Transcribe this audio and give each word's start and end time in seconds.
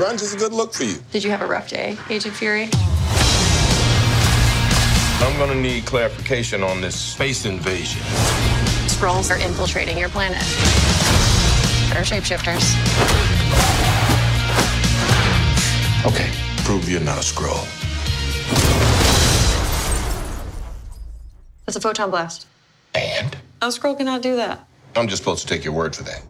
Grunge 0.00 0.22
is 0.22 0.32
a 0.32 0.38
good 0.38 0.54
look 0.54 0.72
for 0.72 0.84
you. 0.84 0.96
Did 1.12 1.22
you 1.22 1.30
have 1.30 1.42
a 1.42 1.46
rough 1.46 1.68
day, 1.68 1.94
Agent 2.08 2.34
Fury? 2.34 2.70
I'm 5.20 5.36
gonna 5.36 5.60
need 5.60 5.84
clarification 5.84 6.62
on 6.62 6.80
this 6.80 6.98
space 6.98 7.44
invasion. 7.44 8.00
Skrulls 8.86 9.30
are 9.30 9.36
infiltrating 9.36 9.98
your 9.98 10.08
planet. 10.08 10.40
They're 11.92 12.02
shapeshifters. 12.02 12.64
Okay, 16.06 16.30
prove 16.64 16.88
you're 16.88 17.02
not 17.02 17.18
a 17.18 17.22
scroll. 17.22 17.60
That's 21.66 21.76
a 21.76 21.80
photon 21.82 22.10
blast. 22.10 22.46
And? 22.94 23.36
A 23.60 23.66
Skrull 23.66 23.98
cannot 23.98 24.22
do 24.22 24.36
that. 24.36 24.66
I'm 24.96 25.08
just 25.08 25.22
supposed 25.22 25.46
to 25.46 25.54
take 25.54 25.62
your 25.62 25.74
word 25.74 25.94
for 25.94 26.04
that. 26.04 26.22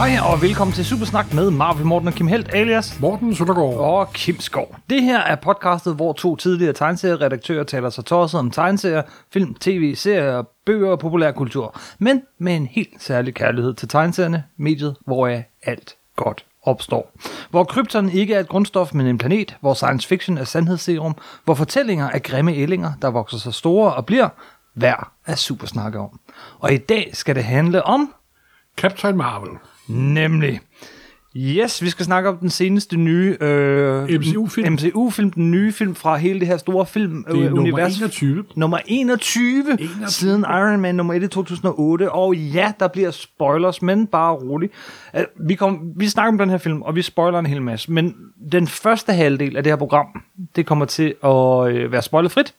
Hej 0.00 0.18
og 0.32 0.42
velkommen 0.42 0.74
til 0.74 0.84
Supersnak 0.84 1.34
med 1.34 1.50
Marvel 1.50 1.86
Morten 1.86 2.08
og 2.08 2.14
Kim 2.14 2.26
Helt 2.26 2.54
alias 2.54 3.00
Morten 3.00 3.34
Søndergaard. 3.34 3.74
og 3.74 4.12
Kim 4.12 4.40
Skov. 4.40 4.76
Det 4.90 5.02
her 5.02 5.18
er 5.18 5.36
podcastet, 5.36 5.94
hvor 5.94 6.12
to 6.12 6.36
tidligere 6.36 6.72
tegneserieredaktører 6.72 7.64
taler 7.64 7.90
sig 7.90 8.04
tosset 8.04 8.40
om 8.40 8.50
tegneserier, 8.50 9.02
film, 9.32 9.54
tv, 9.54 9.94
serier, 9.94 10.42
bøger 10.66 10.90
og 10.90 10.98
populærkultur. 10.98 11.80
Men 11.98 12.22
med 12.38 12.56
en 12.56 12.66
helt 12.66 13.02
særlig 13.02 13.34
kærlighed 13.34 13.74
til 13.74 13.88
tegneserierne, 13.88 14.44
mediet, 14.56 14.96
hvor 15.06 15.42
alt 15.62 15.96
godt 16.16 16.44
opstår. 16.62 17.12
Hvor 17.50 17.64
krypton 17.64 18.10
ikke 18.10 18.34
er 18.34 18.40
et 18.40 18.48
grundstof, 18.48 18.94
men 18.94 19.06
en 19.06 19.18
planet, 19.18 19.56
hvor 19.60 19.74
science 19.74 20.08
fiction 20.08 20.38
er 20.38 20.44
sandhedsserum, 20.44 21.16
hvor 21.44 21.54
fortællinger 21.54 22.10
er 22.10 22.18
grimme 22.18 22.54
ællinger, 22.54 22.92
der 23.02 23.08
vokser 23.08 23.38
sig 23.38 23.54
store 23.54 23.94
og 23.94 24.06
bliver 24.06 24.28
værd 24.74 25.12
at 25.26 25.38
supersnakke 25.38 25.98
om. 25.98 26.20
Og 26.58 26.72
i 26.72 26.78
dag 26.78 27.10
skal 27.12 27.34
det 27.34 27.44
handle 27.44 27.82
om 27.82 28.14
Captain 28.76 29.16
Marvel. 29.16 29.58
Nemlig. 29.90 30.60
Yes, 31.36 31.82
vi 31.82 31.90
skal 31.90 32.04
snakke 32.04 32.28
om 32.28 32.36
den 32.36 32.50
seneste 32.50 32.96
nye 32.96 33.36
øh, 33.40 34.08
MCU-film. 34.08 34.72
MCU-film, 34.72 35.30
den 35.30 35.50
nye 35.50 35.72
film 35.72 35.94
fra 35.94 36.16
hele 36.16 36.40
det 36.40 36.48
her 36.48 36.56
store 36.56 36.86
film 36.86 37.24
Det 37.24 37.34
er 37.34 37.38
øh, 37.38 37.44
nummer 37.44 37.62
univers. 37.62 37.96
21. 37.98 38.44
Nummer 38.56 38.78
21, 38.86 39.64
21. 39.80 40.08
siden 40.08 40.40
Iron 40.40 40.80
Man 40.80 40.94
nummer 40.94 41.14
1 41.14 41.22
i 41.22 41.28
2008. 41.28 42.12
Og 42.12 42.34
ja, 42.36 42.72
der 42.80 42.88
bliver 42.88 43.10
spoilers, 43.10 43.82
men 43.82 44.06
bare 44.06 44.32
rolig. 44.34 44.70
Øh, 45.16 45.24
Vi, 45.48 45.54
kom, 45.54 45.92
vi 45.96 46.08
snakker 46.08 46.32
om 46.32 46.38
den 46.38 46.50
her 46.50 46.58
film, 46.58 46.82
og 46.82 46.96
vi 46.96 47.02
spoiler 47.02 47.38
en 47.38 47.46
hel 47.46 47.62
masse. 47.62 47.92
Men 47.92 48.14
den 48.52 48.66
første 48.68 49.12
halvdel 49.12 49.56
af 49.56 49.62
det 49.62 49.72
her 49.72 49.76
program, 49.76 50.06
det 50.56 50.66
kommer 50.66 50.84
til 50.84 51.14
at 51.24 51.68
øh, 51.68 51.92
være 51.92 52.02
spoilerfrit. 52.02 52.54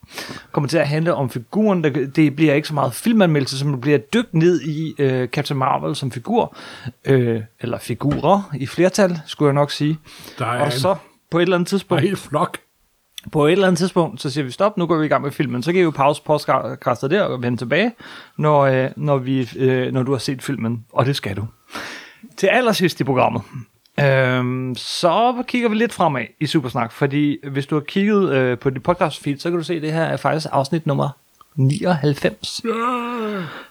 kommer 0.52 0.67
til 0.67 0.78
at 0.78 0.88
handle 0.88 1.13
om 1.13 1.30
figuren. 1.30 1.83
Det, 1.83 2.16
det 2.16 2.35
bliver 2.35 2.53
ikke 2.53 2.67
så 2.67 2.73
meget 2.73 2.94
filmanmeldelse, 2.94 3.59
som 3.59 3.72
det 3.72 3.81
bliver 3.81 3.97
dyk 3.97 4.25
ned 4.33 4.61
i 4.61 4.94
øh, 5.00 5.28
Captain 5.28 5.58
Marvel 5.58 5.95
som 5.95 6.11
figur. 6.11 6.56
Øh, 7.06 7.41
eller 7.59 7.78
figurer 7.80 8.52
i 8.61 8.65
flertal, 8.67 9.19
skulle 9.25 9.47
jeg 9.47 9.53
nok 9.53 9.71
sige. 9.71 9.97
Der 10.39 10.45
er 10.45 10.65
Og 10.65 10.73
så 10.73 10.95
på 11.31 11.37
et 11.37 11.41
eller 11.41 11.55
andet 11.55 11.69
Der 11.71 11.75
er 11.75 11.79
tidspunkt 11.79 12.03
helt 12.03 12.19
flok. 12.19 12.57
på 13.31 13.45
et 13.45 13.51
eller 13.51 13.67
andet 13.67 13.77
tidspunkt, 13.79 14.21
så 14.21 14.29
siger 14.29 14.43
vi 14.43 14.51
stop, 14.51 14.77
nu 14.77 14.85
går 14.85 14.97
vi 14.97 15.05
i 15.05 15.09
gang 15.09 15.23
med 15.23 15.31
filmen. 15.31 15.63
Så 15.63 15.71
kan 15.71 15.81
I 15.81 15.83
jo 15.83 15.91
pause 15.91 16.21
podcastet 16.25 17.11
der 17.11 17.23
og 17.23 17.41
vende 17.43 17.57
tilbage, 17.57 17.91
når, 18.37 18.59
øh, 18.61 18.89
når, 18.97 19.17
vi, 19.17 19.49
øh, 19.55 19.93
når 19.93 20.03
du 20.03 20.11
har 20.11 20.19
set 20.19 20.41
filmen, 20.43 20.85
og 20.93 21.05
det 21.05 21.15
skal 21.15 21.35
du. 21.35 21.47
Til 22.37 22.47
allersidst 22.47 22.99
i 23.01 23.03
programmet, 23.03 23.41
øhm, 23.99 24.75
så 24.75 25.43
kigger 25.47 25.69
vi 25.69 25.75
lidt 25.75 25.93
fremad 25.93 26.25
i 26.39 26.45
Supersnak, 26.45 26.91
fordi 26.91 27.37
hvis 27.51 27.65
du 27.65 27.75
har 27.75 27.81
kigget 27.81 28.29
øh, 28.33 28.57
på 28.59 28.69
dit 28.69 28.83
podcast 28.83 29.23
feed, 29.23 29.37
så 29.37 29.49
kan 29.49 29.57
du 29.57 29.63
se, 29.63 29.73
at 29.73 29.81
det 29.81 29.93
her 29.93 30.03
er 30.03 30.17
faktisk 30.17 30.47
afsnit 30.51 30.85
nummer 30.87 31.09
99. 31.55 32.62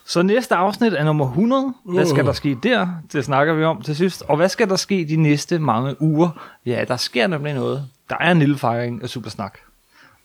Så 0.07 0.23
næste 0.23 0.55
afsnit 0.55 0.93
er 0.95 1.05
nummer 1.05 1.27
100. 1.29 1.75
Hvad 1.85 2.07
skal 2.07 2.25
der 2.25 2.33
ske 2.33 2.57
der? 2.63 2.89
Det 3.13 3.25
snakker 3.25 3.55
vi 3.55 3.65
om 3.65 3.83
til 3.83 3.97
sidst. 3.97 4.23
Og 4.29 4.37
hvad 4.37 4.49
skal 4.49 4.69
der 4.69 4.77
ske 4.77 5.07
de 5.09 5.17
næste 5.17 5.59
mange 5.59 6.03
uger? 6.03 6.29
Ja, 6.67 6.85
der 6.89 6.97
sker 6.97 7.27
nemlig 7.27 7.55
noget. 7.55 7.89
Der 8.11 8.17
er 8.21 8.31
en 8.31 8.39
lille 8.39 8.59
fejring 8.59 9.03
af 9.03 9.09
Supersnak. 9.09 9.59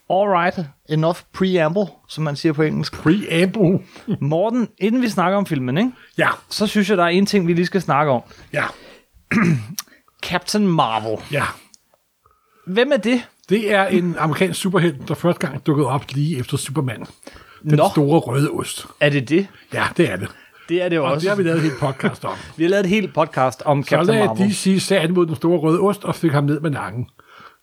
Alright, 0.10 0.60
enough 0.90 1.18
preamble, 1.34 1.86
som 2.08 2.24
man 2.24 2.36
siger 2.36 2.54
på 2.54 2.62
engelsk. 2.62 2.94
Preamble. 2.94 3.80
Morten, 4.30 4.68
inden 4.78 5.02
vi 5.02 5.10
snakker 5.10 5.38
om 5.38 5.46
filmen, 5.46 5.78
ikke? 5.78 5.92
Ja, 6.18 6.30
så 6.50 6.68
synes 6.68 6.90
jeg, 6.90 6.98
der 6.98 7.04
er 7.04 7.08
en 7.08 7.26
ting, 7.26 7.48
vi 7.48 7.54
lige 7.54 7.66
skal 7.66 7.82
snakke 7.82 8.12
om. 8.12 8.22
ja, 8.54 8.64
Captain 10.30 10.68
Marvel. 10.68 11.18
ja. 11.32 11.44
Hvem 12.68 12.92
er 12.92 12.98
det? 12.98 13.22
Det 13.50 13.74
er 13.74 13.86
en 13.86 14.16
amerikansk 14.20 14.60
superhelt, 14.62 15.08
der 15.08 15.14
første 15.14 15.48
gang 15.48 15.66
dukkede 15.66 15.88
op 15.88 16.06
lige 16.12 16.38
efter 16.40 16.58
Superman. 16.58 17.06
Den 17.70 17.78
Nå. 17.78 17.90
store 17.92 18.20
røde 18.20 18.50
ost. 18.52 18.86
Er 19.00 19.10
det 19.10 19.30
det? 19.30 19.48
Ja, 19.74 19.84
det 19.98 20.12
er 20.12 20.16
det. 20.16 20.28
Det 20.70 20.82
er 20.82 20.90
det 20.90 20.96
jo 20.96 21.06
Og 21.06 21.12
også. 21.12 21.24
det 21.24 21.30
har 21.30 21.36
vi 21.38 21.44
lavet 21.44 21.58
et 21.58 21.64
helt 21.64 21.80
podcast 21.80 22.26
om. 22.26 22.34
vi 22.58 22.64
har 22.64 22.70
lavet 22.70 22.84
et 22.86 22.90
helt 22.90 23.14
podcast 23.14 23.62
om 23.66 23.84
Så 23.84 23.90
Captain 23.90 24.08
lagde 24.16 24.26
Marvel. 24.28 24.50
DC 24.50 24.78
sagen 24.82 25.14
mod 25.14 25.26
den 25.26 25.36
store 25.36 25.60
røde 25.60 25.80
ost 25.80 26.04
og 26.04 26.16
fik 26.16 26.32
ham 26.32 26.44
ned 26.44 26.60
med 26.60 26.70
nakken. 26.72 27.08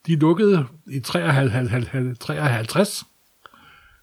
De 0.07 0.15
lukkede 0.15 0.65
i 0.91 0.99
53. 0.99 2.17
53. 2.19 3.03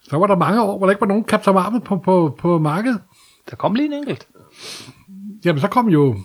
Så 0.03 0.19
var 0.19 0.27
der 0.27 0.37
mange 0.37 0.63
år, 0.63 0.79
hvor 0.79 0.87
der 0.87 0.91
ikke 0.91 1.01
var 1.01 1.07
nogen 1.07 1.25
Captain 1.25 1.55
Marvel 1.55 1.81
på, 1.81 1.97
på, 1.97 2.37
på 2.39 2.59
markedet. 2.59 3.01
Der 3.51 3.57
kom 3.57 3.75
lige 3.75 3.87
en 3.87 3.93
enkelt. 3.93 4.27
Jamen, 5.45 5.61
så 5.61 5.69
kom 5.69 5.89
jo 5.89 6.17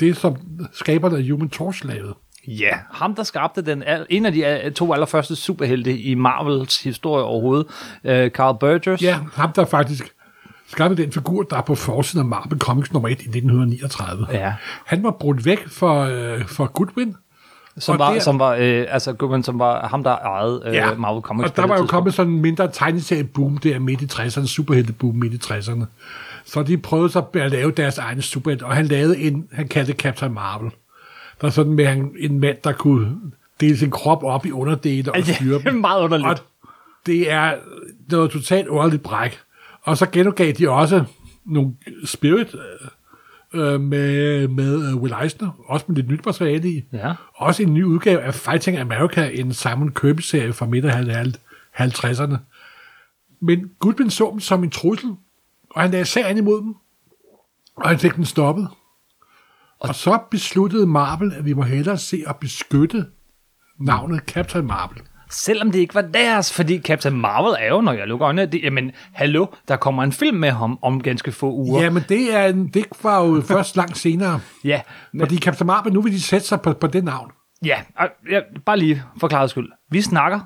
det, 0.00 0.16
som 0.16 0.36
skaberne 0.72 1.16
af 1.18 1.28
Human 1.30 1.48
Torch 1.48 1.84
lavede. 1.86 2.14
Ja, 2.46 2.70
ham 2.92 3.14
der 3.14 3.22
skabte 3.22 3.62
den, 3.62 3.82
en 4.10 4.26
af 4.26 4.32
de 4.32 4.46
al- 4.46 4.74
to 4.74 4.92
allerførste 4.94 5.36
superhelte 5.36 5.98
i 5.98 6.14
Marvels 6.14 6.82
historie 6.82 7.24
overhovedet, 7.24 7.66
øh, 8.04 8.30
Carl 8.30 8.56
Burgess. 8.60 9.02
Ja, 9.02 9.18
ham 9.34 9.52
der 9.52 9.64
faktisk 9.64 10.14
skabte 10.68 11.02
den 11.02 11.12
figur, 11.12 11.42
der 11.42 11.56
er 11.56 11.60
på 11.62 11.74
forsiden 11.74 12.20
af 12.20 12.24
Marvel 12.28 12.58
Comics 12.58 12.92
nummer 12.92 13.08
1 13.08 13.12
i 13.22 13.28
1939. 13.28 14.26
Ja. 14.32 14.54
Han 14.86 15.02
var 15.02 15.10
brudt 15.10 15.44
væk 15.44 15.68
for, 15.68 16.00
øh, 16.02 16.44
for 16.46 16.66
Goodwin. 16.66 17.16
som 17.78 17.92
og 17.92 17.98
var, 17.98 18.12
der- 18.12 18.20
som 18.20 18.38
var, 18.38 18.54
øh, 18.60 18.86
altså 18.88 19.12
Goodman, 19.12 19.42
som 19.42 19.58
var 19.58 19.88
ham, 19.88 20.02
der 20.02 20.10
ejede 20.16 20.62
øh, 20.66 20.74
Ja, 20.74 20.94
Marvel 20.94 21.22
Comics 21.22 21.50
og 21.50 21.56
der 21.56 21.62
var 21.62 21.68
jo 21.68 21.74
tidspunkt. 21.74 21.90
kommet 21.90 22.14
sådan 22.14 22.32
en 22.32 22.40
mindre 22.42 22.68
tegneserie-boom 22.72 23.58
der 23.58 23.78
midt 23.78 24.02
i 24.02 24.04
60'erne, 24.04 24.46
superhelte-boom 24.46 25.14
midt 25.14 25.34
i 25.34 25.52
60'erne. 25.52 25.84
Så 26.44 26.62
de 26.62 26.78
prøvede 26.78 27.10
så 27.10 27.22
at 27.34 27.50
lave 27.50 27.70
deres 27.70 27.98
egen 27.98 28.22
superhelt, 28.22 28.62
og 28.62 28.74
han 28.74 28.86
lavede 28.86 29.18
en, 29.18 29.46
han 29.52 29.68
kaldte 29.68 29.92
Captain 29.92 30.34
Marvel. 30.34 30.70
Der 31.40 31.46
er 31.46 31.50
sådan 31.50 31.72
med 31.72 31.86
han, 31.86 32.14
en 32.18 32.40
mand, 32.40 32.56
der 32.64 32.72
kunne 32.72 33.16
dele 33.60 33.76
sin 33.76 33.90
krop 33.90 34.24
op 34.24 34.46
i 34.46 34.50
underdele 34.52 35.12
og 35.12 35.18
Ja, 35.26 35.34
styre 35.34 35.54
det 35.58 35.66
er 35.66 35.70
dem. 35.70 35.80
meget 35.80 36.02
underligt. 36.02 36.28
Og 36.28 36.38
det 37.06 37.30
er 37.30 37.54
noget 38.10 38.30
totalt 38.30 38.68
underligt 38.68 39.02
bræk. 39.02 39.38
Og 39.82 39.96
så 39.96 40.06
genudgav 40.10 40.52
de 40.52 40.70
også 40.70 41.04
nogle 41.44 41.72
Spirit 42.04 42.54
øh, 43.54 43.80
med, 43.80 44.48
med 44.48 44.88
øh, 44.88 44.96
Will 44.96 45.14
Eisner, 45.22 45.50
også 45.66 45.84
med 45.88 45.96
lidt 45.96 46.08
nyt 46.08 46.26
materiale 46.26 46.68
i. 46.68 46.84
Ja. 46.92 47.12
Også 47.34 47.62
en 47.62 47.74
ny 47.74 47.84
udgave 47.84 48.20
af 48.20 48.34
Fighting 48.34 48.76
America, 48.78 49.30
en 49.34 49.52
Simon 49.52 49.90
Kirby-serie 49.92 50.52
fra 50.52 50.66
midt 50.66 50.84
af 50.84 51.24
50'erne. 51.80 52.36
Men 53.40 53.70
Goodwin 53.78 54.10
så 54.10 54.28
dem 54.30 54.40
som 54.40 54.64
en 54.64 54.70
trussel, 54.70 55.10
og 55.70 55.82
han 55.82 55.90
lagde 55.90 56.04
sagen 56.04 56.38
imod 56.38 56.60
dem, 56.62 56.74
og 57.76 57.88
han 57.88 57.98
fik 57.98 58.14
den 58.16 58.24
stoppet. 58.24 58.68
Og 59.80 59.94
så 59.94 60.18
besluttede 60.30 60.86
Marvel, 60.86 61.32
at 61.34 61.44
vi 61.44 61.52
må 61.52 61.62
hellere 61.62 61.98
se 61.98 62.22
at 62.26 62.36
beskytte 62.36 63.06
navnet 63.80 64.20
Captain 64.26 64.66
Marvel. 64.66 65.02
Selvom 65.30 65.70
det 65.70 65.78
ikke 65.78 65.94
var 65.94 66.02
deres, 66.02 66.52
fordi 66.52 66.78
Captain 66.80 67.20
Marvel 67.20 67.56
er 67.58 67.68
jo, 67.68 67.80
når 67.80 67.92
jeg 67.92 68.06
lukker 68.06 68.26
øjnene, 68.26 68.46
det, 68.46 68.62
jamen, 68.62 68.92
hallo, 69.12 69.46
der 69.68 69.76
kommer 69.76 70.02
en 70.02 70.12
film 70.12 70.36
med 70.36 70.50
ham 70.50 70.78
om 70.82 71.02
ganske 71.02 71.32
få 71.32 71.52
uger. 71.52 71.82
Ja, 71.82 71.90
men 71.90 72.04
det, 72.08 72.34
er 72.34 72.46
en, 72.46 72.68
det 72.68 72.84
var 73.02 73.24
jo 73.24 73.40
først 73.54 73.76
langt 73.76 73.98
senere. 73.98 74.40
ja, 74.64 74.80
men, 75.12 75.20
Fordi 75.20 75.38
Captain 75.38 75.66
Marvel, 75.66 75.92
nu 75.92 76.02
vil 76.02 76.12
de 76.12 76.20
sætte 76.22 76.46
sig 76.46 76.60
på, 76.60 76.72
på 76.72 76.86
det 76.86 77.04
navn. 77.04 77.30
ja, 77.64 77.76
og 77.98 78.08
ja 78.30 78.40
bare 78.66 78.78
lige 78.78 79.02
for 79.20 79.28
klarheds 79.28 79.50
skyld. 79.50 79.68
Vi 79.90 80.02
snakker 80.02 80.40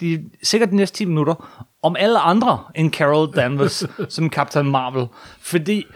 de, 0.00 0.24
sikkert 0.42 0.70
de 0.70 0.76
næste 0.76 0.96
10 0.96 1.04
minutter 1.04 1.66
om 1.82 1.96
alle 1.98 2.18
andre 2.18 2.58
end 2.74 2.92
Carol 2.92 3.32
Danvers 3.36 3.86
som 4.14 4.30
Captain 4.30 4.70
Marvel. 4.70 5.06
Fordi 5.40 5.86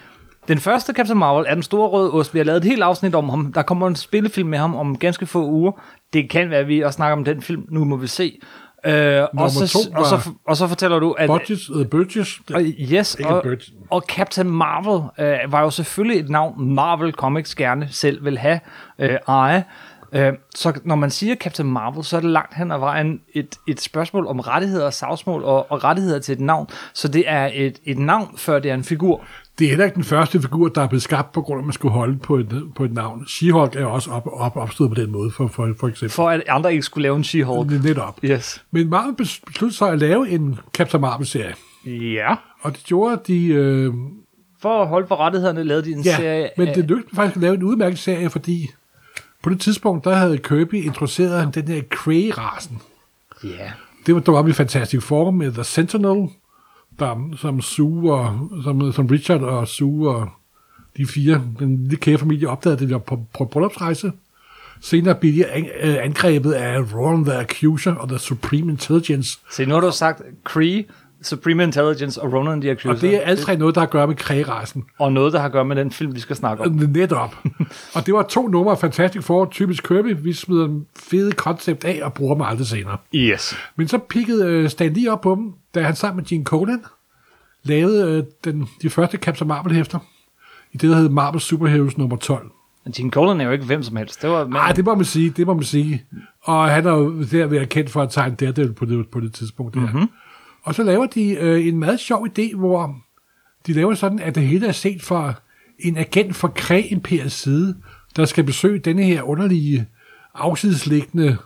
den 0.49 0.59
første 0.59 0.93
Captain 0.93 1.19
Marvel 1.19 1.47
er 1.49 1.55
den 1.55 1.63
store 1.63 1.89
røde 1.89 2.13
ost. 2.13 2.35
Vi 2.35 2.39
har 2.39 2.45
lavet 2.45 2.57
et 2.59 2.65
helt 2.65 2.83
afsnit 2.83 3.15
om 3.15 3.29
ham. 3.29 3.53
Der 3.53 3.63
kommer 3.63 3.87
en 3.87 3.97
spillefilm 3.97 4.49
med 4.49 4.59
ham 4.59 4.75
om 4.75 4.99
ganske 4.99 5.27
få 5.27 5.47
uger. 5.47 5.73
Det 6.13 6.31
kan 6.31 6.51
være, 6.51 6.61
at 6.61 6.69
vi 6.69 6.81
også 6.81 6.97
snakker 6.97 7.17
om 7.17 7.25
den 7.25 7.43
film. 7.43 7.67
Nu 7.69 7.85
må 7.85 7.97
vi 7.97 8.07
se. 8.07 8.41
Øh, 8.87 9.23
og, 9.39 9.51
så, 9.51 9.91
og, 9.95 10.07
så, 10.07 10.31
og 10.47 10.57
så 10.57 10.67
fortæller 10.67 10.99
du, 10.99 11.13
at... 11.13 11.29
Budgets, 11.29 11.71
uh, 11.71 11.87
Burgess, 11.87 12.41
Og, 12.55 12.63
yes, 12.63 13.15
og, 13.15 13.45
og 13.91 14.05
Captain 14.09 14.51
Marvel 14.51 15.09
øh, 15.19 15.53
var 15.53 15.61
jo 15.61 15.71
selvfølgelig 15.71 16.21
et 16.21 16.31
navn, 16.31 16.75
Marvel 16.75 17.13
Comics 17.13 17.55
gerne 17.55 17.89
selv 17.91 18.25
vil 18.25 18.39
have 18.39 18.61
øh, 18.99 19.19
eje. 19.29 19.65
Øh, 20.13 20.33
så 20.55 20.81
når 20.85 20.95
man 20.95 21.11
siger 21.11 21.35
Captain 21.35 21.71
Marvel, 21.71 22.05
så 22.05 22.17
er 22.17 22.21
det 22.21 22.31
langt 22.31 22.55
hen 22.57 22.73
ad 22.73 22.79
vejen 22.79 23.21
et, 23.35 23.57
et 23.69 23.81
spørgsmål 23.81 24.27
om 24.27 24.41
rettigheder 24.41 24.87
og 24.87 24.93
savsmål 24.93 25.45
og, 25.45 25.71
og 25.71 25.85
rettigheder 25.85 26.19
til 26.19 26.33
et 26.33 26.41
navn. 26.41 26.69
Så 26.95 27.09
det 27.09 27.25
er 27.27 27.51
et, 27.55 27.79
et 27.85 27.99
navn, 27.99 28.35
før 28.37 28.59
det 28.59 28.71
er 28.71 28.75
en 28.75 28.85
figur. 28.85 29.25
Det 29.59 29.65
er 29.65 29.69
heller 29.69 29.85
ikke 29.85 29.95
den 29.95 30.05
første 30.05 30.43
figur, 30.43 30.69
der 30.69 30.83
er 30.83 30.89
blevet 30.89 31.03
skabt 31.03 31.33
på 31.33 31.43
grund 31.43 31.59
af, 31.59 31.63
at 31.63 31.67
man 31.67 31.73
skulle 31.73 31.95
holde 31.95 32.19
på 32.19 32.37
et, 32.37 32.63
på 32.77 32.85
et 32.85 32.93
navn. 32.93 33.23
She-Hulk 33.23 33.79
er 33.79 33.85
også 33.85 34.11
op, 34.11 34.29
op, 34.33 34.57
opstået 34.57 34.91
på 34.91 34.95
den 34.95 35.13
måde, 35.13 35.31
for, 35.31 35.47
for, 35.49 35.75
for 35.81 35.89
eksempel. 35.89 36.11
For 36.11 36.29
at 36.29 36.43
andre 36.49 36.73
ikke 36.73 36.83
skulle 36.83 37.03
lave 37.03 37.17
en 37.17 37.23
She-Hulk. 37.23 37.83
Netop. 37.83 38.19
Yes. 38.25 38.65
Men 38.71 38.89
Marvel 38.89 39.15
bes- 39.21 39.41
besluttede 39.47 39.79
sig 39.79 39.91
at 39.91 39.99
lave 39.99 40.29
en 40.29 40.59
Captain 40.73 41.01
Marvel-serie. 41.01 41.55
Ja. 41.87 42.35
Og 42.61 42.73
det 42.73 42.85
gjorde 42.85 43.21
de... 43.27 43.47
Øh, 43.47 43.95
For 44.63 44.83
at 44.83 44.89
holde 44.89 45.07
for 45.07 45.17
rettighederne, 45.17 45.65
lavede 45.65 45.85
de 45.85 45.93
en 45.93 46.03
ja, 46.03 46.17
serie 46.17 46.51
men 46.57 46.69
af... 46.69 46.75
det 46.75 46.85
lykkedes 46.85 47.17
faktisk 47.17 47.37
at 47.37 47.43
lave 47.43 47.55
en 47.55 47.63
udmærket 47.63 47.99
serie, 47.99 48.31
fordi 48.31 48.71
på 49.43 49.51
det 49.51 49.61
tidspunkt, 49.61 50.05
der 50.05 50.15
havde 50.15 50.39
Kirby 50.39 50.75
introduceret 50.75 51.55
den 51.55 51.69
her 51.69 51.83
Kree-rasen. 51.91 52.81
Ja. 53.45 53.71
Det 54.07 54.15
var 54.15 54.21
dog 54.21 54.37
op 54.37 54.49
i 54.49 54.53
Fantastic 54.53 55.03
Four 55.03 55.31
med 55.31 55.53
The 55.53 55.65
Sentinel, 55.65 56.29
der, 56.99 57.37
som 57.37 57.61
Sue 57.61 58.13
og, 58.13 58.51
som, 58.65 58.93
som 58.93 59.07
Richard 59.07 59.41
og 59.41 59.69
Sue 59.69 60.11
og 60.11 60.29
de 60.97 61.07
fire, 61.07 61.43
den 61.59 61.83
lille 61.83 61.97
kære-familie 61.97 62.49
opdagede, 62.49 62.83
at 62.83 62.89
de 62.89 62.93
var 62.93 62.99
på, 62.99 63.21
på 63.39 63.45
bryllupsrejse. 63.45 64.13
Senere 64.81 65.15
blev 65.15 65.33
de 65.35 65.47
an, 65.47 65.67
øh, 65.83 65.97
angrebet 66.01 66.53
af 66.53 66.95
Roland 66.95 67.27
the 67.27 67.35
Accuser 67.35 67.95
og 67.95 68.09
The 68.09 68.19
Supreme 68.19 68.73
Intelligence. 68.73 69.39
Se, 69.51 69.67
nu 69.67 69.75
har 69.75 69.81
du 69.81 69.91
sagt 69.93 70.23
Cree, 70.45 70.85
Supreme 71.23 71.63
Intelligence 71.63 72.23
og 72.23 72.33
Ronan 72.33 72.61
the 72.61 72.71
Accuser. 72.71 72.95
Og 72.95 73.01
det 73.01 73.15
er 73.15 73.21
alle 73.21 73.43
tre 73.43 73.57
noget, 73.57 73.75
der 73.75 73.81
har 73.81 73.87
at 73.87 73.91
gøre 73.91 74.07
med 74.07 74.17
Kree-rasen. 74.17 74.85
Og 74.99 75.13
noget, 75.13 75.33
der 75.33 75.39
har 75.39 75.47
at 75.47 75.53
gøre 75.53 75.65
med 75.65 75.77
den 75.77 75.91
film, 75.91 76.15
vi 76.15 76.21
skal 76.21 76.37
snakke 76.37 76.65
om. 76.65 76.73
Netop. 76.73 77.35
og 77.95 78.07
det 78.07 78.15
var 78.15 78.23
to 78.23 78.49
numre 78.49 78.73
af 78.73 78.79
Fantastic 78.79 79.25
Four, 79.25 79.49
typisk 79.51 79.89
Kirby. 79.89 80.17
Vi 80.23 80.33
smider 80.33 80.65
en 80.65 80.87
fede 80.97 81.33
koncept 81.33 81.85
af 81.85 82.01
og 82.03 82.15
bruger 82.15 82.35
dem 82.35 82.43
aldrig 82.43 82.67
senere. 82.67 82.97
Yes. 83.15 83.57
Men 83.77 83.89
så 83.89 83.99
pikkede 83.99 84.47
øh, 84.47 84.69
Stan 84.69 84.93
Lee 84.93 85.13
op 85.13 85.21
på 85.21 85.35
dem, 85.35 85.53
da 85.75 85.83
han 85.83 85.97
sammen 85.97 86.17
med 86.17 86.25
Gene 86.25 86.45
Colan 86.45 86.85
lavede 87.63 88.13
øh, 88.13 88.25
den, 88.45 88.69
de 88.83 88.91
første 88.91 89.19
Captain 89.19 89.49
Marvel-hæfter 89.49 89.99
i 90.73 90.77
det, 90.77 90.91
der 90.91 90.97
hed 90.97 91.09
Marvel 91.09 91.41
Superheroes 91.41 91.99
nummer 91.99 92.17
12. 92.17 92.51
Men 92.85 92.93
Gene 92.93 93.11
Colan 93.11 93.41
er 93.41 93.45
jo 93.45 93.51
ikke 93.51 93.65
hvem 93.65 93.83
som 93.83 93.97
helst. 93.97 94.23
Det 94.23 94.31
var 94.31 94.47
Nej, 94.47 94.73
det 94.73 94.85
må 94.85 94.95
man 94.95 95.05
sige, 95.05 95.31
det 95.31 95.47
må 95.47 95.55
man 95.55 95.65
sige. 95.65 96.05
Og 96.43 96.71
han 96.71 96.87
er 96.87 96.93
jo 96.93 97.23
der 97.23 97.47
været 97.47 97.69
kendt 97.69 97.91
for 97.91 98.03
at 98.03 98.11
tegne 98.11 98.37
Daredevil 98.37 98.73
på 98.73 98.85
det, 98.85 99.09
på 99.09 99.21
det 99.21 99.33
tidspunkt. 99.33 99.75
Der. 99.75 99.81
Mm-hmm. 99.81 100.09
Og 100.63 100.75
så 100.75 100.83
laver 100.83 101.07
de 101.07 101.31
øh, 101.31 101.67
en 101.67 101.79
meget 101.79 102.01
sjov 102.01 102.27
idé, 102.27 102.57
hvor 102.57 102.97
de 103.67 103.73
laver 103.73 103.95
sådan, 103.95 104.19
at 104.19 104.35
det 104.35 104.43
hele 104.43 104.67
er 104.67 104.73
set 104.73 105.03
fra 105.03 105.35
en 105.79 105.97
agent 105.97 106.37
fra 106.37 106.49
Krag-imperiets 106.49 107.35
side, 107.35 107.77
der 108.17 108.25
skal 108.25 108.45
besøge 108.45 108.79
denne 108.79 109.03
her 109.03 109.23
underlige, 109.23 109.87
afsidesliggende 110.35 111.37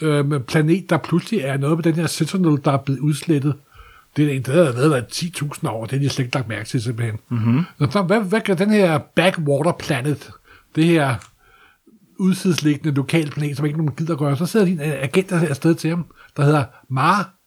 øh, 0.00 0.40
planet, 0.40 0.90
der 0.90 0.98
pludselig 0.98 1.40
er 1.40 1.56
noget 1.56 1.78
med 1.78 1.84
den 1.84 1.94
her 1.94 2.06
Sentinel, 2.06 2.60
der 2.64 2.72
er 2.72 2.76
blevet 2.76 3.00
udslettet. 3.00 3.54
Det 4.16 4.26
er 4.26 4.36
en, 4.36 4.42
der 4.42 4.64
har 4.64 4.72
været 4.72 4.90
der 4.90 5.02
10.000 5.02 5.68
år, 5.68 5.84
det 5.84 5.92
har 5.92 5.98
de 5.98 6.08
slet 6.08 6.24
ikke 6.24 6.36
lagt 6.36 6.48
mærke 6.48 6.68
til 6.68 6.82
simpelthen. 6.82 7.18
Mm-hmm. 7.28 7.90
Så, 7.90 8.02
hvad, 8.02 8.20
hvad 8.20 8.40
kan 8.40 8.58
den 8.58 8.70
her 8.70 8.98
Backwater 8.98 9.72
Planet, 9.72 10.30
det 10.76 10.84
her 10.84 11.14
udsidesliggende 12.18 12.94
lokal 12.94 13.30
planet, 13.30 13.56
som 13.56 13.66
ikke 13.66 13.78
nogen 13.78 13.94
gider 13.94 14.16
gøre, 14.16 14.36
så 14.36 14.46
sidder 14.46 14.66
de 14.66 14.72
en 14.72 14.80
agent 14.80 15.30
der 15.30 15.36
er 15.36 15.48
afsted 15.48 15.74
til 15.74 15.90
ham, 15.90 16.06
der 16.36 16.44
hedder 16.44 16.64
Mar 16.88 17.37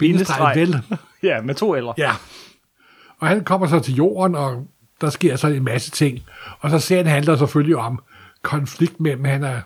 Bindestreg 0.00 0.56
Vel. 0.56 0.82
Ja, 1.22 1.40
med 1.40 1.54
to 1.54 1.74
eller. 1.74 1.92
Ja. 1.98 2.12
Og 3.18 3.28
han 3.28 3.44
kommer 3.44 3.66
så 3.66 3.80
til 3.80 3.94
jorden, 3.94 4.34
og 4.34 4.66
der 5.00 5.10
sker 5.10 5.36
så 5.36 5.46
en 5.46 5.64
masse 5.64 5.90
ting. 5.90 6.18
Og 6.60 6.70
så 6.70 6.78
serien 6.78 7.06
handler 7.06 7.36
selvfølgelig 7.36 7.76
om 7.76 8.02
konflikt 8.42 9.00
mellem, 9.00 9.24
han 9.24 9.44
er 9.44 9.60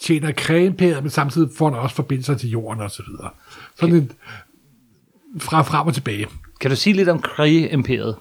tjener 0.00 0.32
kræmpæret, 0.32 1.02
men 1.02 1.10
samtidig 1.10 1.50
får 1.58 1.70
han 1.70 1.78
også 1.78 1.96
forbindelser 1.96 2.34
til 2.34 2.50
jorden 2.50 2.82
og 2.82 2.90
så 2.90 3.02
videre. 3.08 3.30
Sådan 3.76 3.94
en 3.94 4.12
fra 5.38 5.62
frem 5.62 5.86
og 5.86 5.94
tilbage. 5.94 6.26
Kan 6.60 6.70
du 6.70 6.76
sige 6.76 6.96
lidt 6.96 7.08
om 7.08 7.22
Kree-imperiet? 7.22 8.16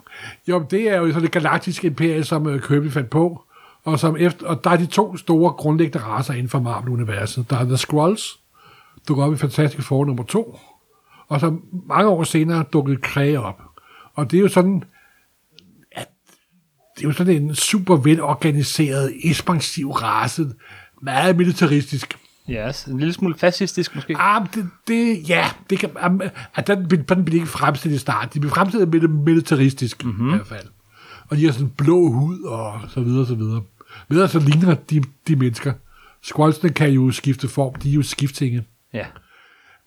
Jo, 0.47 0.65
det 0.71 0.89
er 0.89 0.97
jo 0.97 1.07
sådan 1.07 1.21
det 1.21 1.31
galaktiske 1.31 1.87
imperie, 1.87 2.23
som 2.23 2.47
øh, 2.47 2.61
Kirby 2.61 2.91
fandt 2.91 3.09
på, 3.09 3.43
og, 3.83 3.99
som 3.99 4.17
efter, 4.19 4.47
og 4.47 4.63
der 4.63 4.69
er 4.69 4.77
de 4.77 4.85
to 4.85 5.17
store 5.17 5.51
grundlæggende 5.51 6.05
racer 6.05 6.33
inden 6.33 6.49
for 6.49 6.59
Marvel-universet. 6.59 7.49
Der 7.49 7.57
er 7.57 7.63
The 7.63 7.77
Skrulls, 7.77 8.39
dukker 9.07 9.23
op 9.23 9.33
i 9.33 9.37
Fantastic 9.37 9.85
Four 9.85 10.05
nummer 10.05 10.23
2, 10.23 10.59
og 11.29 11.39
så 11.39 11.57
mange 11.87 12.09
år 12.09 12.23
senere 12.23 12.65
dukkede 12.73 12.97
Kree 12.97 13.39
op. 13.39 13.61
Og 14.13 14.31
det 14.31 14.37
er 14.37 14.41
jo 14.41 14.47
sådan, 14.47 14.83
at 15.91 16.07
det 16.95 17.03
er 17.03 17.07
jo 17.07 17.13
sådan 17.13 17.41
en 17.41 17.55
super 17.55 17.95
velorganiseret, 17.95 19.13
ekspansiv 19.23 19.91
race, 19.91 20.49
meget 21.01 21.37
militaristisk. 21.37 22.17
Ja, 22.47 22.67
yes. 22.67 22.85
en 22.85 22.97
lille 22.97 23.13
smule 23.13 23.35
fascistisk 23.35 23.95
måske. 23.95 24.15
Ah, 24.17 24.47
det, 24.55 24.69
det, 24.87 25.29
ja, 25.29 25.49
det 25.69 25.79
kan, 25.79 25.89
at 26.55 26.67
den, 26.67 26.89
den 26.89 27.25
bliver 27.25 27.41
ikke 27.41 27.51
fremstillet 27.51 27.95
i 27.95 27.99
starten. 27.99 28.33
De 28.33 28.39
bliver 28.39 28.53
fremstillet 28.53 28.89
med 28.89 29.01
det 29.01 29.09
militaristisk, 29.09 30.05
mm-hmm. 30.05 30.27
i 30.27 30.35
hvert 30.35 30.47
fald. 30.47 30.67
Og 31.27 31.37
de 31.37 31.45
har 31.45 31.51
sådan 31.51 31.69
blå 31.69 32.11
hud 32.11 32.41
og 32.43 32.79
så 32.87 33.01
videre, 33.01 33.25
så 33.25 33.35
videre. 33.35 33.61
Men 34.07 34.27
så 34.27 34.39
ligner 34.39 34.73
de, 34.73 35.03
de 35.27 35.35
mennesker. 35.35 35.73
Squalsene 36.21 36.69
kan 36.69 36.89
jo 36.89 37.11
skifte 37.11 37.47
form, 37.47 37.75
de 37.75 37.89
er 37.89 37.93
jo 37.93 38.01
skifttinge. 38.01 38.63
Ja. 38.93 39.05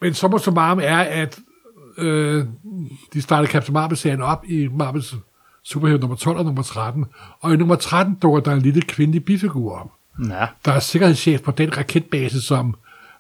Men 0.03 0.15
så 0.15 0.51
meget 0.55 0.89
er, 0.89 0.99
at 0.99 1.39
øh, 1.99 2.45
de 3.13 3.23
startede 3.23 3.53
Captain 3.53 3.73
Marvel-serien 3.75 4.23
op 4.23 4.45
i 4.49 4.69
Marvels 4.69 5.15
Superhero 5.65 5.99
nummer 5.99 6.17
12 6.17 6.39
og 6.39 6.45
nummer 6.45 6.63
13. 6.63 7.05
Og 7.41 7.53
i 7.53 7.57
nummer 7.57 7.75
13 7.75 8.15
dukker 8.15 8.41
der 8.41 8.53
en 8.53 8.63
lille 8.63 8.83
kvindelig 8.83 9.25
bifigur 9.25 9.79
op 9.81 9.91
Ja. 10.31 10.47
der 10.65 10.73
er 10.73 10.79
sikkerhedschef 10.81 11.43
på 11.43 11.51
den 11.51 11.77
raketbase, 11.77 12.43
som 12.43 12.75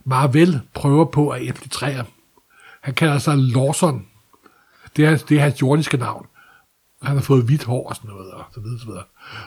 Marvel 0.05 0.61
prøver 0.75 1.05
på 1.05 1.29
at 1.29 1.43
infiltrere. 1.43 2.05
Han 2.81 2.95
kalder 2.95 3.19
sig 3.19 3.39
Lawson. 3.39 4.07
Det 4.97 5.05
er, 5.05 5.17
det 5.17 5.37
er 5.37 5.41
hans 5.43 5.61
jordiske 5.63 5.97
navn. 5.97 6.27
Han 7.03 7.17
har 7.17 7.23
fået 7.23 7.45
hvidt 7.45 7.65
hår 7.65 7.89
og 7.89 7.97
sådan 7.97 8.11
noget, 8.11 8.31
og 8.33 8.45
så 8.55 8.61
videre, 8.61 8.79
så 8.81 8.87
videre. 8.87 9.03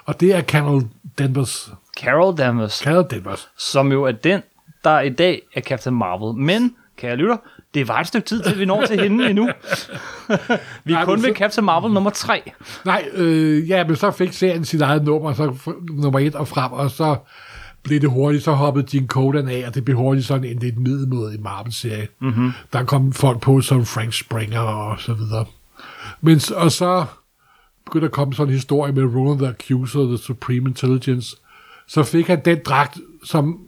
Og 0.06 0.20
det 0.20 0.36
er 0.36 0.42
Carol 0.42 0.84
Danvers. 1.18 1.72
Carol 2.00 2.38
Danvers, 2.38 2.78
Carol 2.78 3.08
Danvers. 3.12 3.50
som 3.58 3.92
jo 3.92 4.04
er 4.04 4.12
den, 4.12 4.42
der 4.84 5.00
i 5.00 5.10
dag 5.10 5.42
er 5.54 5.62
Captain 5.62 5.96
Marvel. 5.96 6.44
Men, 6.44 6.76
kære 6.98 7.16
lytter, 7.16 7.38
det 7.74 7.88
var 7.88 8.00
et 8.00 8.08
stykke 8.08 8.28
tid, 8.28 8.44
til 8.44 8.60
vi 8.60 8.66
når 8.66 8.86
til 8.86 9.00
hende 9.02 9.30
endnu. 9.30 9.46
vi 9.48 10.34
er 10.34 10.58
Nej, 10.86 11.06
kun 11.06 11.14
men 11.16 11.24
ved 11.24 11.30
så- 11.30 11.38
Captain 11.40 11.66
Marvel 11.66 11.94
nummer 11.94 12.10
3. 12.10 12.52
Nej, 12.86 13.06
øh, 13.14 13.70
ja, 13.70 13.88
men 13.88 13.96
så 13.96 14.12
fik 14.12 14.34
serien 14.34 14.66
sit 14.66 14.82
eget 14.82 15.04
nummer, 15.04 15.34
så 15.34 15.74
nummer 15.90 16.20
et 16.20 16.36
og 16.36 16.48
frem, 16.48 16.72
og 16.72 16.92
så 16.92 17.16
blev 17.84 18.02
det 18.02 18.10
hurtigt, 18.10 18.44
så 18.44 18.52
hoppede 18.52 18.86
Gene 18.92 19.08
Colan 19.08 19.48
af, 19.50 19.64
og 19.68 19.76
det 19.76 19.86
blev 19.86 19.98
hurtigt 19.98 20.28
sådan 20.28 20.44
en 20.44 20.60
lidt 20.60 20.78
middelmåde 20.78 21.36
i 21.36 21.38
Marvel-serie. 21.38 22.08
Mm-hmm. 22.22 22.52
Der 22.74 22.84
kom 22.84 23.14
folk 23.14 23.42
på 23.42 23.62
som 23.62 23.86
Frank 23.86 24.14
Springer 24.14 24.60
og 24.60 25.00
så 25.00 25.14
videre. 25.14 25.46
Men, 26.22 26.40
og 26.56 26.72
så 26.72 27.06
begyndte 27.86 28.06
at 28.06 28.12
komme 28.12 28.34
sådan 28.34 28.48
en 28.48 28.54
historie 28.54 28.94
med 28.94 29.04
Roland 29.04 29.40
the 29.40 29.48
Accuser, 29.48 30.06
The 30.08 30.18
Supreme 30.18 30.70
Intelligence. 30.70 31.36
Så 31.88 32.04
fik 32.04 32.28
han 32.28 32.42
den 32.46 32.60
dragt, 32.66 32.98
som 33.24 33.60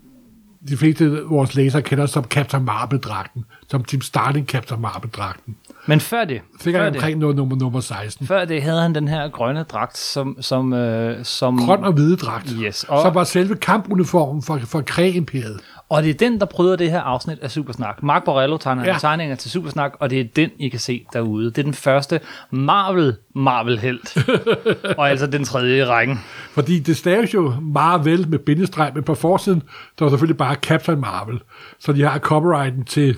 de 0.69 0.77
fleste 0.77 1.05
af 1.05 1.11
vores 1.29 1.55
læsere 1.55 1.81
kender 1.81 2.05
som 2.05 2.23
Captain 2.23 2.65
Marvel-dragten, 2.65 3.45
som 3.69 3.83
Tim 3.83 4.01
Starling 4.01 4.47
Captain 4.47 4.81
Marvel-dragten. 4.81 5.55
Men 5.85 5.99
før 5.99 6.25
det, 6.25 6.41
Fik 6.61 6.73
før 6.75 6.83
han 6.83 6.93
det, 6.93 6.99
omkring 7.01 7.19
noget 7.19 7.35
nummer, 7.35 7.55
nummer 7.55 7.79
16. 7.79 8.27
før 8.27 8.45
det 8.45 8.61
havde 8.63 8.81
han 8.81 8.95
den 8.95 9.07
her 9.07 9.29
grønne 9.29 9.63
dragt, 9.63 9.97
som... 9.97 10.37
som, 10.41 10.73
øh, 10.73 11.25
som 11.25 11.57
grøn 11.65 11.83
og 11.83 11.93
hvide 11.93 12.17
dragt, 12.17 12.53
Yes, 12.61 12.83
og... 12.83 13.01
som 13.01 13.15
var 13.15 13.23
selve 13.23 13.55
kampuniformen 13.55 14.41
for, 14.41 14.59
for 14.65 14.81
Kræ-imperiet. 14.81 15.59
Og 15.89 16.03
det 16.03 16.09
er 16.09 16.13
den, 16.13 16.39
der 16.39 16.45
bryder 16.45 16.75
det 16.75 16.91
her 16.91 17.01
afsnit 17.01 17.39
af 17.41 17.51
Supersnak. 17.51 18.03
Mark 18.03 18.23
Borello 18.25 18.57
tegner 18.57 18.85
Ja. 18.85 18.95
tegninger 18.99 19.35
til 19.35 19.51
Supersnak, 19.51 19.91
og 19.99 20.09
det 20.09 20.19
er 20.19 20.23
den, 20.35 20.49
I 20.59 20.69
kan 20.69 20.79
se 20.79 21.05
derude. 21.13 21.45
Det 21.45 21.57
er 21.57 21.63
den 21.63 21.73
første 21.73 22.19
Marvel 22.51 23.15
Marvel-helt. 23.35 24.17
og 24.97 25.09
altså 25.09 25.27
den 25.27 25.43
tredje 25.43 25.77
i 25.77 25.83
rækken. 25.83 26.19
Fordi 26.57 26.79
det 26.79 26.97
staves 26.97 27.33
jo 27.33 27.53
Marvel 27.61 28.29
med 28.29 28.39
bindestreg, 28.39 28.91
men 28.95 29.03
på 29.03 29.15
forsiden, 29.15 29.63
der 29.99 30.05
var 30.05 30.09
selvfølgelig 30.09 30.37
bare 30.37 30.55
Captain 30.55 30.99
Marvel. 30.99 31.41
Så 31.79 31.93
de 31.93 32.01
har 32.01 32.19
copyrighten 32.19 32.85
til 32.85 33.17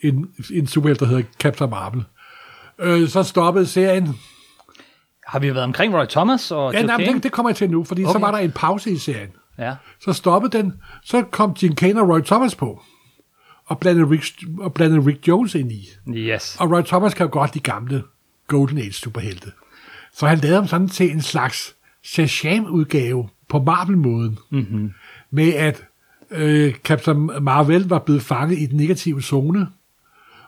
en, 0.00 0.26
en 0.52 0.66
superhelt, 0.66 1.00
der 1.00 1.06
hedder 1.06 1.22
Captain 1.38 1.70
Marvel. 1.70 2.04
Øh, 2.78 3.08
så 3.08 3.22
stoppede 3.22 3.66
serien. 3.66 4.16
Har 5.26 5.38
vi 5.38 5.54
været 5.54 5.64
omkring 5.64 5.94
Roy 5.94 6.04
Thomas 6.06 6.50
og 6.50 6.72
Ja, 6.72 6.82
nej, 6.82 6.96
men 6.96 7.14
det, 7.14 7.22
det 7.22 7.32
kommer 7.32 7.50
jeg 7.50 7.56
til 7.56 7.70
nu, 7.70 7.84
fordi 7.84 8.04
okay. 8.04 8.12
så 8.12 8.18
var 8.18 8.30
der 8.30 8.38
en 8.38 8.52
pause 8.52 8.90
i 8.90 8.98
serien. 8.98 9.30
Ja. 9.58 9.74
Så 10.00 10.12
stoppede 10.12 10.58
den, 10.58 10.72
så 11.04 11.22
kom 11.22 11.54
Gene 11.54 11.76
Kane 11.76 12.00
og 12.00 12.08
Roy 12.08 12.20
Thomas 12.20 12.54
på, 12.54 12.82
og 13.66 13.78
blandede 13.78 14.10
Rick, 14.10 14.24
og 14.58 14.74
blandede 14.74 15.06
Rick 15.06 15.28
Jones 15.28 15.54
ind 15.54 15.72
i. 15.72 15.88
Yes. 16.08 16.56
Og 16.60 16.70
Roy 16.70 16.82
Thomas 16.82 17.14
kan 17.14 17.26
jo 17.26 17.32
godt 17.32 17.54
de 17.54 17.60
gamle 17.60 18.02
Golden 18.46 18.78
Age 18.78 18.92
superhelte. 18.92 19.52
Så 20.12 20.26
han 20.26 20.38
lavede 20.38 20.56
ham 20.56 20.66
sådan 20.66 20.88
til 20.88 21.10
en 21.10 21.22
slags 21.22 21.76
Shazam-udgave 22.02 23.28
på 23.48 23.62
Marvel-måden. 23.62 24.38
Mm-hmm. 24.50 24.92
Med 25.30 25.54
at 25.54 25.84
øh, 26.30 26.74
Captain 26.74 27.30
Marvel 27.40 27.88
var 27.88 27.98
blevet 27.98 28.22
fanget 28.22 28.58
i 28.58 28.66
den 28.66 28.76
negative 28.76 29.22
zone. 29.22 29.68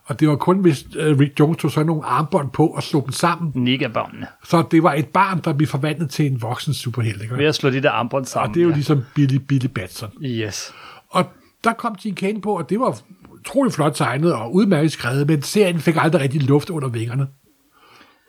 Og 0.04 0.20
det 0.20 0.28
var 0.28 0.36
kun, 0.36 0.58
hvis 0.58 0.86
øh, 0.96 1.18
Rick 1.18 1.40
Jones 1.40 1.58
tog 1.58 1.70
sådan 1.70 1.86
nogle 1.86 2.04
armbånd 2.04 2.50
på 2.50 2.66
og 2.66 2.82
slog 2.82 3.04
dem 3.04 3.12
sammen. 3.12 3.52
Nigabåndene. 3.54 4.26
Så 4.44 4.64
det 4.70 4.82
var 4.82 4.92
et 4.92 5.06
barn, 5.06 5.40
der 5.44 5.52
blev 5.52 5.68
forvandlet 5.68 6.10
til 6.10 6.26
en 6.26 6.42
voksen 6.42 6.74
superhelt. 6.74 7.22
Ikke? 7.22 7.36
Ved 7.36 7.46
at 7.46 7.54
slå 7.54 7.70
de 7.70 7.82
der 7.82 7.90
armbånd 7.90 8.24
sammen. 8.24 8.48
Og 8.48 8.54
det 8.54 8.60
er 8.60 8.64
jo 8.64 8.70
ja. 8.70 8.74
ligesom 8.74 9.02
Billy, 9.14 9.36
Billy 9.36 9.66
Batson. 9.66 10.10
Yes. 10.24 10.72
Og 11.08 11.24
der 11.64 11.72
kom 11.72 11.96
Gene 12.02 12.16
Kane 12.16 12.40
på, 12.40 12.58
og 12.58 12.70
det 12.70 12.80
var 12.80 12.98
utrolig 13.30 13.72
flot 13.72 13.94
tegnet 13.94 14.34
og 14.34 14.54
udmærket 14.54 14.92
skrevet, 14.92 15.26
men 15.26 15.42
serien 15.42 15.80
fik 15.80 15.96
aldrig 15.98 16.22
rigtig 16.22 16.42
luft 16.42 16.70
under 16.70 16.88
vingerne. 16.88 17.26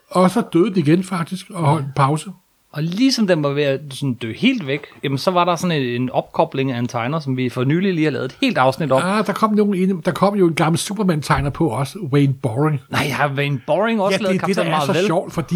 Og 0.10 0.32
så 0.32 0.44
døde 0.54 0.76
de 0.76 0.80
igen 0.80 1.04
faktisk, 1.04 1.50
og 1.50 1.64
holdt 1.64 1.86
en 1.86 1.92
pause. 1.96 2.32
Og 2.74 2.84
ligesom 2.84 3.28
den 3.28 3.44
var 3.44 3.50
ved 3.50 3.64
at 3.64 3.82
sådan 3.90 4.14
dø 4.14 4.34
helt 4.34 4.68
væk, 4.68 4.86
jamen 5.04 5.18
så 5.18 5.32
var 5.32 5.46
der 5.46 5.56
sådan 5.56 5.82
en, 5.82 6.02
en 6.02 6.10
opkobling 6.10 6.72
af 6.72 6.80
en 6.80 6.88
tegner, 6.88 7.20
som 7.20 7.38
vi 7.38 7.50
for 7.50 7.64
nylig 7.64 7.94
lige 7.94 8.04
har 8.04 8.12
lavet 8.12 8.26
et 8.26 8.38
helt 8.42 8.58
afsnit 8.58 8.92
om. 8.92 9.02
Ah, 9.06 9.26
der 9.26 9.34
kom, 9.34 9.54
nogen 9.54 9.74
ind, 9.74 10.04
der 10.04 10.12
kom 10.12 10.36
jo 10.36 10.48
en 10.48 10.54
gammel 10.54 10.80
Superman-tegner 10.80 11.50
på 11.50 11.68
også, 11.68 12.00
Wayne 12.00 12.34
Boring. 12.34 12.82
Nej, 12.90 13.08
har 13.08 13.34
Wayne 13.34 13.62
Boring 13.68 14.02
også 14.02 14.18
Ja, 14.22 14.24
lavet 14.24 14.42
det, 14.42 14.48
det 14.48 14.56
der 14.56 14.64
Captain 14.64 14.82
er 14.82 14.86
så 14.86 14.94
Marvel, 14.94 15.06
sjovt, 15.06 15.34
fordi 15.34 15.56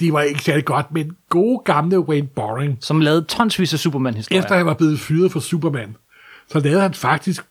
det 0.00 0.12
var 0.12 0.20
ikke 0.20 0.42
særlig 0.42 0.64
godt, 0.64 0.92
men 0.92 1.16
gode 1.28 1.62
gamle 1.64 2.00
Wayne 2.00 2.26
Boring, 2.26 2.78
som 2.80 3.00
lavede 3.00 3.24
tonsvis 3.24 3.72
af 3.72 3.78
Superman-historier. 3.78 4.42
efter 4.42 4.56
han 4.56 4.66
var 4.66 4.74
blevet 4.74 5.00
fyret 5.00 5.32
fra 5.32 5.40
Superman, 5.40 5.96
så 6.52 6.58
lavede 6.58 6.80
han 6.80 6.94
faktisk, 6.94 7.44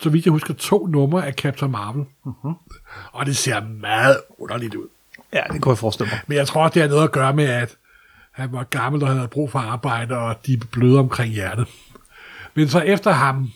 så 0.00 0.10
vidt 0.10 0.24
jeg 0.24 0.32
husker, 0.32 0.54
to 0.54 0.86
numre 0.86 1.26
af 1.26 1.32
Captain 1.32 1.70
Marvel. 1.72 2.04
Mm-hmm. 2.24 2.54
Og 3.12 3.26
det 3.26 3.36
ser 3.36 3.60
meget 3.80 4.16
underligt 4.38 4.74
ud. 4.74 4.86
Ja, 5.32 5.42
det 5.52 5.62
kunne 5.62 5.70
jeg 5.70 5.78
forestille 5.78 6.10
mig. 6.12 6.20
Men 6.26 6.38
jeg 6.38 6.46
tror, 6.46 6.68
det 6.68 6.82
har 6.82 6.88
noget 6.88 7.04
at 7.04 7.12
gøre 7.12 7.32
med, 7.32 7.44
at 7.44 7.76
han 8.38 8.52
var 8.52 8.64
gammel, 8.64 9.02
og 9.02 9.08
havde 9.08 9.28
brug 9.28 9.50
for 9.50 9.58
arbejde, 9.58 10.18
og 10.18 10.46
de 10.46 10.60
bløde 10.72 10.98
omkring 10.98 11.34
hjertet. 11.34 11.66
Men 12.54 12.68
så 12.68 12.80
efter 12.80 13.10
ham, 13.10 13.50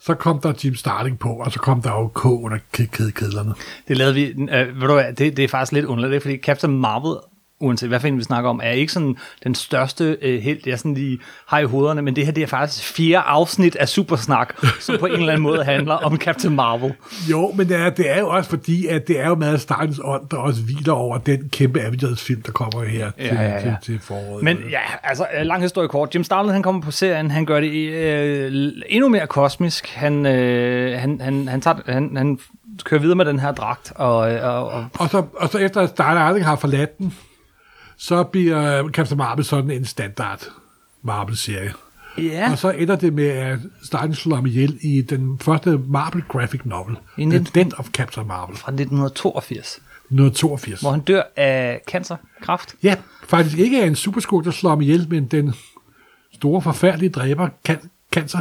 så 0.00 0.14
kom 0.14 0.40
der 0.40 0.52
Jim 0.64 0.74
Starling 0.74 1.18
på, 1.18 1.28
og 1.28 1.52
så 1.52 1.58
kom 1.58 1.82
der 1.82 1.90
jo 1.90 2.08
K 2.08 2.24
under 2.24 2.58
kædekedlerne. 2.72 3.54
Det 3.88 3.96
lavede 3.96 4.14
vi, 4.14 4.24
øh, 4.26 4.80
ved 4.80 4.88
du 4.88 4.92
hvad, 4.92 5.12
det, 5.12 5.36
det 5.36 5.44
er 5.44 5.48
faktisk 5.48 5.72
lidt 5.72 5.84
underligt, 5.84 6.22
fordi 6.22 6.36
Captain 6.36 6.78
Marvel, 6.78 7.16
uanset 7.60 7.88
hvad 7.88 8.12
vi 8.12 8.22
snakker 8.22 8.50
om, 8.50 8.60
er 8.64 8.70
ikke 8.70 8.92
sådan 8.92 9.16
den 9.44 9.54
største 9.54 10.16
øh, 10.22 10.42
held, 10.42 10.58
jeg 10.66 10.78
sådan 10.78 10.94
lige 10.94 11.18
har 11.46 11.58
i 11.58 11.64
hovederne, 11.64 12.02
men 12.02 12.16
det 12.16 12.24
her 12.24 12.32
det 12.32 12.42
er 12.42 12.46
faktisk 12.46 12.84
fire 12.84 13.18
afsnit 13.18 13.76
af 13.76 13.88
Supersnak, 13.88 14.54
som 14.80 14.96
på 15.00 15.06
en 15.06 15.12
eller 15.12 15.28
anden 15.28 15.42
måde 15.42 15.64
handler 15.64 15.94
om 15.94 16.18
Captain 16.18 16.54
Marvel. 16.54 16.94
Jo, 17.30 17.52
men 17.56 17.68
det 17.68 17.76
er, 17.76 17.90
det 17.90 18.10
er 18.10 18.18
jo 18.18 18.28
også 18.28 18.50
fordi, 18.50 18.86
at 18.86 19.08
det 19.08 19.20
er 19.20 19.28
jo 19.28 19.34
meget 19.34 19.60
Starlings 19.60 20.00
ånd, 20.04 20.28
der 20.30 20.36
også 20.36 20.62
hviler 20.62 20.92
over 20.92 21.18
den 21.18 21.48
kæmpe 21.48 21.80
Avengers-film, 21.80 22.42
der 22.42 22.52
kommer 22.52 22.84
her 22.84 23.10
til, 23.10 23.24
Ja, 23.24 23.42
ja, 23.42 23.52
ja. 23.52 23.60
Til, 23.60 23.76
til 23.82 24.00
foråret. 24.00 24.44
Men 24.44 24.58
ja, 24.70 24.80
altså, 25.02 25.26
øh, 25.38 25.46
lang 25.46 25.62
historie 25.62 25.88
kort. 25.88 26.14
Jim 26.14 26.24
Starlin, 26.24 26.52
han 26.52 26.62
kommer 26.62 26.82
på 26.82 26.90
serien, 26.90 27.30
han 27.30 27.46
gør 27.46 27.60
det 27.60 27.70
øh, 27.72 28.72
endnu 28.86 29.08
mere 29.08 29.26
kosmisk. 29.26 29.88
Han, 29.88 30.26
øh, 30.26 31.00
han, 31.00 31.20
han, 31.20 31.48
han, 31.48 31.60
tager, 31.60 31.76
han, 31.86 32.16
han 32.16 32.38
kører 32.84 33.00
videre 33.00 33.16
med 33.16 33.24
den 33.24 33.38
her 33.38 33.52
dragt, 33.52 33.92
og, 33.94 34.32
øh, 34.32 34.44
og, 34.44 34.68
og 34.68 34.86
Og 34.98 35.08
så, 35.10 35.22
og 35.36 35.48
så 35.48 35.58
efter 35.58 35.80
at 35.80 35.88
Starling 35.88 36.44
har 36.44 36.56
forladt 36.56 36.98
den, 36.98 37.14
så 37.96 38.22
bliver 38.22 38.88
Captain 38.88 39.18
Marvel 39.18 39.44
sådan 39.44 39.70
en 39.70 39.84
standard 39.84 40.42
Marvel-serie. 41.02 41.72
ja, 42.18 42.50
Og 42.50 42.58
så 42.58 42.70
ender 42.70 42.96
det 42.96 43.12
med, 43.12 43.28
at 43.28 43.58
Starling 43.82 44.16
slår 44.16 44.36
ham 44.36 44.46
ihjel 44.46 44.78
i 44.82 45.02
den 45.02 45.38
første 45.38 45.80
Marvel 45.88 46.22
graphic 46.28 46.60
novel, 46.64 46.96
I 47.16 47.20
The 47.20 47.38
19 47.38 47.54
Death 47.54 47.80
of 47.80 47.88
Captain 47.88 48.26
Marvel, 48.26 48.56
fra 48.56 48.72
1982, 48.72 49.66
1982. 49.66 50.80
hvor 50.80 50.90
han 50.90 51.00
dør 51.00 51.22
af 51.36 51.80
cancer, 51.88 52.16
kræft. 52.42 52.74
Ja, 52.82 52.96
faktisk 53.28 53.58
ikke 53.58 53.82
af 53.82 53.86
en 53.86 53.96
superskurk, 53.96 54.44
der 54.44 54.50
slår 54.50 54.70
ham 54.70 54.80
ihjel, 54.80 55.06
men 55.10 55.26
den 55.26 55.54
store, 56.34 56.62
forfærdelige 56.62 57.10
dræber 57.10 57.48
kan, 57.64 57.78
cancer. 58.12 58.40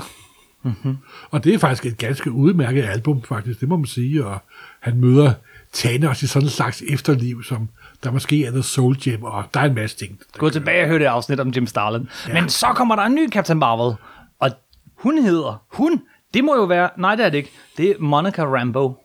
Mm-hmm. 0.63 0.97
Og 1.31 1.43
det 1.43 1.53
er 1.53 1.59
faktisk 1.59 1.85
et 1.85 1.97
ganske 1.97 2.31
udmærket 2.31 2.83
album, 2.83 3.23
faktisk, 3.23 3.59
det 3.59 3.69
må 3.69 3.77
man 3.77 3.85
sige. 3.85 4.25
Og 4.25 4.37
han 4.79 4.97
møder 4.97 5.33
Thanos 5.75 6.23
i 6.23 6.27
sådan 6.27 6.45
en 6.45 6.49
slags 6.49 6.83
efterliv, 6.89 7.43
som 7.43 7.69
der 8.03 8.11
måske 8.11 8.45
er 8.45 8.51
The 8.51 8.63
Soul 8.63 8.95
Gem, 9.03 9.23
og 9.23 9.43
der 9.53 9.59
er 9.59 9.65
en 9.65 9.75
masse 9.75 9.97
ting. 9.97 10.19
Gå 10.37 10.49
tilbage 10.49 10.83
og 10.83 10.89
hør 10.89 10.97
det 10.97 11.05
afsnit 11.05 11.39
om 11.39 11.49
Jim 11.49 11.67
Starlin. 11.67 12.09
Ja. 12.27 12.33
Men 12.33 12.49
så 12.49 12.67
kommer 12.75 12.95
der 12.95 13.03
en 13.03 13.15
ny 13.15 13.29
Captain 13.29 13.59
Marvel, 13.59 13.95
og 14.39 14.51
hun 14.97 15.17
hedder, 15.17 15.63
hun, 15.71 16.01
det 16.33 16.43
må 16.43 16.55
jo 16.55 16.63
være, 16.63 16.89
nej 16.97 17.15
det 17.15 17.25
er 17.25 17.29
det 17.29 17.37
ikke, 17.37 17.51
det 17.77 17.89
er 17.89 17.93
Monica 17.99 18.43
Rambeau. 18.45 18.95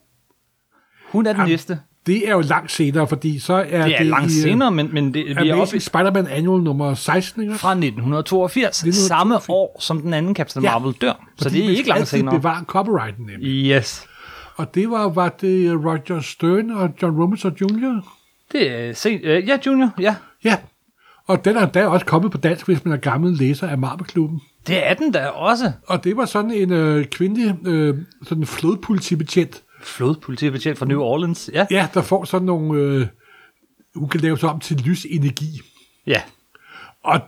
Hun 1.13 1.27
er 1.27 1.33
den 1.33 1.41
Jamen, 1.41 1.51
næste. 1.53 1.81
Det 2.07 2.29
er 2.29 2.33
jo 2.33 2.41
langt 2.41 2.73
senere, 2.73 3.07
fordi 3.07 3.39
så 3.39 3.55
er 3.55 3.85
Det 3.85 4.01
er 4.01 4.03
langt 4.03 4.33
i, 4.33 4.37
øh, 4.37 4.43
senere, 4.43 4.71
men, 4.71 4.89
men 4.95 5.15
det, 5.15 5.25
vi 5.43 5.49
er 5.49 5.55
oppe 5.55 5.77
i 5.77 5.81
Spider-Man 5.81 6.27
Annual 6.27 6.63
nummer 6.63 6.95
16, 6.95 7.43
ikke? 7.43 7.55
fra 7.55 7.71
1982, 7.71 8.67
1982. 8.83 8.97
samme 9.09 9.39
år 9.49 9.77
som 9.81 10.01
den 10.01 10.15
anden 10.15 10.35
Captain 10.35 10.65
Ja, 10.65 10.79
Marvel 10.79 10.95
dør. 11.01 11.27
Så 11.39 11.51
det 11.51 11.65
er 11.65 11.71
ikke 11.71 11.89
langt 11.89 12.09
senere. 12.09 12.37
bevare 12.37 12.65
copyrighten 12.65 13.27
nemlig. 13.27 13.71
Yes. 13.71 14.07
Og 14.61 14.75
det 14.75 14.91
var, 14.91 15.09
var 15.09 15.29
det 15.29 15.85
Roger 15.85 16.21
Stern 16.21 16.71
og 16.71 16.91
John 17.03 17.21
Romita 17.21 17.49
Jr.? 17.61 18.17
Det 18.53 18.71
er 18.71 18.93
sent. 18.93 19.25
Øh, 19.25 19.49
ja, 19.49 19.59
Junior, 19.67 19.91
ja. 20.01 20.17
Ja, 20.45 20.57
og 21.27 21.45
den 21.45 21.57
er 21.57 21.67
da 21.67 21.87
også 21.87 22.07
kommet 22.07 22.33
på 22.33 22.39
dansk, 22.39 22.67
hvis 22.67 22.85
man 22.85 22.95
er 22.95 22.97
gammel 22.97 23.33
læser 23.33 23.69
af 23.69 23.79
Marvel-klubben. 23.79 24.41
Det 24.67 24.89
er 24.89 24.95
den 24.95 25.15
der 25.15 25.27
også. 25.27 25.73
Og 25.87 26.05
det 26.05 26.17
var 26.17 26.25
sådan 26.25 26.51
en 26.51 26.73
øh, 26.73 27.05
kvindelig 27.05 27.67
øh, 27.67 27.99
sådan 28.23 28.47
flodpolitibetjent, 28.47 29.63
Flodpolitibetjent 29.83 30.79
fra 30.79 30.87
New 30.87 31.01
Orleans. 31.01 31.51
Ja. 31.53 31.67
ja, 31.71 31.89
der 31.95 32.03
får 32.03 32.25
sådan 32.25 32.47
nogle... 32.47 32.81
Øh, 32.81 33.07
hun 33.95 34.09
kan 34.09 34.21
lave 34.21 34.39
sig 34.39 34.49
om 34.49 34.61
til 34.61 34.77
lysenergi. 34.77 35.61
Ja. 36.07 36.23
Og 37.05 37.21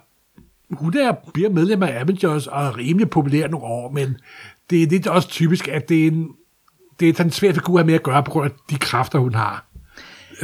hun 0.70 0.96
er, 0.96 1.12
bliver 1.34 1.50
medlem 1.50 1.82
af 1.82 2.00
Avengers 2.00 2.46
og 2.46 2.64
er 2.64 2.78
rimelig 2.78 3.10
populær 3.10 3.48
nogle 3.48 3.66
år, 3.66 3.90
men 3.92 4.16
det 4.70 4.82
er 4.82 4.86
lidt 4.86 5.06
også 5.06 5.28
typisk, 5.28 5.68
at 5.68 5.88
det 5.88 6.02
er 6.02 6.06
en, 6.06 6.28
det 7.00 7.08
er 7.08 7.12
sådan 7.12 7.26
en 7.26 7.32
svær 7.32 7.52
figur 7.52 7.74
at 7.74 7.78
have 7.78 7.86
med 7.86 7.94
at 7.94 8.02
gøre, 8.02 8.22
på 8.22 8.30
grund 8.30 8.50
af 8.50 8.52
de 8.70 8.78
kræfter, 8.78 9.18
hun 9.18 9.34
har. 9.34 9.66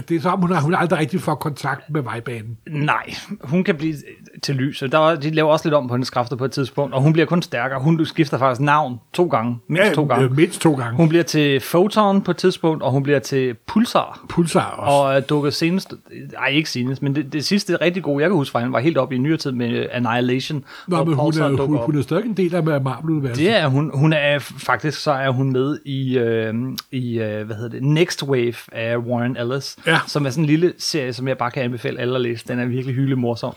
Det 0.08 0.16
er 0.16 0.20
som, 0.20 0.40
hun 0.40 0.52
har, 0.52 0.60
hun 0.60 0.74
aldrig 0.74 0.98
rigtig 0.98 1.20
får 1.20 1.34
kontakt 1.34 1.90
med 1.90 2.02
vejbanen. 2.02 2.56
Nej, 2.70 3.14
hun 3.44 3.64
kan 3.64 3.74
blive 3.74 3.94
til 4.42 4.54
lys. 4.54 4.82
og 4.82 4.92
Der, 4.92 4.98
er- 5.10 5.16
de 5.16 5.30
laver 5.30 5.52
også 5.52 5.64
lidt 5.68 5.74
om 5.74 5.88
på 5.88 5.94
hendes 5.94 6.10
kræfter 6.10 6.36
på 6.36 6.44
et 6.44 6.50
tidspunkt, 6.52 6.94
og 6.94 7.02
hun 7.02 7.12
bliver 7.12 7.26
kun 7.26 7.42
stærkere. 7.42 7.80
Hun 7.80 8.06
skifter 8.06 8.38
faktisk 8.38 8.60
navn 8.60 9.00
to 9.12 9.26
gange. 9.26 9.58
Mindst 9.68 9.92
to 9.94 10.04
gange. 10.06 10.24
Øh, 10.24 10.36
mindst 10.36 10.60
to 10.60 10.74
gange. 10.74 10.96
Hun 10.96 11.08
bliver 11.08 11.24
til 11.24 11.60
Photon 11.60 12.22
på 12.22 12.30
et 12.30 12.36
tidspunkt, 12.36 12.82
og 12.82 12.90
hun 12.92 13.02
bliver 13.02 13.18
til 13.18 13.54
Pulsar. 13.66 14.24
Pulsar 14.28 14.60
også. 14.70 14.92
Og 14.92 15.14
er 15.14 15.20
dukket 15.20 15.54
senest, 15.54 15.94
ej 16.38 16.48
ikke 16.48 16.70
senest, 16.70 17.02
men 17.02 17.14
det, 17.14 17.32
det 17.32 17.44
sidste 17.44 17.76
rigtig 17.76 18.02
gode, 18.02 18.22
jeg 18.22 18.30
kan 18.30 18.36
huske 18.36 18.52
fra 18.52 18.58
hende, 18.60 18.72
var 18.72 18.78
helt 18.78 18.98
op 18.98 19.12
i 19.12 19.18
nyere 19.18 19.36
tid 19.36 19.52
med 19.52 19.86
Annihilation. 19.92 20.64
Nå, 20.88 21.04
men 21.04 21.14
hun 21.14 21.32
er, 21.38 21.48
dukker 21.48 21.66
hun, 21.66 21.76
hun 21.86 21.98
er 21.98 22.02
stadig 22.02 22.24
en 22.24 22.34
del 22.34 22.54
af 22.54 22.62
Marvel-universet. 22.62 23.38
Det 23.38 23.56
er 23.60 23.66
hun. 23.66 23.90
Hun 23.94 24.12
er 24.12 24.38
faktisk 24.38 24.98
så 25.00 25.12
er 25.12 25.30
hun 25.30 25.52
med 25.52 25.78
i 25.84 26.18
øh, 26.18 26.54
i 26.92 27.18
øh, 27.20 27.46
hvad 27.46 27.56
hedder 27.56 27.68
det 27.70 27.82
Next 27.82 28.22
Wave 28.22 28.54
af 28.72 28.96
Warren 28.96 29.36
Ellis, 29.36 29.76
Ja. 29.92 29.98
som 30.06 30.26
er 30.26 30.30
sådan 30.30 30.44
en 30.44 30.46
lille 30.46 30.72
serie, 30.78 31.12
som 31.12 31.28
jeg 31.28 31.38
bare 31.38 31.50
kan 31.50 31.62
anbefale 31.62 32.00
alle 32.00 32.14
at 32.14 32.20
læse. 32.20 32.48
Den 32.48 32.58
er 32.58 32.64
virkelig 32.66 32.94
hyggelig 32.94 33.18
morsom. 33.18 33.54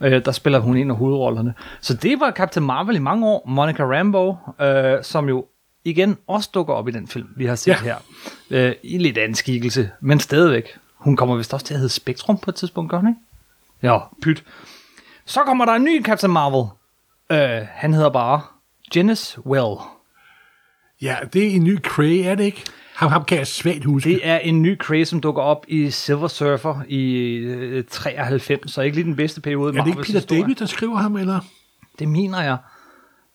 Øh, 0.00 0.24
der 0.24 0.32
spiller 0.32 0.58
hun 0.58 0.76
en 0.76 0.90
af 0.90 0.96
hovedrollerne. 0.96 1.54
Så 1.80 1.94
det 1.94 2.20
var 2.20 2.30
Captain 2.30 2.66
Marvel 2.66 2.96
i 2.96 2.98
mange 2.98 3.26
år. 3.26 3.44
Monica 3.48 3.82
Rambeau, 3.84 4.36
øh, 4.60 5.04
som 5.04 5.28
jo 5.28 5.46
igen 5.84 6.16
også 6.26 6.50
dukker 6.54 6.74
op 6.74 6.88
i 6.88 6.90
den 6.90 7.08
film, 7.08 7.28
vi 7.36 7.46
har 7.46 7.54
set 7.54 7.70
Ja. 7.70 7.76
her. 7.82 7.96
Øh, 8.50 8.72
I 8.82 8.98
lidt 8.98 9.18
anden 9.18 9.34
skikkelse, 9.34 9.90
men 10.00 10.20
stadigvæk. 10.20 10.64
Hun 10.94 11.16
kommer 11.16 11.36
vist 11.36 11.54
også 11.54 11.66
til 11.66 11.74
at 11.74 11.80
hedde 11.80 11.92
Spektrum 11.92 12.38
på 12.38 12.50
et 12.50 12.54
tidspunkt, 12.54 12.90
gør 12.90 12.98
hun 12.98 13.08
ikke? 13.08 13.20
Ja, 13.92 13.98
pyt. 14.22 14.44
Så 15.24 15.40
kommer 15.40 15.64
der 15.64 15.72
en 15.72 15.84
ny 15.84 16.04
Captain 16.04 16.32
Marvel. 16.32 16.70
Øh, 17.32 17.66
han 17.70 17.94
hedder 17.94 18.10
bare 18.10 18.40
Janice 18.96 19.46
Well. 19.46 19.76
Ja, 21.02 21.16
det 21.32 21.46
er 21.46 21.50
en 21.50 21.64
ny 21.64 21.78
Cray, 21.82 22.22
er 22.24 22.34
det 22.34 22.44
ikke? 22.44 22.64
Ham, 23.00 23.10
ham 23.10 23.24
kan 23.24 23.38
jeg 23.38 23.46
svagt 23.46 23.84
huske. 23.84 24.10
Det 24.10 24.28
er 24.28 24.38
en 24.38 24.62
ny 24.62 24.78
craze, 24.78 25.04
som 25.04 25.20
dukker 25.20 25.42
op 25.42 25.64
i 25.68 25.90
Silver 25.90 26.28
Surfer 26.28 26.82
i 26.88 27.14
øh, 27.36 27.84
93, 27.84 28.72
så 28.72 28.82
ikke 28.82 28.96
lige 28.96 29.04
den 29.04 29.16
bedste 29.16 29.40
periode. 29.40 29.78
er 29.78 29.82
det 29.82 29.90
ikke 29.90 30.02
Peter 30.02 30.12
historie. 30.12 30.42
David, 30.42 30.54
der 30.54 30.66
skriver 30.66 30.96
ham, 30.96 31.16
eller? 31.16 31.40
Det 31.98 32.08
mener 32.08 32.42
jeg. 32.42 32.56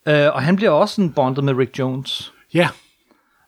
Øh, 0.07 0.35
og 0.35 0.41
han 0.41 0.55
bliver 0.55 0.71
også 0.71 0.95
sådan 0.95 1.11
bondet 1.11 1.43
med 1.43 1.53
Rick 1.53 1.79
Jones. 1.79 2.33
Ja, 2.53 2.69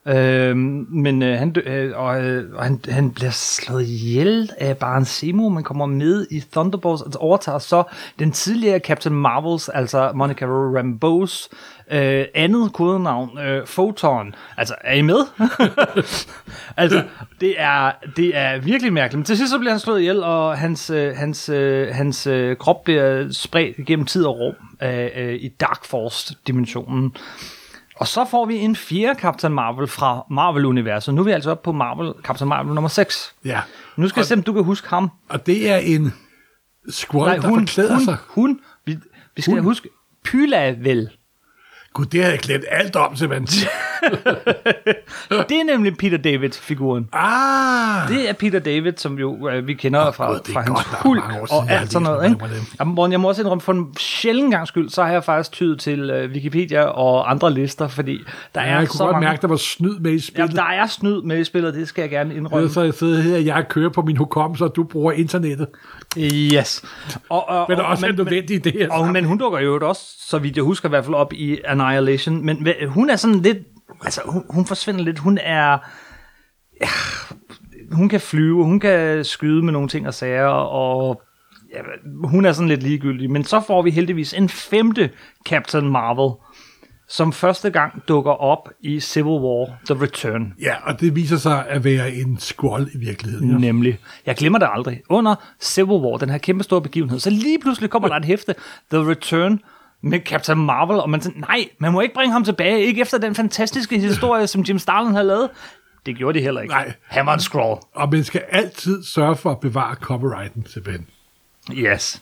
Øh, 0.07 0.57
men 0.57 1.23
øh, 1.23 1.39
han, 1.39 1.55
øh, 1.65 1.97
og, 1.97 2.23
øh, 2.23 2.55
og 2.55 2.63
han, 2.63 2.79
han 2.89 3.11
bliver 3.11 3.31
slået 3.31 3.87
ihjel 3.87 4.49
af 4.57 4.77
Baron 4.77 5.05
Zemo, 5.05 5.49
men 5.49 5.63
kommer 5.63 5.85
med 5.85 6.27
i 6.31 6.43
Thunderbolts 6.51 7.01
og 7.01 7.11
overtager 7.21 7.59
så 7.59 7.83
den 8.19 8.31
tidligere 8.31 8.79
Captain 8.79 9.15
Marvels, 9.15 9.69
altså 9.69 10.11
Monica 10.15 10.45
Rambeaus 10.45 11.49
øh, 11.91 12.25
andet 12.35 12.73
kodenavn, 12.73 13.37
øh, 13.39 13.65
Photon. 13.65 14.35
Altså, 14.57 14.75
er 14.81 14.93
I 14.93 15.01
med? 15.01 15.19
altså, 16.77 17.03
det 17.41 17.55
er, 17.57 17.91
det 18.15 18.37
er 18.37 18.57
virkelig 18.59 18.93
mærkeligt. 18.93 19.17
Men 19.19 19.25
til 19.25 19.37
sidst 19.37 19.51
så 19.51 19.59
bliver 19.59 19.71
han 19.71 19.79
slået 19.79 19.99
ihjel, 19.99 20.23
og 20.23 20.57
hans, 20.57 20.89
øh, 20.89 21.15
hans, 21.15 21.49
øh, 21.49 21.87
hans 21.95 22.27
øh, 22.27 22.57
krop 22.57 22.83
bliver 22.83 23.27
spredt 23.31 23.85
gennem 23.85 24.05
tid 24.05 24.25
og 24.25 24.39
rum 24.39 24.53
øh, 24.83 25.07
øh, 25.15 25.33
i 25.33 25.47
Dark 25.47 25.85
Force-dimensionen. 25.85 27.15
Og 27.95 28.07
så 28.07 28.25
får 28.31 28.45
vi 28.45 28.55
en 28.55 28.75
fjerde 28.75 29.19
Captain 29.19 29.53
Marvel 29.53 29.87
fra 29.87 30.25
Marvel-universet. 30.31 31.13
Nu 31.13 31.21
er 31.21 31.25
vi 31.25 31.31
altså 31.31 31.51
oppe 31.51 31.63
på 31.63 31.71
Marvel, 31.71 32.13
Captain 32.23 32.49
Marvel 32.49 32.73
nummer 32.73 32.87
6. 32.89 33.35
ja. 33.45 33.59
Nu 33.95 34.07
skal 34.07 34.19
jeg 34.19 34.25
se, 34.27 34.33
om 34.33 34.43
du 34.43 34.53
kan 34.53 34.63
huske 34.63 34.87
ham. 34.89 35.11
Og 35.29 35.45
det 35.45 35.69
er 35.69 35.77
en 35.77 36.13
squad, 36.89 37.25
Nej, 37.25 37.35
der 37.37 37.47
hun, 37.47 37.59
forklæder 37.59 37.93
hun, 37.95 38.05
sig. 38.05 38.17
hun. 38.27 38.59
Vi, 38.85 38.97
vi 39.35 39.41
skal 39.41 39.53
Hun. 39.53 39.63
huske 39.63 39.89
Pyla 40.23 40.75
vel. 40.79 41.09
Gud, 41.97 42.05
det 42.05 42.21
havde 42.21 42.31
jeg 42.31 42.39
glemt 42.39 42.65
alt 42.71 42.95
om, 42.95 43.15
simpelthen. 43.15 43.69
Det 45.49 45.57
er 45.59 45.63
nemlig 45.65 45.97
Peter 45.97 46.17
David-figuren. 46.17 47.09
Ah! 47.13 48.09
Det 48.09 48.29
er 48.29 48.33
Peter 48.33 48.59
David, 48.59 48.93
som 48.97 49.19
jo 49.19 49.49
øh, 49.49 49.67
vi 49.67 49.73
kender 49.73 50.11
fra, 50.11 50.27
Gud, 50.31 50.39
det 50.39 50.49
er 50.49 50.53
fra 50.53 50.61
hans 50.61 51.49
siden, 51.49 51.57
og 51.59 51.71
alt 51.71 51.91
sådan 51.91 52.03
noget. 52.03 52.29
Ikke? 52.29 52.45
Jamen, 52.79 53.11
jeg 53.11 53.19
må 53.19 53.27
også 53.27 53.41
indrømme, 53.41 53.61
for 53.61 53.73
en 53.73 53.95
sjælden 53.99 54.51
gang 54.51 54.67
skyld, 54.67 54.89
så 54.89 55.03
har 55.03 55.11
jeg 55.11 55.23
faktisk 55.23 55.51
tydet 55.51 55.79
til 55.79 56.09
øh, 56.09 56.31
Wikipedia 56.31 56.83
og 56.83 57.31
andre 57.31 57.53
lister, 57.53 57.87
fordi 57.87 58.19
der 58.55 58.61
Ja, 58.61 58.67
er 58.67 58.79
jeg 58.79 58.87
så 58.87 58.91
kunne 58.97 59.05
godt 59.05 59.15
mange... 59.15 59.25
mærke, 59.27 59.41
der 59.41 59.47
var 59.47 59.55
snyd 59.55 59.99
med 59.99 60.11
i 60.11 60.13
Ja, 60.13 60.19
spillet. 60.19 60.55
der 60.55 60.63
er 60.63 60.87
snyd 60.87 61.21
med 61.21 61.39
i 61.39 61.43
spillet, 61.43 61.73
det 61.73 61.87
skal 61.87 62.01
jeg 62.01 62.09
gerne 62.09 62.35
indrømme. 62.35 62.69
Så 62.69 62.81
jeg 62.81 62.93
sidder 62.93 63.21
her, 63.21 63.37
jeg 63.37 63.65
kører 63.69 63.89
på 63.89 64.01
min 64.01 64.17
hukommelse, 64.17 64.63
og 64.65 64.73
du 64.75 64.83
bruger 64.83 65.11
internettet. 65.11 65.67
Yes. 66.17 66.83
Og, 67.29 67.49
og, 67.49 67.65
Men 67.69 67.77
det 67.77 67.81
er 67.83 67.85
og- 67.85 67.91
også 67.91 68.05
en 68.07 68.15
nødvendig 68.15 68.55
i 68.55 68.59
det 68.59 68.73
her. 68.73 68.91
Og, 68.91 69.07
men 69.11 69.25
hun 69.25 69.37
dukker 69.37 69.59
jo 69.59 69.79
også, 69.87 70.01
så 70.19 70.37
vidt 70.37 70.55
jeg 70.55 70.63
husker 70.63 70.89
i 70.89 70.91
hvert 70.91 71.05
fald, 71.05 71.15
op 71.15 71.33
i 71.33 71.57
Annihilation. 71.65 72.45
Men 72.45 72.67
hun 72.87 73.09
er 73.09 73.15
sådan 73.15 73.39
lidt... 73.39 73.57
Altså, 74.01 74.21
hun, 74.25 74.43
hun 74.49 74.65
forsvinder 74.65 75.03
lidt. 75.03 75.19
Hun 75.19 75.37
er... 75.37 75.77
Ja, 76.81 76.87
hun 77.91 78.09
kan 78.09 78.21
flyve, 78.21 78.63
hun 78.63 78.79
kan 78.79 79.25
skyde 79.25 79.63
med 79.63 79.73
nogle 79.73 79.87
ting 79.87 80.07
og 80.07 80.13
sager, 80.13 80.47
og 80.47 81.21
ja, 81.73 81.79
hun 82.23 82.45
er 82.45 82.51
sådan 82.51 82.67
lidt 82.67 82.83
ligegyldig. 82.83 83.31
Men 83.31 83.43
så 83.43 83.61
får 83.67 83.81
vi 83.81 83.91
heldigvis 83.91 84.33
en 84.33 84.49
femte 84.49 85.09
Captain 85.45 85.89
Marvel, 85.89 86.31
som 87.09 87.33
første 87.33 87.69
gang 87.69 88.03
dukker 88.07 88.31
op 88.31 88.69
i 88.81 88.99
Civil 88.99 89.41
War 89.41 89.77
The 89.85 90.03
Return. 90.03 90.53
Ja, 90.61 90.75
og 90.83 90.99
det 90.99 91.15
viser 91.15 91.37
sig 91.37 91.67
at 91.67 91.83
være 91.83 92.13
en 92.13 92.39
scroll 92.39 92.89
i 92.93 92.97
virkeligheden. 92.97 93.51
Ja. 93.51 93.57
Nemlig. 93.57 93.99
Jeg 94.25 94.35
glemmer 94.35 94.59
det 94.59 94.69
aldrig. 94.71 95.01
Under 95.09 95.35
Civil 95.61 95.97
War, 95.97 96.17
den 96.17 96.29
her 96.29 96.37
kæmpe 96.37 96.63
store 96.63 96.81
begivenhed, 96.81 97.19
så 97.19 97.29
lige 97.29 97.59
pludselig 97.59 97.89
kommer 97.89 98.09
der 98.09 98.15
et 98.15 98.25
hæfte, 98.25 98.55
The 98.91 99.09
Return, 99.09 99.59
med 100.01 100.19
Captain 100.19 100.65
Marvel, 100.65 100.99
og 100.99 101.09
man 101.09 101.19
tænker, 101.19 101.39
nej, 101.39 101.69
man 101.79 101.91
må 101.91 102.01
ikke 102.01 102.13
bringe 102.13 102.33
ham 102.33 102.43
tilbage, 102.43 102.79
ikke 102.79 103.01
efter 103.01 103.17
den 103.17 103.35
fantastiske 103.35 103.99
historie, 103.99 104.47
som 104.47 104.61
Jim 104.61 104.79
Starlin 104.79 105.13
havde 105.13 105.27
lavet. 105.27 105.49
Det 106.05 106.15
gjorde 106.15 106.39
de 106.39 106.43
heller 106.43 106.61
ikke. 106.61 106.73
Nej. 106.73 106.93
Var 107.15 107.33
en 107.33 107.39
scroll. 107.39 107.79
Og 107.95 108.09
man 108.11 108.23
skal 108.23 108.43
altid 108.49 109.03
sørge 109.03 109.35
for 109.35 109.51
at 109.51 109.59
bevare 109.59 109.95
copyrighten 109.95 110.65
simpelthen. 110.67 111.07
Yes. 111.73 112.21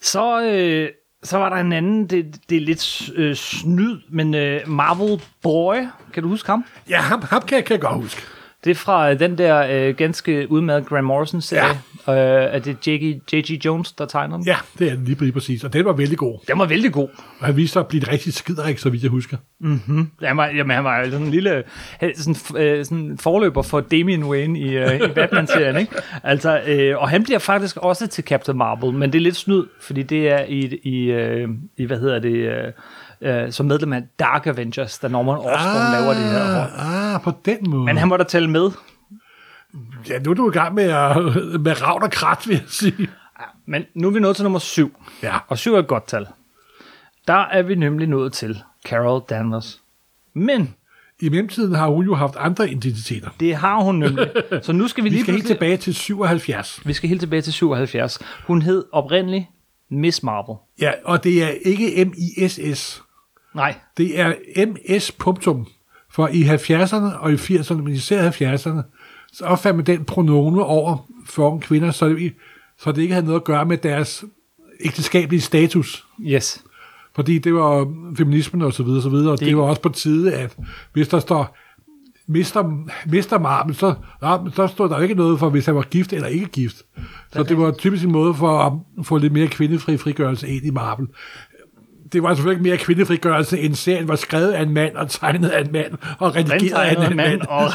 Så, 0.00 0.42
øh, 0.42 0.88
så 1.22 1.38
var 1.38 1.48
der 1.48 1.56
en 1.56 1.72
anden, 1.72 2.06
det, 2.06 2.40
det 2.50 2.56
er 2.56 2.60
lidt 2.60 3.10
øh, 3.14 3.34
snyd, 3.36 4.00
men 4.08 4.34
øh, 4.34 4.68
Marvel 4.68 5.22
Boy, 5.42 5.76
kan 6.14 6.22
du 6.22 6.28
huske 6.28 6.50
ham? 6.50 6.64
Ja, 6.88 7.00
ham, 7.00 7.22
ham 7.22 7.42
kan, 7.42 7.56
jeg, 7.56 7.64
kan 7.64 7.74
jeg 7.74 7.80
godt 7.80 7.94
huske. 7.94 8.22
Det 8.66 8.72
er 8.72 8.74
fra 8.74 9.10
øh, 9.10 9.18
den 9.18 9.38
der 9.38 9.86
øh, 9.88 9.94
ganske 9.94 10.50
udmærkede 10.50 10.88
Grant 10.88 11.06
Morrison-serie. 11.06 11.80
Ja. 12.08 12.44
Øh, 12.44 12.54
er 12.54 12.58
det 12.58 12.86
J.G. 13.32 13.64
Jones, 13.64 13.92
der 13.92 14.06
tegner 14.06 14.36
den? 14.36 14.46
Ja, 14.46 14.56
det 14.78 14.90
er 14.90 14.94
den 14.94 15.04
lige, 15.04 15.32
præcis. 15.32 15.64
Og 15.64 15.72
den 15.72 15.84
var 15.84 15.92
vældig 15.92 16.18
god. 16.18 16.38
Den 16.48 16.58
var 16.58 16.66
vældig 16.66 16.92
god. 16.92 17.08
Og 17.40 17.46
han 17.46 17.56
viste 17.56 17.72
sig 17.72 17.80
at 17.80 17.86
blive 17.86 18.02
et 18.02 18.12
rigtig 18.12 18.34
skiderik, 18.34 18.78
så 18.78 18.90
vidt 18.90 19.02
jeg 19.02 19.10
husker. 19.10 19.36
Han 20.22 20.36
var, 20.36 20.46
jamen, 20.46 20.74
han 20.74 20.84
var 20.84 21.04
sådan 21.04 21.22
en 21.26 21.30
lille 21.30 21.64
sådan, 22.14 22.62
øh, 22.62 22.84
sådan 22.84 23.18
forløber 23.20 23.62
for 23.62 23.80
Damian 23.80 24.24
Wayne 24.24 24.58
i, 24.58 24.76
øh, 24.76 24.94
i 24.94 25.12
Batman-serien. 25.14 25.76
Ikke? 25.76 25.92
Altså, 26.22 26.60
øh, 26.66 26.98
og 26.98 27.08
han 27.08 27.22
bliver 27.24 27.38
faktisk 27.38 27.76
også 27.76 28.06
til 28.06 28.24
Captain 28.24 28.58
Marvel, 28.58 28.94
men 28.94 29.12
det 29.12 29.18
er 29.18 29.22
lidt 29.22 29.36
snyd, 29.36 29.64
fordi 29.80 30.02
det 30.02 30.28
er 30.28 30.44
i, 30.44 30.78
i, 30.82 31.10
øh, 31.10 31.48
i 31.76 31.84
hvad 31.84 31.98
hedder 32.00 32.18
det, 32.18 32.34
øh, 32.34 32.72
øh, 33.20 33.52
som 33.52 33.66
medlem 33.66 33.92
af 33.92 34.02
Dark 34.18 34.46
Avengers, 34.46 34.98
da 34.98 35.08
Norman 35.08 35.36
Osborn 35.36 35.86
ah, 35.86 35.92
laver 35.92 36.14
det 36.14 36.24
her. 36.24 36.60
hold. 36.60 36.70
Ah, 37.14 37.20
på 37.20 37.32
den 37.44 37.70
måde. 37.70 37.84
Men 37.84 37.96
han 37.96 38.08
må 38.08 38.16
da 38.16 38.24
tælle 38.24 38.50
med. 38.50 38.70
Ja, 40.08 40.18
nu 40.18 40.30
er 40.30 40.34
du 40.34 40.50
i 40.50 40.52
gang 40.52 40.74
med, 40.74 40.84
at, 40.84 41.16
med 41.60 41.82
ravn 41.82 42.02
og 42.02 42.10
krat, 42.10 42.48
vil 42.48 42.54
jeg 42.54 42.64
sige. 42.68 43.08
Men 43.66 43.84
nu 43.94 44.08
er 44.08 44.12
vi 44.12 44.20
nået 44.20 44.36
til 44.36 44.42
nummer 44.42 44.58
syv. 44.58 44.96
Ja. 45.22 45.36
Og 45.48 45.58
syv 45.58 45.74
er 45.74 45.78
et 45.78 45.86
godt 45.86 46.06
tal. 46.06 46.26
Der 47.28 47.34
er 47.52 47.62
vi 47.62 47.74
nemlig 47.74 48.08
nået 48.08 48.32
til 48.32 48.62
Carol 48.86 49.22
Danvers. 49.28 49.80
Men 50.34 50.74
I 51.20 51.28
mellemtiden 51.28 51.74
har 51.74 51.88
hun 51.88 52.04
jo 52.04 52.14
haft 52.14 52.34
andre 52.38 52.70
identiteter. 52.70 53.28
det 53.40 53.54
har 53.56 53.80
hun 53.80 53.94
nemlig. 53.94 54.30
Så 54.62 54.72
nu 54.72 54.88
skal 54.88 55.04
vi 55.04 55.08
Vi 55.10 55.14
lige 55.14 55.22
skal 55.22 55.34
helt 55.34 55.46
tilbage 55.46 55.76
til 55.76 55.94
77. 55.94 56.80
Vi 56.84 56.92
skal 56.92 57.08
helt 57.08 57.20
tilbage 57.20 57.42
til 57.42 57.52
77. 57.52 58.18
Hun 58.46 58.62
hed 58.62 58.84
oprindeligt 58.92 59.44
Miss 59.90 60.22
Marvel. 60.22 60.56
Ja, 60.80 60.92
og 61.04 61.24
det 61.24 61.42
er 61.42 61.48
ikke 61.48 62.04
M-I-S-S. 62.04 63.02
Nej, 63.56 63.74
Det 63.96 64.20
er 64.20 64.34
MS. 64.66 65.12
Punktum. 65.12 65.66
For 66.10 66.28
i 66.28 66.42
70'erne 66.42 67.18
og 67.18 67.32
i 67.32 67.34
80'erne, 67.34 67.74
men 67.74 67.94
især 67.94 68.30
70'erne, 68.30 68.82
så 69.32 69.44
opfandt 69.44 69.76
man 69.76 69.86
den 69.86 70.04
pronome 70.04 70.64
over 70.64 71.06
for 71.26 71.58
kvinder, 71.58 71.90
så 71.90 72.08
det, 72.08 72.32
så 72.78 72.92
det 72.92 73.02
ikke 73.02 73.14
havde 73.14 73.26
noget 73.26 73.40
at 73.40 73.44
gøre 73.44 73.64
med 73.64 73.76
deres 73.76 74.24
ægteskabelige 74.80 75.40
status. 75.40 76.06
yes. 76.20 76.64
Fordi 77.14 77.38
det 77.38 77.54
var 77.54 77.94
feminismen 78.16 78.62
og 78.62 78.72
så 78.72 78.82
videre, 78.82 79.02
så 79.02 79.08
videre. 79.08 79.32
Og 79.32 79.38
det, 79.38 79.46
det 79.46 79.56
var 79.56 79.62
også 79.62 79.82
på 79.82 79.88
tide, 79.88 80.34
at 80.34 80.56
hvis 80.92 81.08
der 81.08 81.18
står 81.18 81.56
mister, 82.26 82.88
mister 83.06 83.38
Marvel, 83.38 83.74
så, 83.74 83.94
ja, 84.22 84.36
så 84.54 84.66
stod 84.66 84.88
der 84.88 85.00
ikke 85.00 85.14
noget 85.14 85.38
for, 85.38 85.50
hvis 85.50 85.66
han 85.66 85.74
var 85.74 85.82
gift 85.82 86.12
eller 86.12 86.28
ikke 86.28 86.46
gift. 86.46 86.82
Så 87.32 87.42
det 87.42 87.58
var 87.58 87.70
typisk 87.72 88.04
en 88.04 88.12
måde 88.12 88.34
for 88.34 88.58
at 88.58 89.06
få 89.06 89.18
lidt 89.18 89.32
mere 89.32 89.48
kvindefri 89.48 89.96
frigørelse 89.96 90.48
ind 90.48 90.64
i 90.64 90.70
Marvel. 90.70 91.06
Det 92.12 92.22
var 92.22 92.34
selvfølgelig 92.34 92.58
ikke 92.58 92.68
mere 92.68 92.76
kvindefrigørelse, 92.78 93.58
end 93.58 93.74
serien 93.74 94.08
var 94.08 94.16
skrevet 94.16 94.50
af 94.52 94.62
en 94.62 94.74
mand 94.74 94.94
og 94.96 95.10
tegnet 95.10 95.48
af 95.48 95.60
en 95.60 95.72
mand 95.72 95.92
og 96.18 96.36
redigeret 96.36 96.82
af 96.82 96.90
en 96.90 96.96
Rentegnet 96.96 97.16
mand. 97.16 97.38
mand. 97.38 97.48
Og, 97.48 97.70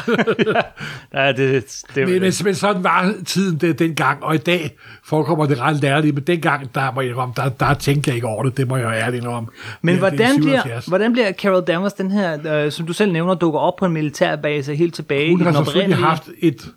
ja, 1.26 1.32
det, 1.32 1.64
det, 1.94 2.08
Men, 2.08 2.20
men, 2.20 2.32
men 2.44 2.54
sådan 2.54 2.84
var 2.84 3.14
tiden 3.26 3.58
det, 3.58 3.78
dengang, 3.78 4.24
og 4.24 4.34
i 4.34 4.38
dag 4.38 4.76
forekommer 5.04 5.46
det 5.46 5.60
ret 5.60 5.82
lærligt, 5.82 6.14
men 6.14 6.24
dengang, 6.24 6.74
der, 6.74 6.92
må 6.94 7.00
jeg, 7.00 7.14
der, 7.36 7.48
der 7.48 7.74
tænkte 7.74 8.08
jeg 8.08 8.14
ikke 8.14 8.26
over 8.26 8.42
det, 8.42 8.56
det 8.56 8.68
må 8.68 8.76
jeg 8.76 8.92
ærligt 9.06 9.26
om. 9.26 9.48
men 9.82 9.88
Ja, 9.94 10.00
det 10.00 10.10
hvordan, 10.10 10.40
bliver, 10.40 10.60
77. 10.62 10.86
hvordan 10.86 11.12
bliver 11.12 11.32
Carol 11.32 11.64
Danvers, 11.66 11.92
den 11.92 12.10
her, 12.10 12.64
øh, 12.64 12.72
som 12.72 12.86
du 12.86 12.92
selv 12.92 13.12
nævner, 13.12 13.34
dukker 13.34 13.60
op 13.60 13.76
på 13.78 13.86
en 13.86 13.92
militærbase 13.92 14.74
helt 14.74 14.94
tilbage 14.94 15.30
Hun 15.30 15.40
i 15.40 15.42
har 15.44 15.50
den 15.50 15.64
selvfølgelig 15.64 15.96
oprindelige... 15.96 16.06
haft 16.08 16.28
et, 16.38 16.72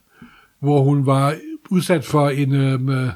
hvor 0.62 0.82
hun 0.82 1.06
var 1.06 1.34
udsat 1.70 2.06
for 2.06 2.30
en 2.30 2.54
øhm, 2.56 3.10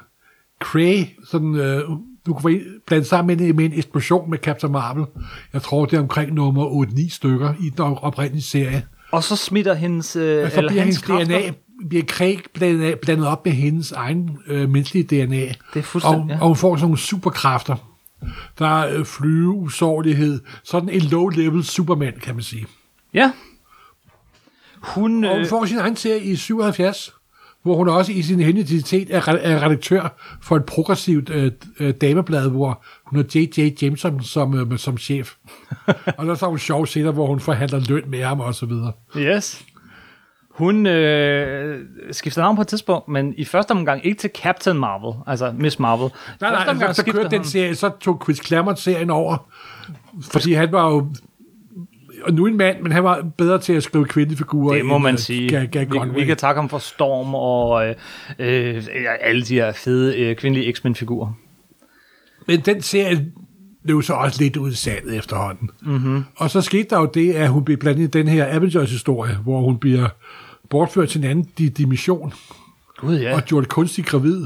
cray, 0.60 1.04
sådan, 1.32 1.56
øh, 1.56 1.82
du 2.26 2.34
kunne 2.34 2.42
få 2.42 2.66
blandt 2.88 3.08
sammen 3.08 3.38
med 3.38 3.48
en, 3.48 3.56
med 3.56 3.66
en 3.66 3.74
eksplosion 3.74 4.30
med 4.30 4.38
Captain 4.38 4.72
Marvel. 4.74 5.06
Jeg 5.54 5.62
tror, 5.62 5.86
det 5.86 5.98
er 5.98 6.02
omkring 6.02 6.34
nummer 6.34 6.86
8-9 6.86 7.10
stykker 7.10 7.54
i 7.60 7.70
den 7.70 7.80
oprindelige 8.02 8.44
serie. 8.44 8.86
Og 9.12 9.24
så 9.24 9.36
smitter 9.36 9.74
hendes... 9.74 10.16
Øh, 10.16 10.24
eller 10.24 10.70
bliver 10.70 10.84
hans 10.84 10.98
kræfter- 10.98 11.26
DNA 11.26 11.52
bliver 11.90 12.04
Craig 12.06 12.40
blandet, 12.54 13.00
blandet 13.00 13.28
op 13.28 13.46
med 13.46 13.54
hendes 13.54 13.92
egen 13.92 14.38
øh, 14.48 14.70
menneskelige 14.70 15.26
DNA. 15.26 15.36
Det 15.74 15.80
er 15.80 15.82
fuldstændig, 15.82 16.22
og, 16.24 16.30
ja. 16.30 16.40
og 16.42 16.48
hun 16.48 16.56
får 16.56 16.76
sådan 16.76 16.84
nogle 16.86 16.98
superkræfter. 16.98 17.76
Der 18.60 18.68
er 18.84 18.98
øh, 19.00 19.06
flyve, 19.06 19.52
usårlighed. 19.54 20.42
Sådan 20.64 20.90
en 20.90 21.02
low-level 21.02 21.64
Superman, 21.64 22.14
kan 22.24 22.36
man 22.36 22.44
sige. 22.44 22.66
Ja. 23.14 23.32
Hun... 24.78 25.24
Og 25.24 25.32
hun 25.32 25.40
Øh, 25.42 25.48
får 25.48 25.66
sin 25.66 25.78
egen 25.78 25.96
serie 25.96 26.22
i 26.24 26.36
77, 26.36 27.14
hvor 27.64 27.76
hun 27.76 27.90
også 27.90 28.12
i 28.12 28.22
sin 28.22 28.40
identitet 28.40 29.16
er, 29.16 29.22
re- 29.22 29.48
redaktør 29.66 30.18
for 30.42 30.56
et 30.56 30.66
progressivt 30.66 31.30
øh, 31.30 31.52
øh, 31.80 31.94
dameblad, 32.02 32.50
hvor 32.50 32.84
hun 33.06 33.18
har 33.20 33.26
J.J. 33.36 33.82
Jameson 33.82 34.24
som, 34.24 34.72
øh, 34.72 34.78
som 34.80 34.98
chef. 34.98 35.34
og 36.18 36.26
der 36.26 36.32
er 36.32 36.36
så 36.36 36.46
nogle 36.46 36.60
sjove 36.60 36.88
scener, 36.88 37.12
hvor 37.12 37.28
hun 37.28 37.40
forhandler 37.40 37.80
løn 37.90 38.04
med 38.08 38.24
ham 38.24 38.40
og 38.40 38.56
så 38.56 38.66
videre. 38.66 38.92
Yes. 39.18 39.66
Hun 40.50 40.86
øh, 40.88 41.86
skifter 42.12 42.42
navn 42.42 42.56
på 42.56 42.62
et 42.62 42.68
tidspunkt, 42.68 43.08
men 43.08 43.34
i 43.38 43.46
første 43.46 43.72
omgang 43.72 44.06
ikke 44.06 44.20
til 44.20 44.30
Captain 44.44 44.78
Marvel, 44.80 45.20
altså 45.28 45.54
Miss 45.58 45.80
Marvel. 45.80 46.10
Nej, 46.42 46.50
nej, 46.52 46.60
Første 46.60 46.70
omgang 46.70 46.88
altså, 46.88 47.00
så 47.00 47.02
skifter 47.02 47.22
kørte 47.22 47.32
den 47.36 47.40
hun- 47.40 47.46
serie, 47.50 47.76
så 47.76 47.90
tog 48.02 48.22
Chris 48.24 48.38
Claremont 48.48 48.80
serien 48.80 49.10
over, 49.10 49.50
fordi 50.32 50.54
han 50.54 50.72
var 50.72 50.90
jo 50.92 51.14
og 52.24 52.34
nu 52.34 52.46
en 52.48 52.58
mand, 52.58 52.82
men 52.82 52.92
han 52.92 53.04
var 53.04 53.26
bedre 53.38 53.60
til 53.60 53.74
at 53.74 53.84
skrive 53.84 54.06
kvindefigurer. 54.06 54.76
Det 54.76 54.86
må 54.86 54.96
end, 54.96 55.04
man 55.04 55.14
øh, 55.14 55.20
sige. 55.20 55.60
Ga- 55.60 55.66
Ga- 55.76 55.80
vi, 55.80 55.98
Conway. 55.98 56.20
vi 56.20 56.26
kan 56.26 56.38
takke 56.38 56.60
ham 56.62 56.70
for 56.70 56.78
Storm 56.78 57.36
og 57.36 57.88
øh, 57.88 57.96
øh, 58.40 58.84
alle 59.22 59.42
de 59.42 59.54
her 59.54 59.72
fede 59.72 60.20
øh, 60.20 60.36
kvindelige 60.36 60.74
X-Men-figurer. 60.74 61.34
Men 62.48 62.60
den 62.60 62.82
serie 62.82 63.32
blev 63.84 64.02
så 64.02 64.14
også 64.14 64.42
lidt 64.42 64.58
ud 64.58 64.72
i 64.72 65.16
efterhånden. 65.18 65.70
Mm-hmm. 65.82 66.24
Og 66.36 66.50
så 66.52 66.62
skete 66.62 66.90
der 66.90 67.00
jo 67.00 67.10
det, 67.14 67.34
at 67.34 67.50
hun 67.50 67.66
blev 67.66 67.78
blandet 67.78 68.04
i 68.04 68.08
den 68.08 68.28
her 68.28 68.46
Avengers-historie, 68.56 69.36
hvor 69.36 69.62
hun 69.62 69.78
bliver 69.78 70.08
bortført 70.70 71.10
til 71.10 71.24
en 71.24 71.30
anden 71.30 71.48
di- 71.60 71.70
dimension 71.70 72.34
Gud 72.98 73.20
ja. 73.20 73.36
og 73.36 73.42
gjort 73.42 73.68
kunstigt 73.68 74.08
gravid. 74.08 74.46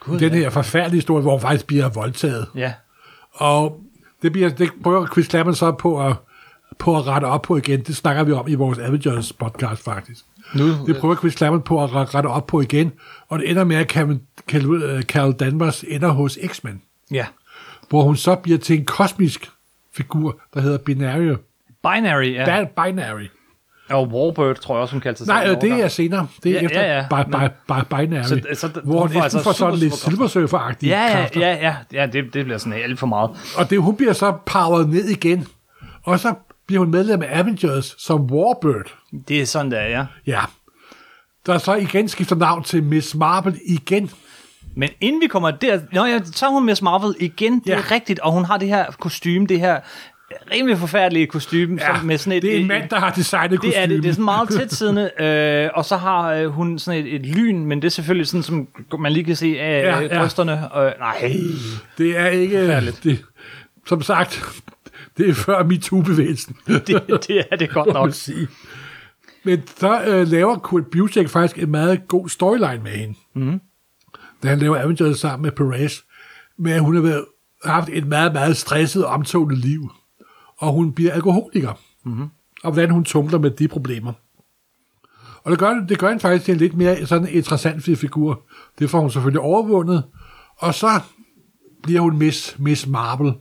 Gud, 0.00 0.18
Den 0.18 0.32
her 0.32 0.50
forfærdelige 0.50 0.96
historie, 0.98 1.22
hvor 1.22 1.30
hun 1.32 1.40
faktisk 1.40 1.66
bliver 1.66 1.88
voldtaget. 1.88 2.46
Ja. 2.56 2.72
Og 3.32 3.80
det, 4.22 4.32
bliver, 4.32 4.48
det 4.48 4.70
prøver 4.82 5.06
Chris 5.06 5.26
Claremont 5.30 5.56
så 5.56 5.72
på 5.72 6.06
at, 6.06 6.14
på 6.78 6.96
at 6.96 7.06
rette 7.06 7.24
op 7.24 7.42
på 7.42 7.56
igen. 7.56 7.80
Det 7.80 7.96
snakker 7.96 8.24
vi 8.24 8.32
om 8.32 8.48
i 8.48 8.54
vores 8.54 8.78
Avengers 8.78 9.32
podcast 9.32 9.84
faktisk. 9.84 10.24
Nu, 10.54 10.64
Det 10.86 10.96
prøver 11.00 11.16
Chris 11.16 11.32
Claremont 11.34 11.64
på 11.64 11.84
at 11.84 11.90
re- 11.90 12.14
rette 12.14 12.26
op 12.26 12.46
på 12.46 12.60
igen, 12.60 12.92
og 13.28 13.38
det 13.38 13.50
ender 13.50 13.64
med, 13.64 13.76
at 13.76 13.90
Carol, 13.90 14.20
Carol, 14.48 15.02
Carol 15.02 15.32
Danvers 15.32 15.84
ender 15.88 16.08
hos 16.08 16.38
X-Men, 16.46 16.82
ja. 17.10 17.26
hvor 17.88 18.02
hun 18.02 18.16
så 18.16 18.34
bliver 18.34 18.58
til 18.58 18.78
en 18.78 18.84
kosmisk 18.84 19.50
figur, 19.94 20.40
der 20.54 20.60
hedder 20.60 20.78
Binary. 20.78 21.34
Binary, 21.82 22.34
ja. 22.34 22.56
Ja. 22.58 22.64
Binary. 22.84 23.26
Og 23.90 24.08
Warbird, 24.08 24.56
tror 24.56 24.74
jeg 24.74 24.82
også, 24.82 24.94
hun 24.94 25.00
kaldte 25.00 25.18
sig 25.18 25.26
Nej, 25.26 25.44
selv 25.44 25.56
øh, 25.56 25.60
det 25.62 25.84
er 25.84 25.88
senere. 25.88 26.26
Det 26.42 26.50
er 26.50 26.54
Ja, 26.60 26.64
efter 26.64 26.80
ja, 26.80 26.96
ja. 26.96 27.22
Bi- 27.24 27.30
Bi- 27.30 27.74
Bi- 27.74 27.96
Binary, 27.96 28.22
Så- 28.22 28.40
så 28.54 28.80
hvor 28.84 29.00
hun 29.00 29.12
hun 29.12 29.22
altså 29.22 29.42
får 29.42 29.52
sådan 29.52 29.78
lidt 29.78 29.94
super 29.94 30.26
silversurfer-agtige 30.26 30.88
Ja, 30.88 31.02
ja, 31.02 31.12
kræfter. 31.12 31.40
ja, 31.40 31.56
ja, 31.56 31.76
ja 31.92 32.06
det, 32.06 32.34
det 32.34 32.44
bliver 32.44 32.58
sådan 32.58 32.72
alt 32.82 32.98
for 32.98 33.06
meget. 33.06 33.30
Og 33.56 33.70
det, 33.70 33.80
hun 33.82 33.96
bliver 33.96 34.12
så 34.12 34.32
powered 34.46 34.86
ned 34.86 35.04
igen. 35.08 35.46
Og 36.02 36.20
så 36.20 36.34
bliver 36.66 36.78
hun 36.80 36.90
medlem 36.90 37.22
af 37.22 37.38
Avengers 37.38 37.94
som 37.98 38.20
Warbird. 38.20 38.94
Det 39.28 39.40
er 39.40 39.46
sådan, 39.46 39.70
der 39.70 39.78
er, 39.78 39.88
ja. 39.88 40.04
Ja. 40.26 40.40
Der 41.46 41.58
så 41.58 41.74
igen 41.74 42.08
skifter 42.08 42.36
navn 42.36 42.64
til 42.64 42.82
Miss 42.82 43.14
Marvel 43.14 43.60
igen. 43.66 44.10
Men 44.76 44.88
inden 45.00 45.20
vi 45.20 45.26
kommer 45.26 45.50
der... 45.50 45.80
Nå 45.92 46.04
ja, 46.04 46.20
så 46.24 46.46
er 46.46 46.50
hun 46.50 46.66
Miss 46.66 46.82
Marvel 46.82 47.14
igen, 47.20 47.58
det 47.60 47.66
Ja. 47.66 47.76
er 47.78 47.90
rigtigt, 47.90 48.18
og 48.20 48.32
hun 48.32 48.44
har 48.44 48.56
det 48.56 48.68
her 48.68 48.84
kostume, 49.00 49.46
det 49.46 49.60
her 49.60 49.80
rimelig 50.52 50.78
forfærdelige 50.78 51.26
kostume, 51.26 51.78
Ja, 51.80 51.96
som 51.96 52.06
med 52.06 52.18
sådan 52.18 52.36
et... 52.36 52.42
det 52.42 52.56
er 52.56 52.60
en 52.60 52.66
mand, 52.68 52.88
der 52.88 52.98
har 52.98 53.10
designet 53.10 53.62
Det 53.62 53.78
er 53.78 53.86
det. 53.86 53.90
Det 53.90 53.96
er 53.96 53.98
kostymen. 53.98 54.12
sådan 54.14 54.24
meget 54.24 54.48
tætsiddende, 54.48 55.10
øh, 55.64 55.70
og 55.74 55.84
så 55.84 55.96
har 55.96 56.32
øh, 56.32 56.46
hun 56.46 56.78
sådan 56.78 57.06
et, 57.06 57.14
et 57.14 57.26
lyn, 57.26 57.64
men 57.64 57.82
det 57.82 57.86
er 57.86 57.90
selvfølgelig 57.90 58.26
sådan, 58.26 58.42
som 58.42 58.68
man 58.98 59.12
lige 59.12 59.24
kan 59.24 59.36
se 59.36 59.60
af 59.60 59.82
Ja, 59.82 60.00
ja. 60.00 60.18
brysterne. 60.20 60.52
Øh, 60.52 60.92
nej, 60.98 61.32
Det 61.98 62.18
er 62.18 62.26
ikke... 62.26 62.80
Det, 63.04 63.24
som 63.86 64.02
sagt, 64.02 64.42
det 65.16 65.28
er 65.28 65.34
før 65.34 65.62
MeToo-bevægelsen. 65.62 66.56
det, 66.66 66.86
det 67.28 67.44
er 67.50 67.56
det 67.56 67.70
godt 67.70 67.92
nok. 67.92 68.12
sige. 68.12 68.48
Men 69.44 69.62
så 69.66 70.04
øh, 70.04 70.28
laver 70.28 70.58
Kurt 70.58 70.86
Busiek 70.86 71.28
faktisk 71.28 71.62
en 71.62 71.70
meget 71.70 72.08
god 72.08 72.28
storyline 72.28 72.82
med 72.82 72.92
hende. 72.92 73.14
Mm. 73.34 73.60
Da 74.42 74.48
han 74.48 74.58
laver 74.58 74.82
Avengers 74.82 75.18
sammen 75.18 75.42
med 75.42 75.52
Perez. 75.52 75.98
Men 76.58 76.80
hun 76.80 76.94
har 76.94 77.02
været, 77.02 77.24
haft 77.64 77.88
et 77.92 78.06
meget, 78.06 78.32
meget 78.32 78.56
stresset 78.56 79.04
og 79.04 79.10
omtående 79.12 79.56
liv. 79.56 79.90
Og 80.58 80.72
hun 80.72 80.92
bliver 80.92 81.12
alkoholiker. 81.12 81.72
Mm-hmm. 82.04 82.28
Og 82.64 82.72
hvordan 82.72 82.90
hun 82.90 83.04
tumler 83.04 83.38
med 83.38 83.50
de 83.50 83.68
problemer. 83.68 84.12
Og 85.44 85.50
det 85.50 85.58
gør, 85.58 85.84
det 85.88 85.98
gør 85.98 86.08
hende 86.08 86.20
faktisk 86.20 86.44
til 86.44 86.52
en 86.52 86.58
lidt 86.58 86.74
mere 86.76 87.06
sådan 87.06 87.28
interessant 87.28 87.84
figur. 87.84 88.42
Det 88.78 88.90
får 88.90 89.00
hun 89.00 89.10
selvfølgelig 89.10 89.40
overvundet. 89.40 90.04
Og 90.56 90.74
så 90.74 91.00
bliver 91.82 92.00
hun 92.00 92.18
Miss, 92.18 92.58
Miss 92.58 92.86
Marvel. 92.86 93.32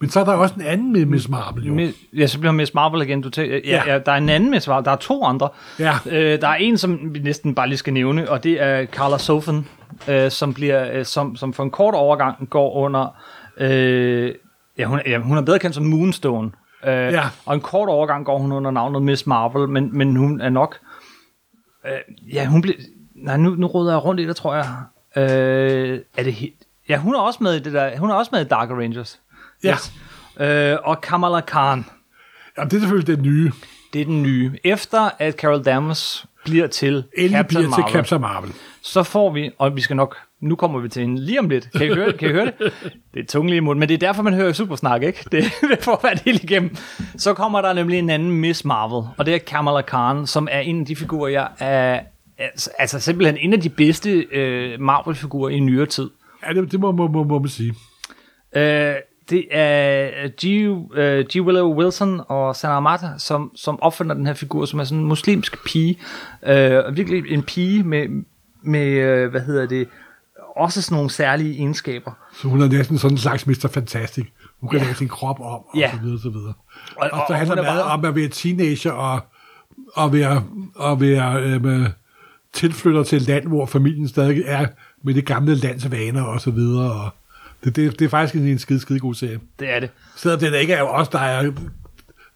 Men 0.00 0.10
så 0.10 0.20
er 0.20 0.24
der 0.24 0.32
også 0.32 0.54
en 0.54 0.60
anden 0.62 0.92
med 0.92 1.04
Miss 1.06 1.28
Marvel, 1.28 1.64
jo. 1.66 1.74
Mi- 1.88 2.16
Ja, 2.18 2.26
så 2.26 2.38
bliver 2.38 2.52
Miss 2.52 2.74
Marvel 2.74 3.02
igen. 3.02 3.20
Du 3.22 3.28
tæ- 3.36 3.40
ja, 3.40 3.82
Ja. 3.86 3.98
der 3.98 4.12
er 4.12 4.16
en 4.16 4.28
anden 4.28 4.50
Miss 4.50 4.68
Marvel. 4.68 4.84
Der 4.84 4.90
er 4.90 4.96
to 4.96 5.24
andre. 5.24 5.48
Ja. 5.78 5.92
Øh, 6.10 6.40
der 6.40 6.48
er 6.48 6.54
en, 6.54 6.78
som 6.78 7.14
vi 7.14 7.18
næsten 7.18 7.54
bare 7.54 7.68
lige 7.68 7.78
skal 7.78 7.92
nævne, 7.92 8.30
og 8.30 8.44
det 8.44 8.62
er 8.62 8.86
Carla 8.86 9.18
Sofen, 9.18 9.68
øh, 10.08 10.30
som, 10.30 10.54
bliver, 10.54 10.92
øh, 10.92 11.04
som, 11.04 11.36
som 11.36 11.52
for 11.52 11.62
en 11.62 11.70
kort 11.70 11.94
overgang 11.94 12.48
går 12.50 12.74
under... 12.74 13.16
Øh, 13.56 14.34
ja, 14.78 14.84
hun, 14.84 15.00
ja, 15.06 15.18
hun 15.18 15.36
er 15.36 15.42
bedre 15.42 15.58
kendt 15.58 15.74
som 15.74 15.84
Moonstone. 15.84 16.50
Øh, 16.86 16.92
Ja. 16.92 17.22
Og 17.46 17.54
en 17.54 17.60
kort 17.60 17.88
overgang 17.88 18.24
går 18.24 18.38
hun 18.38 18.52
under 18.52 18.70
navnet 18.70 19.02
Miss 19.02 19.26
Marvel, 19.26 19.68
men, 19.68 19.98
men 19.98 20.16
hun 20.16 20.40
er 20.40 20.48
nok... 20.50 20.76
Øh, 21.86 21.92
ja, 22.34 22.46
hun 22.46 22.62
bliver... 22.62 22.76
Nej, 23.14 23.36
nu, 23.36 23.50
nu 23.50 23.66
råder 23.66 23.92
jeg 23.92 24.04
rundt 24.04 24.20
i 24.20 24.26
det, 24.26 24.36
tror 24.36 24.54
jeg. 24.54 24.66
Øh, 25.16 26.00
er 26.16 26.22
det 26.22 26.32
helt... 26.32 26.54
Ja, 26.88 26.96
hun 26.96 27.14
er 27.14 27.18
også 27.18 27.38
med 27.42 27.54
i 27.54 27.58
det 27.60 27.72
der... 27.72 27.98
Hun 27.98 28.10
er 28.10 28.14
også 28.14 28.28
med 28.32 28.40
i 28.44 28.48
Dark 28.48 28.70
Rangers. 28.70 29.20
Ja. 29.64 29.76
Øh, 30.40 30.78
og 30.84 31.00
Kamala 31.00 31.40
Khan. 31.40 31.84
Ja, 32.58 32.64
det 32.64 32.72
er 32.72 32.80
selvfølgelig 32.80 33.16
den 33.16 33.24
nye. 33.24 33.52
Det 33.92 34.00
er 34.00 34.04
den 34.04 34.22
nye. 34.22 34.52
Efter 34.64 35.10
at 35.18 35.34
Carol 35.34 35.64
Danvers 35.64 36.26
bliver 36.44 36.66
til 36.66 37.04
Endelig 37.16 37.30
Captain 37.30 37.46
bliver 37.48 37.62
til 37.62 37.70
Marvel, 37.70 37.92
Captain 37.92 38.20
Marvel. 38.20 38.52
så 38.82 39.02
får 39.02 39.30
vi, 39.30 39.50
og 39.58 39.76
vi 39.76 39.80
skal 39.80 39.96
nok, 39.96 40.16
nu 40.40 40.56
kommer 40.56 40.78
vi 40.78 40.88
til 40.88 41.02
hende 41.02 41.20
lige 41.20 41.38
om 41.38 41.48
lidt. 41.48 41.72
Kan 41.72 41.86
I 41.86 41.94
høre 41.94 42.06
det? 42.06 42.18
Kan 42.18 42.28
I 42.28 42.32
høre 42.32 42.44
det? 42.44 42.54
Det 43.14 43.20
er 43.20 43.26
tunge 43.26 43.50
lige 43.50 43.56
i 43.56 43.60
munden, 43.60 43.80
men 43.80 43.88
det 43.88 43.94
er 43.94 43.98
derfor, 43.98 44.22
man 44.22 44.34
hører 44.34 44.52
supersnak, 44.52 45.02
ikke? 45.02 45.24
Det, 45.32 45.44
det 45.70 45.78
får 45.82 46.00
være 46.02 46.18
hele 46.24 46.40
igennem. 46.42 46.76
Så 47.16 47.34
kommer 47.34 47.60
der 47.60 47.72
nemlig 47.72 47.98
en 47.98 48.10
anden 48.10 48.30
Miss 48.30 48.64
Marvel, 48.64 49.08
og 49.16 49.26
det 49.26 49.34
er 49.34 49.38
Kamala 49.38 49.80
Khan, 49.80 50.26
som 50.26 50.48
er 50.50 50.60
en 50.60 50.80
af 50.80 50.86
de 50.86 50.96
figurer, 50.96 51.28
jeg 51.28 51.48
er, 51.58 52.00
altså, 52.38 52.70
altså 52.78 53.00
simpelthen 53.00 53.36
en 53.36 53.52
af 53.52 53.60
de 53.60 53.68
bedste 53.68 54.10
øh, 54.10 54.80
Marvel-figurer 54.80 55.50
i 55.50 55.58
nyere 55.58 55.86
tid. 55.86 56.10
Ja, 56.46 56.52
det, 56.52 56.72
det 56.72 56.80
må, 56.80 56.92
må, 56.92 57.06
må, 57.06 57.24
må 57.24 57.38
man 57.38 57.48
sige. 57.48 57.74
Øh, 58.56 58.94
det 59.30 59.44
er 59.50 60.28
G. 60.28 60.44
Øh, 60.98 61.24
G. 61.24 61.40
Willow 61.46 61.74
Wilson 61.74 62.20
og 62.28 62.56
Sana 62.56 62.80
Mata, 62.80 63.08
som, 63.18 63.50
som 63.54 63.82
opfinder 63.82 64.14
den 64.14 64.26
her 64.26 64.34
figur, 64.34 64.64
som 64.64 64.80
er 64.80 64.84
sådan 64.84 64.98
en 64.98 65.04
muslimsk 65.08 65.64
pige. 65.64 65.98
Øh, 66.46 66.96
virkelig 66.96 67.32
en 67.32 67.42
pige 67.42 67.82
med, 67.82 68.24
med 68.62 68.86
øh, 68.86 69.30
hvad 69.30 69.40
hedder 69.40 69.66
det, 69.66 69.88
også 70.56 70.82
sådan 70.82 70.94
nogle 70.96 71.10
særlige 71.10 71.54
egenskaber. 71.58 72.12
Så 72.34 72.48
hun 72.48 72.62
er 72.62 72.68
næsten 72.68 72.98
sådan 72.98 73.14
en 73.14 73.18
slags 73.18 73.46
Mr. 73.46 73.68
Fantastic. 73.74 74.26
Hun 74.60 74.70
kan 74.70 74.78
Ja. 74.78 74.84
lave 74.84 74.94
sin 74.94 75.08
krop 75.08 75.40
om, 75.40 75.46
og 75.46 75.70
Ja. 75.76 75.90
så 75.94 75.98
videre, 76.02 76.18
så 76.20 76.30
videre. 76.30 76.52
Og- 76.96 77.08
Og, 77.12 77.20
og 77.20 77.24
så 77.28 77.34
handler 77.34 77.54
det 77.54 77.64
meget 77.64 77.82
bare- 77.84 77.92
om 77.92 78.04
at 78.04 78.16
være 78.16 78.28
teenager 78.28 78.90
og, 78.92 79.20
og 79.94 80.12
være, 80.12 80.44
og 80.76 81.00
være 81.00 81.42
øhm, 81.42 81.86
tilflytter 82.52 83.02
til 83.02 83.16
et 83.16 83.22
land, 83.22 83.46
hvor 83.48 83.66
familien 83.66 84.08
stadig 84.08 84.42
er 84.46 84.66
med 85.02 85.14
det 85.14 85.26
gamle 85.26 85.54
lands 85.54 85.90
vaner 85.90 86.22
og 86.22 86.40
så 86.40 86.50
videre. 86.50 86.92
Og 86.92 87.10
det, 87.64 87.76
det, 87.76 87.98
det 87.98 88.04
er 88.04 88.08
faktisk 88.08 88.34
en, 88.34 88.48
en 88.48 88.58
skide, 88.58 88.80
skide 88.80 88.98
god 88.98 89.14
serie. 89.14 89.40
Det 89.60 89.74
er 89.74 89.80
det. 89.80 89.90
Selvom 90.16 90.40
det 90.40 90.54
ikke 90.60 90.72
er 90.72 90.78
jo 90.80 90.86
os, 90.86 91.08
der 91.08 91.18
er, 91.18 91.52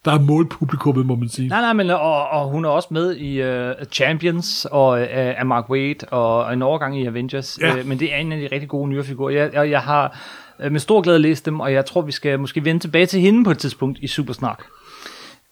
der 0.04 0.12
er 0.12 0.20
målpublikummet, 0.20 1.06
må 1.06 1.14
man 1.14 1.28
sige. 1.28 1.48
Nej, 1.48 1.60
nej, 1.60 1.72
men 1.72 1.90
og, 1.90 2.28
og 2.28 2.48
hun 2.50 2.64
er 2.64 2.68
også 2.68 2.88
med 2.90 3.16
i 3.16 3.42
uh, 3.42 3.86
Champions 3.92 4.66
og 4.70 4.88
uh, 5.00 5.06
af 5.10 5.46
Mark 5.46 5.70
Waid 5.70 6.12
og 6.12 6.52
en 6.52 6.62
overgang 6.62 7.00
i 7.00 7.06
Avengers. 7.06 7.58
Ja. 7.60 7.74
Uh, 7.80 7.86
men 7.86 7.98
det 8.00 8.12
er 8.14 8.16
en 8.16 8.32
af 8.32 8.40
de 8.40 8.48
rigtig 8.52 8.68
gode 8.68 8.88
nye 8.90 9.04
figurer. 9.04 9.30
Jeg, 9.34 9.50
jeg, 9.52 9.70
jeg 9.70 9.80
har 9.80 10.18
uh, 10.64 10.72
med 10.72 10.80
stor 10.80 11.00
glæde 11.00 11.18
læst 11.18 11.46
dem, 11.46 11.60
og 11.60 11.72
jeg 11.72 11.86
tror, 11.86 12.00
vi 12.02 12.12
skal 12.12 12.40
måske 12.40 12.64
vende 12.64 12.80
tilbage 12.80 13.06
til 13.06 13.20
hende 13.20 13.44
på 13.44 13.50
et 13.50 13.58
tidspunkt 13.58 13.98
i 14.02 14.06
Supersnak. 14.06 14.62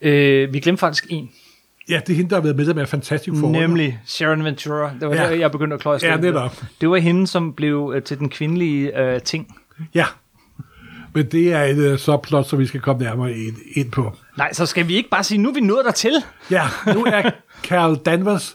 Uh, 0.01 0.09
vi 0.53 0.61
glemte 0.63 0.81
faktisk 0.81 1.07
en, 1.11 1.31
Ja, 1.89 2.01
det 2.07 2.13
er 2.13 2.17
hende, 2.17 2.31
der 2.31 2.37
har 2.37 2.43
været 2.43 2.57
med 2.57 2.75
med 2.75 2.87
Fantastic 2.87 3.35
Four. 3.41 3.51
nemlig 3.51 4.01
Sharon 4.07 4.45
Ventura. 4.45 4.91
Det 5.01 5.09
var 5.09 5.15
Ja. 5.15 5.23
der, 5.23 5.31
jeg 5.31 5.51
begyndte 5.53 5.75
at 5.75 5.81
kløje 5.81 5.99
Ja, 6.03 6.17
netop. 6.17 6.63
Det 6.81 6.91
var 6.91 6.97
hende, 6.97 7.27
som 7.27 7.53
blev 7.53 7.79
uh, 7.79 8.03
til 8.03 8.19
den 8.19 8.29
kvindelige 8.29 8.93
uh, 9.15 9.23
ting. 9.23 9.60
Ja. 9.95 10.07
Men 11.15 11.27
det 11.27 11.53
er 11.53 11.63
et 11.63 11.93
uh, 11.93 11.99
subplot, 11.99 12.47
som 12.47 12.59
vi 12.59 12.67
skal 12.67 12.81
komme 12.81 13.05
nærmere 13.05 13.33
ind, 13.33 13.57
ind 13.77 13.91
på. 13.91 14.17
Nej, 14.37 14.53
så 14.53 14.67
skal 14.67 14.89
vi 14.89 14.97
ikke 14.97 15.11
bare 15.11 15.25
sige, 15.25 15.39
nu 15.39 15.49
er 15.49 15.55
vi 15.55 15.61
nået 15.61 15.85
dertil. 15.85 16.13
Ja, 16.51 16.65
nu 16.95 17.05
er 17.05 17.31
Carol 17.63 17.97
Danvers 17.97 18.55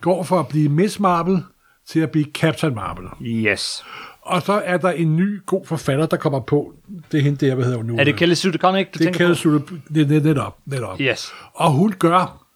går 0.00 0.22
for 0.22 0.40
at 0.40 0.48
blive 0.48 0.68
Miss 0.68 1.00
Marvel 1.00 1.42
til 1.88 2.00
at 2.00 2.10
blive 2.10 2.26
Captain 2.34 2.74
Marvel. 2.74 3.08
Yes. 3.22 3.84
Og 4.22 4.42
så 4.42 4.52
er 4.64 4.76
der 4.76 4.90
en 4.90 5.16
ny 5.16 5.46
god 5.46 5.66
forfatter, 5.66 6.06
der 6.06 6.16
kommer 6.16 6.40
på. 6.40 6.74
Det 7.12 7.18
er 7.18 7.22
hende 7.22 7.46
der, 7.46 7.54
hvad 7.54 7.64
hedder 7.64 7.78
hun 7.78 7.86
nu? 7.86 7.96
Er 7.98 8.04
det 8.04 8.16
Kelly 8.16 8.34
Sue 8.34 8.52
DeConnick, 8.52 8.94
du 8.94 8.98
Det 8.98 9.00
er 9.00 9.04
tænker 9.04 9.26
Kelly? 9.26 9.34
Sue, 9.34 9.62
det, 9.94 10.08
det, 10.08 10.24
netop, 10.24 10.58
netop. 10.66 11.00
Yes. 11.00 11.32
Og 11.54 11.70
hun 11.70 11.92
gør 11.92 12.46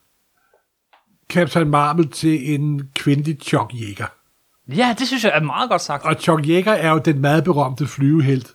Captain 1.29 1.71
Marvel 1.71 2.09
til 2.09 2.55
en 2.55 2.89
kvindelig 2.95 3.39
Chuck 3.43 3.73
Yeager. 3.75 4.07
Ja, 4.77 4.95
det 4.99 5.07
synes 5.07 5.25
jeg 5.25 5.33
er 5.35 5.41
meget 5.41 5.71
godt 5.71 5.83
sagt. 5.83 6.05
Og 6.05 6.17
Chuck 6.21 6.47
Yeager 6.49 6.73
er 6.73 6.91
jo 6.91 6.99
den 6.99 7.21
meget 7.21 7.45
berømte 7.45 7.87
flyvehelt, 7.87 8.55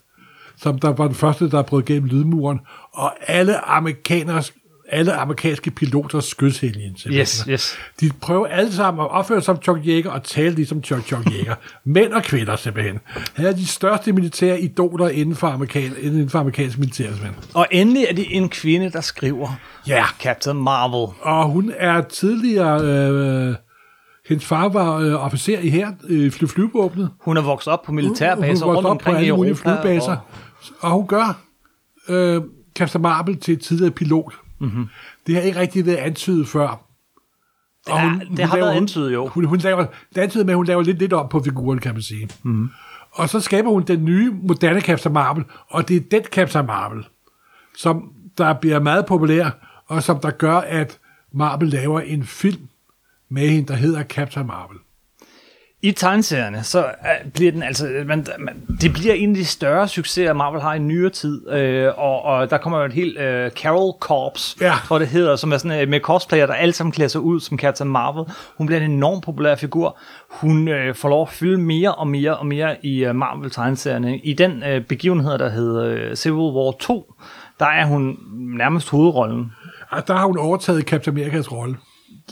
som 0.57 0.79
der 0.79 0.89
var 0.89 1.05
den 1.05 1.15
første, 1.15 1.51
der 1.51 1.61
brød 1.61 1.83
gennem 1.83 2.09
lydmuren, 2.09 2.59
og 2.93 3.13
alle 3.27 3.65
amerikaners 3.69 4.53
alle 4.89 5.13
amerikanske 5.13 5.71
piloters 5.71 6.25
skydshelgen. 6.25 6.97
Yes, 7.07 7.45
yes. 7.49 7.77
De 7.99 8.11
prøver 8.21 8.47
alle 8.47 8.71
sammen 8.73 9.01
at 9.05 9.11
opføre 9.11 9.37
sig 9.41 9.45
som 9.45 9.61
Chuck 9.61 9.79
Yeager 9.87 10.11
og 10.11 10.23
tale 10.23 10.55
ligesom 10.55 10.83
Chuck, 10.83 11.07
Chuck 11.07 11.31
Yeager. 11.31 11.55
Mænd 11.83 12.13
og 12.13 12.23
kvinder 12.23 12.55
simpelthen. 12.55 12.99
Han 13.33 13.45
er 13.45 13.51
de 13.51 13.67
største 13.67 14.13
militære 14.13 14.61
idoler 14.61 15.09
inden 15.09 15.35
for, 15.35 15.47
amerikan, 15.47 15.93
inden 16.01 16.29
for 16.29 16.39
amerikansk 16.39 16.77
militær. 16.77 17.09
Og 17.53 17.67
endelig 17.71 18.05
er 18.09 18.13
det 18.13 18.25
en 18.29 18.49
kvinde, 18.49 18.89
der 18.91 19.01
skriver 19.01 19.59
Ja, 19.87 20.05
Captain 20.21 20.63
Marvel. 20.63 21.15
og 21.21 21.45
hun 21.45 21.71
er 21.77 22.01
tidligere... 22.01 22.81
Øh, 22.81 23.55
hendes 24.27 24.45
far 24.45 24.69
var 24.69 24.95
øh, 24.97 25.25
officer 25.25 25.59
i 25.59 25.69
her, 25.69 25.91
øh, 26.09 26.31
fly, 26.31 26.45
flyvåbnet. 26.47 27.09
Hun 27.21 27.37
er 27.37 27.41
vokset 27.41 27.73
op 27.73 27.83
på 27.83 27.91
militærbaser 27.91 28.65
hun 28.65 28.75
rundt 28.75 28.87
op 28.87 28.97
på 28.99 29.09
omkring 29.09 29.25
i 29.25 29.29
Europa. 29.29 29.53
flybaser. 29.53 30.11
Og, 30.11 30.19
Og, 30.79 30.91
hun 30.91 31.07
gør 31.07 31.41
øh, 32.09 32.41
Captain 32.75 33.01
Marvel 33.01 33.37
til 33.37 33.53
et 33.53 33.61
tidligere 33.61 33.91
pilot. 33.91 34.33
Mhm. 34.59 34.69
Mm-hmm. 34.69 34.87
Det 35.27 35.35
har 35.35 35.41
ikke 35.41 35.59
rigtig 35.59 35.85
været 35.85 35.95
antydet 35.97 36.47
før. 36.47 36.67
Og 36.67 37.99
Ja, 37.99 38.19
det 38.37 38.39
har 38.45 38.55
laver- 38.55 38.65
været 38.65 38.77
antydet, 38.77 39.13
jo. 39.13 39.27
Hun, 39.27 39.45
hun 39.45 39.57
laver, 39.57 39.85
det 40.09 40.17
er 40.17 40.21
antydet 40.23 40.45
med, 40.45 40.53
at 40.53 40.57
hun 40.57 40.65
laver 40.65 40.81
lidt, 40.83 40.99
lidt 40.99 41.13
om 41.13 41.27
på 41.29 41.39
figuren, 41.43 41.79
kan 41.79 41.93
man 41.93 42.01
sige. 42.01 42.29
Mm. 42.43 42.69
Og 43.11 43.29
så 43.29 43.39
skaber 43.39 43.69
hun 43.69 43.83
den 43.83 44.05
nye, 44.05 44.31
moderne 44.43 44.81
Captain 44.81 45.13
Marvel, 45.13 45.43
og 45.69 45.87
det 45.87 45.95
er 45.95 46.01
den 46.11 46.23
Captain 46.23 46.65
Marvel, 46.65 47.05
som 47.77 48.11
der 48.37 48.53
bliver 48.53 48.79
meget 48.79 49.05
populær, 49.05 49.49
og 49.87 50.03
som 50.03 50.19
der 50.19 50.31
gør, 50.31 50.55
at 50.57 50.99
Marvel 51.33 51.67
laver 51.69 51.99
en 51.99 52.23
film 52.23 52.67
med 53.29 53.49
hende, 53.49 53.67
der 53.67 53.73
hedder 53.73 54.03
Captain 54.03 54.47
Marvel. 54.47 54.77
I 55.81 55.91
tegneserierne, 55.91 56.63
så 56.63 56.79
uh, 56.85 57.31
bliver 57.31 57.51
den 57.51 57.63
altså, 57.63 58.03
man, 58.05 58.27
man, 58.39 58.61
det 58.81 58.93
bliver 58.93 59.13
en 59.13 59.29
af 59.29 59.35
de 59.35 59.45
større 59.45 59.87
succeser, 59.87 60.33
Marvel 60.33 60.61
har 60.61 60.73
i 60.73 60.79
nyere 60.79 61.09
tid, 61.09 61.49
øh, 61.49 61.91
og, 61.97 62.21
og 62.21 62.49
der 62.49 62.57
kommer 62.57 62.79
jo 62.79 62.85
et 62.85 62.93
helt 62.93 63.17
øh, 63.19 63.51
Carol 63.51 63.93
Corps, 63.99 64.57
Ja. 64.61 64.73
tror 64.87 64.99
det 64.99 65.07
hedder, 65.07 65.35
som 65.35 65.51
er 65.51 65.57
sådan 65.57 65.81
øh, 65.81 65.89
med 65.89 65.99
cosplayer, 65.99 66.45
der 66.45 66.53
alle 66.53 66.73
sammen 66.73 66.91
klæder 66.91 67.07
sig 67.09 67.21
ud 67.21 67.39
som 67.39 67.59
Captain 67.59 67.89
Marvel. 67.89 68.33
Hun 68.57 68.67
bliver 68.67 68.81
en 68.81 68.91
enormt 68.91 69.23
populær 69.23 69.55
figur. 69.55 69.97
Hun 70.29 70.67
øh, 70.67 70.95
får 70.95 71.09
lov 71.09 71.21
at 71.21 71.29
fylde 71.29 71.57
mere 71.57 71.95
og 71.95 72.07
mere 72.07 72.37
og 72.37 72.45
mere 72.45 72.85
i 72.85 73.05
øh, 73.05 73.15
Marvel 73.15 73.51
tegneserierne. 73.51 74.17
I 74.17 74.33
den 74.33 74.63
øh, 74.63 74.81
begivenhed, 74.85 75.37
der 75.37 75.49
hedder 75.49 75.85
øh, 75.85 76.15
Civil 76.15 76.37
War 76.55 76.71
2, 76.79 77.13
der 77.59 77.65
er 77.65 77.85
hun 77.85 78.17
nærmest 78.57 78.89
hovedrollen. 78.89 79.51
Der 80.07 80.13
har 80.15 80.25
hun 80.25 80.37
overtaget 80.37 80.83
Captain 80.83 81.17
Amerikas 81.17 81.51
rolle. 81.51 81.75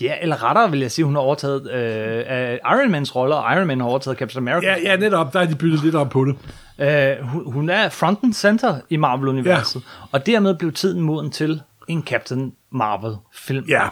Ja, 0.02 0.14
eller 0.22 0.44
rettere 0.44 0.72
vil 0.72 0.80
jeg 0.80 0.92
sige, 0.92 1.06
hun 1.06 1.16
har 1.16 1.22
overtaget 1.22 1.72
øh, 1.72 2.58
Iron 2.72 2.92
Mans 2.92 3.16
rolle, 3.16 3.36
og 3.36 3.56
Iron 3.56 3.68
Man 3.68 3.80
har 3.80 3.88
overtaget 3.88 4.18
Captain 4.18 4.48
America. 4.48 4.68
Ja, 4.68 4.76
ja, 4.84 4.96
netop. 4.96 5.34
Der 5.34 5.40
er 5.40 5.46
de 5.46 5.56
byttet 5.56 5.84
lidt 5.84 5.96
op 5.96 6.10
på 6.10 6.26
det. 6.26 6.36
Øh, 6.80 7.28
hun, 7.28 7.54
hun 7.54 7.70
er 7.70 7.90
front 7.90 8.20
and 8.24 8.34
center 8.34 8.80
i 8.90 8.98
Marvel-universet, 8.98 9.76
ja. 9.86 10.08
og 10.12 10.26
dermed 10.26 10.56
blev 10.56 10.72
tiden 10.72 11.02
moden 11.02 11.32
til 11.32 11.62
en 11.88 12.04
Captain 12.04 12.54
Marvel-film. 12.72 13.66
Ja. 13.70 13.88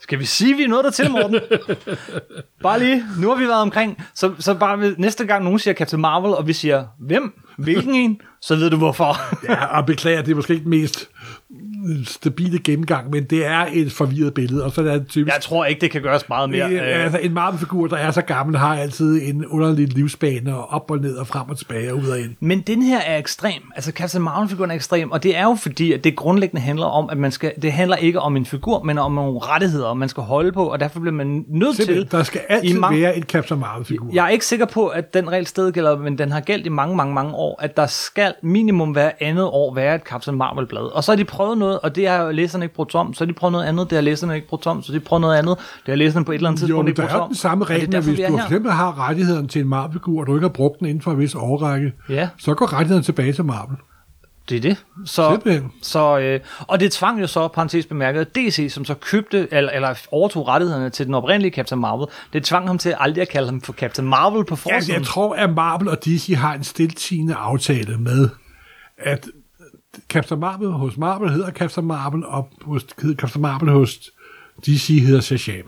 Skal 0.00 0.18
vi 0.18 0.24
sige, 0.24 0.52
at 0.52 0.58
vi 0.58 0.62
er 0.64 0.68
nået 0.68 0.84
der 0.84 0.90
til, 0.90 1.10
Morten? 1.10 1.40
bare 2.62 2.78
lige, 2.78 3.04
nu 3.20 3.28
har 3.28 3.34
vi 3.36 3.44
været 3.48 3.62
omkring, 3.62 4.04
så, 4.14 4.32
så 4.38 4.54
bare 4.54 4.78
ved- 4.80 4.94
næste 4.98 5.24
gang 5.26 5.44
nogen 5.44 5.58
siger 5.58 5.74
Captain 5.74 6.00
Marvel, 6.00 6.34
og 6.34 6.46
vi 6.46 6.52
siger, 6.52 6.84
hvem? 6.98 7.32
Hvilken 7.58 7.94
en? 7.94 8.20
Så 8.40 8.56
ved 8.56 8.70
du 8.70 8.76
hvorfor. 8.76 9.16
ja, 9.52 9.64
og 9.78 9.86
beklager, 9.86 10.22
det 10.22 10.30
er 10.30 10.34
måske 10.36 10.54
ikke 10.54 10.68
mest 10.68 11.08
stabile 12.06 12.58
gennemgang, 12.58 13.10
men 13.10 13.24
det 13.24 13.46
er 13.46 13.66
et 13.72 13.92
forvirret 13.92 14.34
billede, 14.34 14.64
og 14.64 14.72
så 14.72 14.80
er 14.80 14.84
det 14.84 15.06
typisk... 15.08 15.34
Jeg 15.34 15.42
tror 15.42 15.64
ikke, 15.64 15.80
det 15.80 15.90
kan 15.90 16.02
gøres 16.02 16.28
meget 16.28 16.50
mere. 16.50 16.68
Ja, 16.68 16.98
Øh, 16.98 17.04
altså, 17.04 17.18
en 17.18 17.34
Marvel-figur, 17.34 17.86
der 17.86 17.96
er 17.96 18.10
så 18.10 18.22
gammel, 18.22 18.56
har 18.56 18.76
altid 18.76 19.22
en 19.28 19.46
underlig 19.46 19.88
livsbane, 19.88 20.56
og 20.56 20.70
op 20.70 20.90
og 20.90 20.98
ned, 20.98 21.16
og 21.16 21.26
frem 21.26 21.48
og 21.48 21.58
tilbage, 21.58 21.92
og 21.92 21.98
ud 21.98 22.08
og 22.08 22.18
ind. 22.20 22.30
Men 22.40 22.60
den 22.60 22.82
her 22.82 23.00
er 23.00 23.18
ekstrem. 23.18 23.62
Altså 23.74 23.92
Captain 23.92 24.24
Marvel-figuren 24.24 24.70
er 24.70 24.74
ekstrem, 24.74 25.10
og 25.10 25.22
det 25.22 25.36
er 25.36 25.42
jo 25.42 25.54
fordi, 25.54 25.92
at 25.92 26.04
det 26.04 26.16
grundlæggende 26.16 26.60
handler 26.62 26.86
om, 26.86 27.08
at 27.10 27.18
man 27.18 27.30
skal, 27.32 27.52
det 27.62 27.72
handler 27.72 27.96
ikke 27.96 28.20
om 28.20 28.36
en 28.36 28.46
figur, 28.46 28.82
men 28.82 28.98
om 28.98 29.12
nogle 29.12 29.38
rettigheder, 29.42 29.94
man 29.94 30.08
skal 30.08 30.22
holde 30.22 30.52
på, 30.52 30.64
og 30.64 30.80
derfor 30.80 31.00
bliver 31.00 31.14
man 31.14 31.44
nødt 31.48 31.76
Simpelthen, 31.76 32.04
til... 32.08 32.12
der 32.18 32.22
skal 32.22 32.40
altid 32.48 32.78
mange- 32.78 33.00
være 33.02 33.16
en 33.16 33.22
Captain 33.22 33.60
Marvel-figur. 33.60 34.06
Jeg 34.12 34.24
er 34.24 34.28
ikke 34.28 34.46
sikker 34.46 34.66
på, 34.66 34.86
at 34.86 35.14
den 35.14 35.30
regel 35.32 35.46
stadig 35.46 35.72
gælder, 35.72 35.98
men 35.98 36.18
den 36.18 36.32
har 36.32 36.40
gældt 36.40 36.66
i 36.66 36.68
mange, 36.68 36.96
mange, 36.96 37.14
mange 37.14 37.34
år, 37.34 37.62
at 37.62 37.76
der 37.76 37.86
skal 37.86 38.34
minimum 38.42 38.90
hver 38.90 39.10
andet 39.20 39.44
år 39.44 39.74
være 39.74 39.94
et 39.94 40.02
Captain 40.02 40.36
Marvel-blad. 40.36 40.82
Og 40.94 41.04
så 41.04 41.12
har 41.12 41.16
de 41.16 41.24
prøvet 41.24 41.58
noget, 41.58 41.73
og 41.82 41.96
det 41.96 42.08
har 42.08 42.32
læserne 42.32 42.64
ikke 42.64 42.74
brugt 42.74 42.94
om, 42.94 43.14
så 43.14 43.24
de 43.24 43.32
prøvet 43.32 43.52
noget 43.52 43.64
andet, 43.64 43.90
det 43.90 43.96
har 43.96 44.02
læserne 44.02 44.34
ikke 44.34 44.48
brugt 44.48 44.66
om, 44.66 44.82
så 44.82 44.92
de 44.92 45.00
prøvet 45.00 45.20
noget 45.20 45.36
andet, 45.38 45.56
det 45.58 45.88
har 45.88 45.96
læserne 45.96 46.24
på 46.24 46.32
et 46.32 46.36
eller 46.36 46.48
andet 46.48 46.62
Jo, 46.62 46.66
tidspunkt 46.66 46.84
men 46.84 46.88
ikke 46.88 46.96
der 46.96 47.02
brugt 47.02 47.12
er 47.12 47.16
jo 47.16 47.22
om. 47.22 47.28
den 47.28 47.36
samme 47.36 47.64
er 47.64 47.70
regel, 47.70 47.92
derfor, 47.92 48.08
hvis 48.10 48.18
vi 48.18 48.22
er 48.22 48.28
du 48.30 48.36
for 48.38 48.44
eksempel 48.44 48.70
har 48.72 49.08
rettigheden 49.08 49.48
til 49.48 49.60
en 49.62 49.68
Marvel-figur, 49.68 50.20
og 50.20 50.26
du 50.26 50.34
ikke 50.34 50.44
har 50.44 50.52
brugt 50.52 50.78
den 50.80 50.86
inden 50.88 51.02
for 51.02 51.10
en 51.12 51.18
vis 51.18 51.34
årrække, 51.34 51.92
Ja. 52.08 52.28
så 52.38 52.54
går 52.54 52.72
rettigheden 52.72 53.02
tilbage 53.04 53.32
til 53.32 53.44
Marvel. 53.44 53.76
Det 54.48 54.56
er 54.56 54.60
det. 54.60 54.76
Så, 55.04 55.30
Simpelthen. 55.30 55.72
så, 55.82 56.18
øh, 56.18 56.40
og 56.60 56.80
det 56.80 56.92
tvang 56.92 57.20
jo 57.20 57.26
så, 57.26 57.48
parentes 57.48 57.86
bemærket, 57.86 58.34
DC, 58.36 58.66
som 58.72 58.84
så 58.84 58.94
købte, 58.94 59.48
eller, 59.54 59.70
eller 59.70 59.94
overtog 60.10 60.48
rettighederne 60.48 60.90
til 60.90 61.06
den 61.06 61.14
oprindelige 61.14 61.52
Captain 61.54 61.80
Marvel, 61.80 62.06
det 62.32 62.44
tvang 62.44 62.66
ham 62.66 62.78
til 62.78 62.94
aldrig 63.00 63.22
at 63.22 63.28
kalde 63.28 63.46
ham 63.48 63.60
for 63.60 63.72
Captain 63.72 64.08
Marvel 64.08 64.44
på 64.44 64.56
Ja, 64.66 64.74
forsiden. 64.76 64.98
jeg 64.98 65.06
tror, 65.06 65.34
at 65.34 65.54
Marvel 65.54 65.88
og 65.88 66.04
DC 66.04 66.34
har 66.36 66.54
en 66.54 66.64
stiltigende 66.64 67.34
aftale 67.34 67.96
med, 67.98 68.28
at 68.98 69.26
Captain 70.08 70.40
Marvel 70.40 70.70
hos 70.70 70.96
Marvel 70.96 71.30
hedder 71.30 71.50
Captain 71.50 71.86
Marvel, 71.86 72.26
og 72.26 72.48
hos, 72.62 72.86
Captain 73.14 73.42
Marvel 73.42 73.70
hos 73.70 74.10
DC 74.66 75.02
hedder 75.06 75.20
Shazam. 75.20 75.64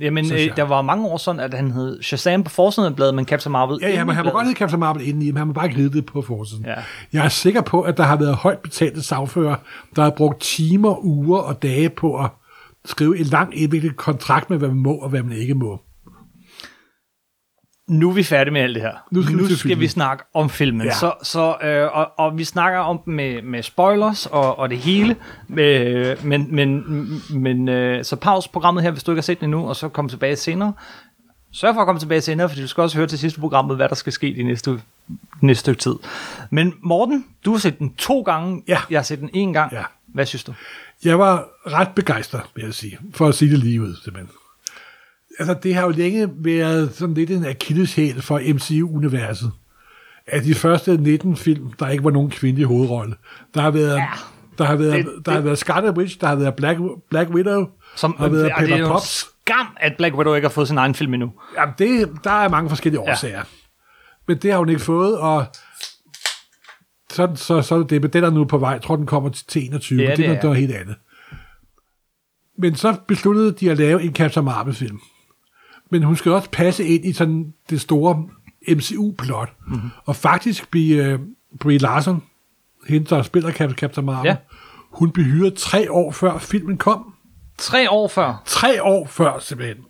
Jamen, 0.00 0.32
øh, 0.32 0.56
der 0.56 0.62
var 0.62 0.82
mange 0.82 1.06
år 1.06 1.16
sådan, 1.16 1.40
at 1.40 1.54
han 1.54 1.70
hed 1.70 2.02
Shazam 2.02 2.44
på 2.44 2.50
forsiden 2.50 2.90
af 2.90 2.96
bladet, 2.96 3.14
men 3.14 3.24
Captain 3.24 3.52
Marvel 3.52 3.78
Ja, 3.82 3.88
ja, 3.88 4.04
men 4.04 4.14
han 4.14 4.24
må 4.24 4.30
godt 4.30 4.46
hedde 4.46 4.58
Captain 4.58 4.80
Marvel 4.80 5.08
indeni, 5.08 5.26
men 5.26 5.36
han 5.36 5.46
må 5.46 5.52
bare 5.52 5.66
ikke 5.66 5.76
hedde 5.76 5.96
det 5.96 6.06
på 6.06 6.22
forsiden. 6.22 6.64
Ja. 6.64 6.74
Jeg 7.12 7.24
er 7.24 7.28
sikker 7.28 7.60
på, 7.60 7.80
at 7.80 7.96
der 7.96 8.02
har 8.02 8.16
været 8.16 8.34
højt 8.34 8.58
betalte 8.58 9.02
sagfører, 9.02 9.56
der 9.96 10.02
har 10.02 10.10
brugt 10.10 10.40
timer, 10.40 11.04
uger 11.04 11.38
og 11.38 11.62
dage 11.62 11.90
på 11.90 12.18
at 12.18 12.30
skrive 12.84 13.18
en 13.18 13.24
lang 13.24 13.58
indviklet 13.58 13.96
kontrakt 13.96 14.50
med, 14.50 14.58
hvad 14.58 14.68
man 14.68 14.78
må 14.78 14.92
og 14.92 15.08
hvad 15.08 15.22
man 15.22 15.36
ikke 15.36 15.54
må. 15.54 15.80
Nu 17.88 18.10
er 18.10 18.14
vi 18.14 18.22
færdige 18.22 18.52
med 18.52 18.60
alt 18.60 18.74
det 18.74 18.82
her. 18.82 18.92
Nu 19.10 19.22
skal 19.22 19.36
vi 19.36 19.40
nu 19.40 19.46
skal 19.46 19.58
filmen. 19.58 19.80
vi 19.80 19.88
snakke 19.88 20.24
om 20.34 20.50
filmen. 20.50 20.86
Ja. 20.86 20.94
Så, 20.94 21.12
så, 21.22 21.56
øh, 21.62 21.96
og, 21.96 22.12
og 22.18 22.38
vi 22.38 22.44
snakker 22.44 22.78
om 22.78 23.00
den 23.04 23.14
med, 23.14 23.42
med 23.42 23.62
spoilers 23.62 24.26
og, 24.26 24.58
og 24.58 24.70
det 24.70 24.78
hele. 24.78 25.16
Øh, 25.56 26.24
men 26.24 26.54
men, 26.54 26.84
men 27.30 27.68
øh, 27.68 28.04
så 28.04 28.16
pause 28.16 28.50
programmet 28.50 28.82
her, 28.82 28.90
hvis 28.90 29.02
du 29.02 29.10
ikke 29.10 29.18
har 29.18 29.22
set 29.22 29.40
det 29.40 29.44
endnu, 29.44 29.68
og 29.68 29.76
så 29.76 29.88
kom 29.88 30.08
tilbage 30.08 30.36
senere. 30.36 30.72
Sørg 31.52 31.74
for 31.74 31.80
at 31.80 31.86
komme 31.86 32.00
tilbage 32.00 32.20
senere, 32.20 32.48
fordi 32.48 32.62
du 32.62 32.68
skal 32.68 32.82
også 32.82 32.96
høre 32.96 33.06
til 33.06 33.18
sidste 33.18 33.40
programmet, 33.40 33.76
hvad 33.76 33.88
der 33.88 33.94
skal 33.94 34.12
ske 34.12 34.34
de 34.36 34.42
næste, 34.42 34.80
næste 35.40 35.60
stykke 35.60 35.80
tid. 35.80 35.94
Men 36.50 36.74
Morten, 36.82 37.24
du 37.44 37.50
har 37.50 37.58
set 37.58 37.78
den 37.78 37.94
to 37.94 38.22
gange. 38.22 38.62
Ja. 38.68 38.78
Jeg 38.90 38.98
har 38.98 39.02
set 39.04 39.18
den 39.18 39.30
en 39.32 39.52
gang. 39.52 39.72
Ja. 39.72 39.82
Hvad 40.06 40.26
synes 40.26 40.44
du? 40.44 40.54
Jeg 41.04 41.18
var 41.18 41.48
ret 41.66 41.88
begejstret, 41.96 42.42
vil 42.54 42.64
jeg 42.64 42.74
sige, 42.74 42.98
for 43.14 43.28
at 43.28 43.34
sige 43.34 43.50
det 43.50 43.58
lige 43.58 43.82
ud, 43.82 43.96
simpelthen. 44.04 44.37
Altså, 45.38 45.54
det 45.62 45.74
har 45.74 45.82
jo 45.82 45.88
længe 45.90 46.28
været 46.38 46.94
sådan 46.94 47.14
lidt 47.14 47.30
en 47.30 47.44
akilleshæl 47.46 48.22
for 48.22 48.40
MCU-universet. 48.54 49.52
Af 50.26 50.42
de 50.42 50.54
første 50.54 50.96
19 50.96 51.36
film, 51.36 51.72
der 51.72 51.88
ikke 51.88 52.04
var 52.04 52.10
nogen 52.10 52.30
kvindelig 52.30 52.66
hovedrolle. 52.66 53.14
Der 53.54 53.60
har 53.60 53.70
været, 53.70 53.96
Ja. 53.96 54.06
der 54.58 54.64
har 54.64 54.76
været, 54.76 54.92
Det- 55.04 55.26
der 55.26 55.30
har 55.32 55.38
det- 55.38 55.44
været 55.44 55.58
Scarlet 55.58 55.98
Witch, 55.98 56.20
der 56.20 56.26
har 56.26 56.34
været 56.34 56.54
Black, 56.54 56.78
Black 57.10 57.30
Widow, 57.30 57.66
Som, 57.96 58.12
der 58.12 58.22
har 58.22 58.28
været 58.28 58.44
og 58.52 58.60
det 58.62 58.70
er 58.70 58.76
Pepper 58.76 58.88
Potts. 58.92 59.26
skam, 59.44 59.66
at 59.76 59.92
Black 59.98 60.14
Widow 60.14 60.34
ikke 60.34 60.48
har 60.48 60.52
fået 60.52 60.68
sin 60.68 60.78
egen 60.78 60.94
film 60.94 61.14
endnu. 61.14 61.32
Jamen, 61.58 61.74
det, 61.78 62.10
der 62.24 62.30
er 62.30 62.48
mange 62.48 62.68
forskellige 62.68 63.02
Ja. 63.06 63.10
årsager. 63.12 63.42
Men 64.28 64.38
det 64.38 64.50
har 64.52 64.58
hun 64.58 64.68
ikke 64.68 64.80
fået, 64.80 65.18
og 65.18 65.44
så, 67.10 67.28
så, 67.34 67.62
så 67.62 67.74
er 67.74 67.82
det. 67.82 68.02
Men 68.02 68.10
den 68.10 68.24
er 68.24 68.30
nu 68.30 68.44
på 68.44 68.58
vej. 68.58 68.70
Jeg 68.70 68.82
tror, 68.82 68.96
den 68.96 69.06
kommer 69.06 69.30
til, 69.30 69.46
til 69.46 69.64
21. 69.66 69.98
Ja, 70.02 70.08
men 70.08 70.10
det, 70.10 70.16
det 70.18 70.24
er 70.24 70.28
er. 70.28 70.32
noget- 70.32 70.44
noget 70.44 70.58
helt 70.58 70.74
andet. 70.74 70.96
Men 72.58 72.74
så 72.74 72.96
besluttede 73.08 73.52
de 73.52 73.70
at 73.70 73.78
lave 73.78 74.02
en 74.02 74.14
Captain 74.14 74.44
Marvel-film. 74.44 75.00
Men 75.90 76.02
hun 76.02 76.16
skal 76.16 76.32
også 76.32 76.50
passe 76.50 76.84
ind 76.84 77.04
i 77.04 77.12
sådan 77.12 77.54
det 77.70 77.80
store 77.80 78.26
MCU-plot. 78.68 79.48
Mhm. 79.66 79.74
Mm-hmm. 79.74 79.90
Og 80.04 80.16
faktisk 80.16 80.70
blive 80.70 81.14
uh, 81.14 81.20
Brie 81.60 81.78
Larson, 81.78 82.22
hende 82.88 83.06
der 83.06 83.22
spiller 83.22 83.50
Cap- 83.50 83.74
Captain 83.74 84.06
Marvel, 84.06 84.28
Ja. 84.28 84.36
hun 84.90 85.10
blev 85.10 85.26
hyret 85.26 85.54
tre 85.54 85.92
år 85.92 86.12
før 86.12 86.38
filmen 86.38 86.76
kom. 86.76 87.14
Tre 87.58 87.90
år 87.90 88.08
før. 88.08 88.42
Tre 88.46 88.82
år 88.82 89.06
før, 89.06 89.38
simpelthen. 89.38 89.84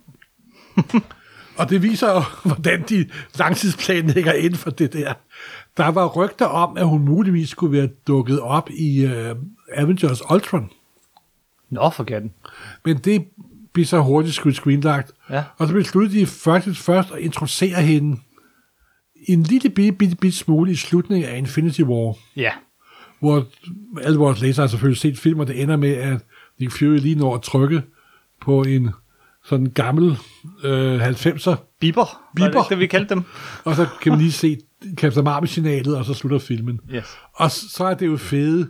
og 1.57 1.69
det 1.69 1.83
viser 1.83 2.11
jo, 2.13 2.21
hvordan 2.45 2.83
de 2.89 3.09
langtidsplanlægger 3.37 4.33
inden 4.33 4.57
for 4.57 4.69
det 4.69 4.93
der. 4.93 5.13
Der 5.77 5.87
var 5.87 6.07
rygter 6.07 6.45
om, 6.45 6.77
at 6.77 6.87
hun 6.87 7.01
muligvis 7.05 7.49
skulle 7.49 7.77
være 7.77 7.87
dukket 8.07 8.39
op 8.39 8.69
i 8.69 9.05
uh, 9.05 9.37
Avengers 9.73 10.31
Ultron. 10.31 10.69
Nå, 11.69 11.89
for 11.89 12.03
gatten. 12.03 12.31
Men 12.85 12.97
det 12.97 13.27
blev 13.73 13.85
så 13.85 13.99
hurtigt 14.01 14.35
skudt 14.35 14.55
screenlagt. 14.55 15.11
Ja. 15.29 15.43
Og 15.57 15.67
så 15.67 15.73
besluttede 15.73 16.19
de 16.19 16.25
faktisk 16.25 16.81
først 16.81 17.11
at 17.11 17.19
introducere 17.19 17.81
hende 17.81 18.17
en 19.27 19.43
lille 19.43 19.69
bitte, 19.69 19.91
bitte, 19.91 20.15
bitte 20.15 20.37
smule 20.37 20.71
i 20.71 20.75
slutningen 20.75 21.29
af 21.29 21.37
Infinity 21.37 21.81
War, 21.81 22.15
Ja. 22.35 22.51
hvor 23.19 23.45
alle 24.01 24.17
vores 24.17 24.41
læsere 24.41 24.63
har 24.63 24.67
selvfølgelig 24.67 24.99
set 25.01 25.19
film, 25.19 25.39
og 25.39 25.47
det 25.47 25.61
ender 25.61 25.75
med, 25.77 25.93
at 25.93 26.21
Nick 26.59 26.71
Fury 26.71 26.97
lige 26.97 27.15
når 27.15 27.35
at 27.35 27.41
trykke 27.41 27.81
på 28.41 28.61
en 28.61 28.89
sådan 29.45 29.65
gammel 29.65 30.17
øh, 30.63 31.07
90'er, 31.09 31.55
Biber. 31.79 32.01
Var 32.37 32.49
Biber. 32.49 32.61
det 32.61 32.69
det, 32.69 32.79
vi 32.79 32.87
kaldte 32.87 33.15
dem? 33.15 33.23
og 33.65 33.75
så 33.75 33.87
kan 34.01 34.11
man 34.11 34.19
lige 34.21 34.31
se 34.31 34.57
Captain 34.95 35.23
Marvel-signalet, 35.23 35.97
og 35.97 36.05
så 36.05 36.13
slutter 36.13 36.39
filmen. 36.39 36.79
Yes. 36.93 37.05
Og 37.33 37.51
så 37.51 37.83
er 37.83 37.93
det 37.93 38.05
jo 38.05 38.17
fede. 38.17 38.69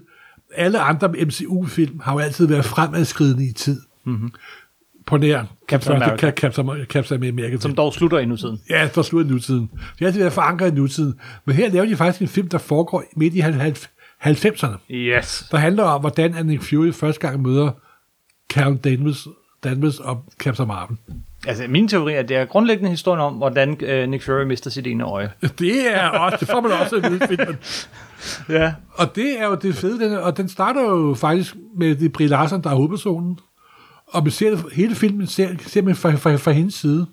Alle 0.56 0.80
andre 0.80 1.08
MCU-film 1.26 2.00
har 2.00 2.14
jo 2.14 2.20
altid 2.20 2.48
været 2.48 2.66
fremadskridende 2.66 3.46
i 3.50 3.52
tid. 3.54 3.82
Mm-hmm. 4.06 4.32
På 5.10 5.18
nær. 5.18 5.44
Captain 5.68 5.82
første 5.82 5.94
America. 5.94 6.32
Captain, 6.32 6.86
Captain 6.86 7.24
America. 7.24 7.58
Som 7.60 7.76
dog 7.76 7.94
slutter 7.94 8.20
i 8.20 8.26
nutiden. 8.26 8.62
Ja, 8.70 8.90
der 8.96 9.02
slutter 9.02 9.30
i 9.30 9.34
nutiden. 9.34 9.70
Det 9.74 10.00
har 10.00 10.06
altid 10.06 10.20
været 10.20 10.34
forankret 10.34 10.72
i 10.72 10.76
nutiden. 10.76 11.14
Men 11.46 11.56
her 11.56 11.70
laver 11.70 11.86
de 11.86 11.96
faktisk 11.96 12.22
en 12.22 12.28
film, 12.28 12.48
der 12.48 12.58
foregår 12.58 13.04
midt 13.16 13.34
i 13.36 13.40
90'erne. 13.40 14.78
Yes. 14.90 15.48
Der 15.52 15.58
handler 15.58 15.84
om, 15.84 16.02
hvordan 16.02 16.46
Nick 16.46 16.64
Fury 16.64 16.92
første 16.92 17.28
gang 17.28 17.42
møder 17.42 17.72
Carol 18.54 18.78
Danvers, 18.78 19.28
Danvers 19.64 20.00
og 20.00 20.24
Captain 20.40 20.68
Marvel. 20.68 20.98
Altså, 21.48 21.64
min 21.70 21.88
teori 21.88 22.14
er, 22.14 22.20
at 22.20 22.30
det 22.30 22.38
er 22.38 22.46
grundlæggende 22.46 22.90
historien 22.90 23.22
om, 23.22 23.34
hvordan 23.34 23.78
øh, 23.84 24.10
Nick 24.10 24.26
Fury 24.26 24.44
mister 24.44 24.70
sit 24.70 24.88
ene 24.88 25.04
øje. 25.04 25.32
Det 25.60 25.96
er 25.96 26.08
også, 26.08 26.38
det 26.40 26.48
får 26.48 26.62
man 26.62 26.72
også 26.72 26.96
at 26.96 27.12
vide 27.12 27.28
filmen. 27.28 27.58
Ja. 28.50 28.74
Og 28.94 29.16
det 29.16 29.40
er 29.40 29.46
jo 29.46 29.56
det 29.56 29.76
fede, 29.76 30.00
den, 30.00 30.18
og 30.18 30.38
den 30.38 30.50
starter 30.50 30.82
jo 30.82 31.14
faktisk 31.14 31.56
med 31.78 31.96
det 31.96 32.12
Brie 32.12 32.28
Larson, 32.28 32.64
der 32.64 32.70
er 32.70 32.76
hovedpersonen. 32.76 33.40
Og 34.12 34.24
man 34.24 34.32
ser 34.32 34.58
hele 34.74 34.96
filmen 34.96 35.28
ser, 35.28 35.50
ser 35.68 35.82
man 35.82 35.96
fra, 35.96 36.16
fra, 36.16 36.36
fra 36.36 36.52
hendes 36.52 36.74
side. 36.74 37.08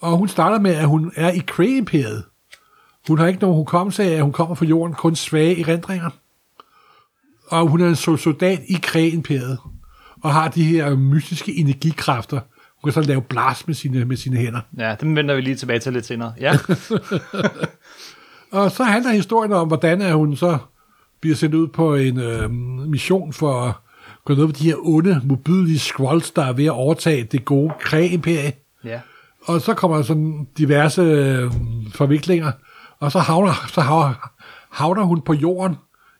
Og 0.00 0.16
hun 0.16 0.28
starter 0.28 0.60
med, 0.60 0.74
at 0.74 0.86
hun 0.86 1.12
er 1.16 1.30
i 1.30 1.42
Kree-imperiet. 1.46 2.24
Hun 3.08 3.18
har 3.18 3.26
ikke 3.26 3.40
nogen 3.40 3.56
hukommelse 3.56 4.02
af, 4.04 4.10
at 4.10 4.22
hun 4.22 4.32
kommer 4.32 4.54
fra 4.54 4.64
jorden, 4.64 4.94
kun 4.94 5.16
svage 5.16 5.60
erindringer. 5.60 6.10
Og 7.48 7.66
hun 7.66 7.80
er 7.80 7.88
en 7.88 7.96
sol- 7.96 8.18
soldat 8.18 8.60
i 8.68 8.76
Kree-imperiet. 8.82 9.58
Og 10.22 10.32
har 10.32 10.48
de 10.48 10.64
her 10.64 10.96
mystiske 10.96 11.54
energikræfter. 11.54 12.40
Hun 12.82 12.92
kan 12.92 13.02
så 13.02 13.08
lave 13.08 13.22
blast 13.22 13.66
med 13.66 13.74
sine, 13.74 14.04
med 14.04 14.16
sine 14.16 14.36
hænder. 14.36 14.60
Ja, 14.78 14.94
dem 15.00 15.16
vender 15.16 15.34
vi 15.34 15.40
lige 15.40 15.56
tilbage 15.56 15.78
til 15.78 15.92
lidt 15.92 16.06
senere. 16.06 16.32
Ja. 16.40 16.52
Og 18.52 18.70
så 18.70 18.84
handler 18.84 19.12
historien 19.12 19.52
om, 19.52 19.68
hvordan 19.68 20.02
at 20.02 20.14
hun 20.14 20.36
så 20.36 20.58
bliver 21.20 21.36
sendt 21.36 21.54
ud 21.54 21.68
på 21.68 21.94
en 21.94 22.18
øh, 22.18 22.50
mission 22.88 23.32
for 23.32 23.81
gå 24.24 24.32
noget 24.34 24.48
med 24.48 24.54
de 24.54 24.64
her 24.64 24.76
onde, 24.82 25.20
modbydelige 25.24 25.78
scrolls, 25.78 26.30
der 26.30 26.44
er 26.44 26.52
ved 26.52 26.64
at 26.64 26.70
overtage 26.70 27.24
det 27.24 27.44
gode 27.44 27.72
kræ-imperie. 27.80 28.52
ja. 28.84 29.00
Og 29.44 29.60
så 29.60 29.74
kommer 29.74 29.96
der 29.96 30.04
sådan 30.04 30.46
diverse 30.58 31.02
øh, 31.02 31.50
forviklinger, 31.94 32.52
og 33.00 33.12
så 33.12 33.18
havner, 33.18 33.66
så 33.68 33.80
havner, 33.80 34.30
havner 34.70 35.02
hun 35.02 35.20
på 35.20 35.32
jorden 35.34 35.72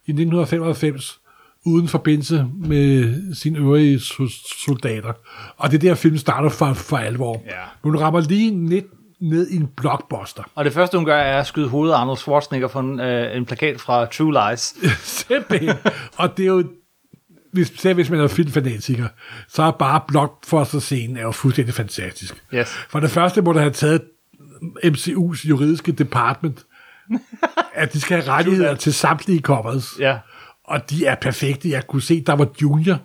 i 0.07 0.11
1995, 0.11 1.19
uden 1.65 1.89
forbindelse 1.89 2.47
med 2.57 3.15
sine 3.35 3.59
øvrige 3.59 3.97
so- 3.97 4.65
soldater. 4.67 5.13
Og 5.57 5.71
det 5.71 5.77
er 5.77 5.89
der, 5.89 5.95
film 5.95 6.17
starter 6.19 6.49
for, 6.49 6.73
for 6.73 6.97
alvor. 6.97 7.43
Ja. 7.47 7.53
Hun 7.83 7.99
rammer 7.99 8.21
lige 8.21 8.51
ned, 8.51 8.83
ned 9.21 9.49
i 9.51 9.57
en 9.57 9.67
blockbuster. 9.77 10.43
Og 10.55 10.65
det 10.65 10.73
første, 10.73 10.97
hun 10.99 11.05
gør, 11.05 11.17
er 11.17 11.41
at 11.41 11.47
skyde 11.47 11.69
hovedet 11.69 11.95
af 11.95 11.99
Arnold 11.99 12.17
Schwarzenegger 12.19 12.69
på 12.69 12.79
en, 12.79 13.01
øh, 13.01 13.37
en 13.37 13.45
plakat 13.47 13.81
fra 13.81 14.05
True 14.07 14.51
Lies. 14.51 14.75
Simpelthen. 15.29 15.77
og 16.17 16.37
det 16.37 16.43
er 16.43 16.47
jo 16.49 16.65
hvis, 17.53 17.73
selv 17.77 17.95
hvis 17.95 18.11
man 18.11 18.21
er 18.21 18.29
filmfanatiker, 18.29 19.09
så 19.49 19.63
er 19.63 19.71
bare 19.71 20.01
blockbuster-scenen 20.09 21.17
er 21.17 21.23
jo 21.23 21.31
fuldstændig 21.31 21.75
fantastisk. 21.75 22.45
Yes. 22.55 22.69
For 22.69 23.01
det 23.01 23.11
første 23.11 23.43
må 23.43 23.53
der 23.53 23.61
have 23.61 23.73
taget 23.73 24.03
MCU's 24.85 25.49
juridiske 25.49 25.93
department, 25.93 26.67
at 27.75 27.93
de 27.93 28.01
skal 28.01 28.23
have 28.23 28.33
rettigheder 28.33 28.75
til 28.75 28.95
samtlige 28.95 29.41
covers. 29.41 29.89
Ja. 29.99 30.19
Og 30.65 30.91
de 30.91 31.07
er 31.07 31.15
perfekte. 31.15 31.71
Jeg 31.71 31.87
kunne 31.87 32.03
se, 32.03 32.25
der 32.25 32.33
var 32.33 32.49
Junior. 32.63 32.99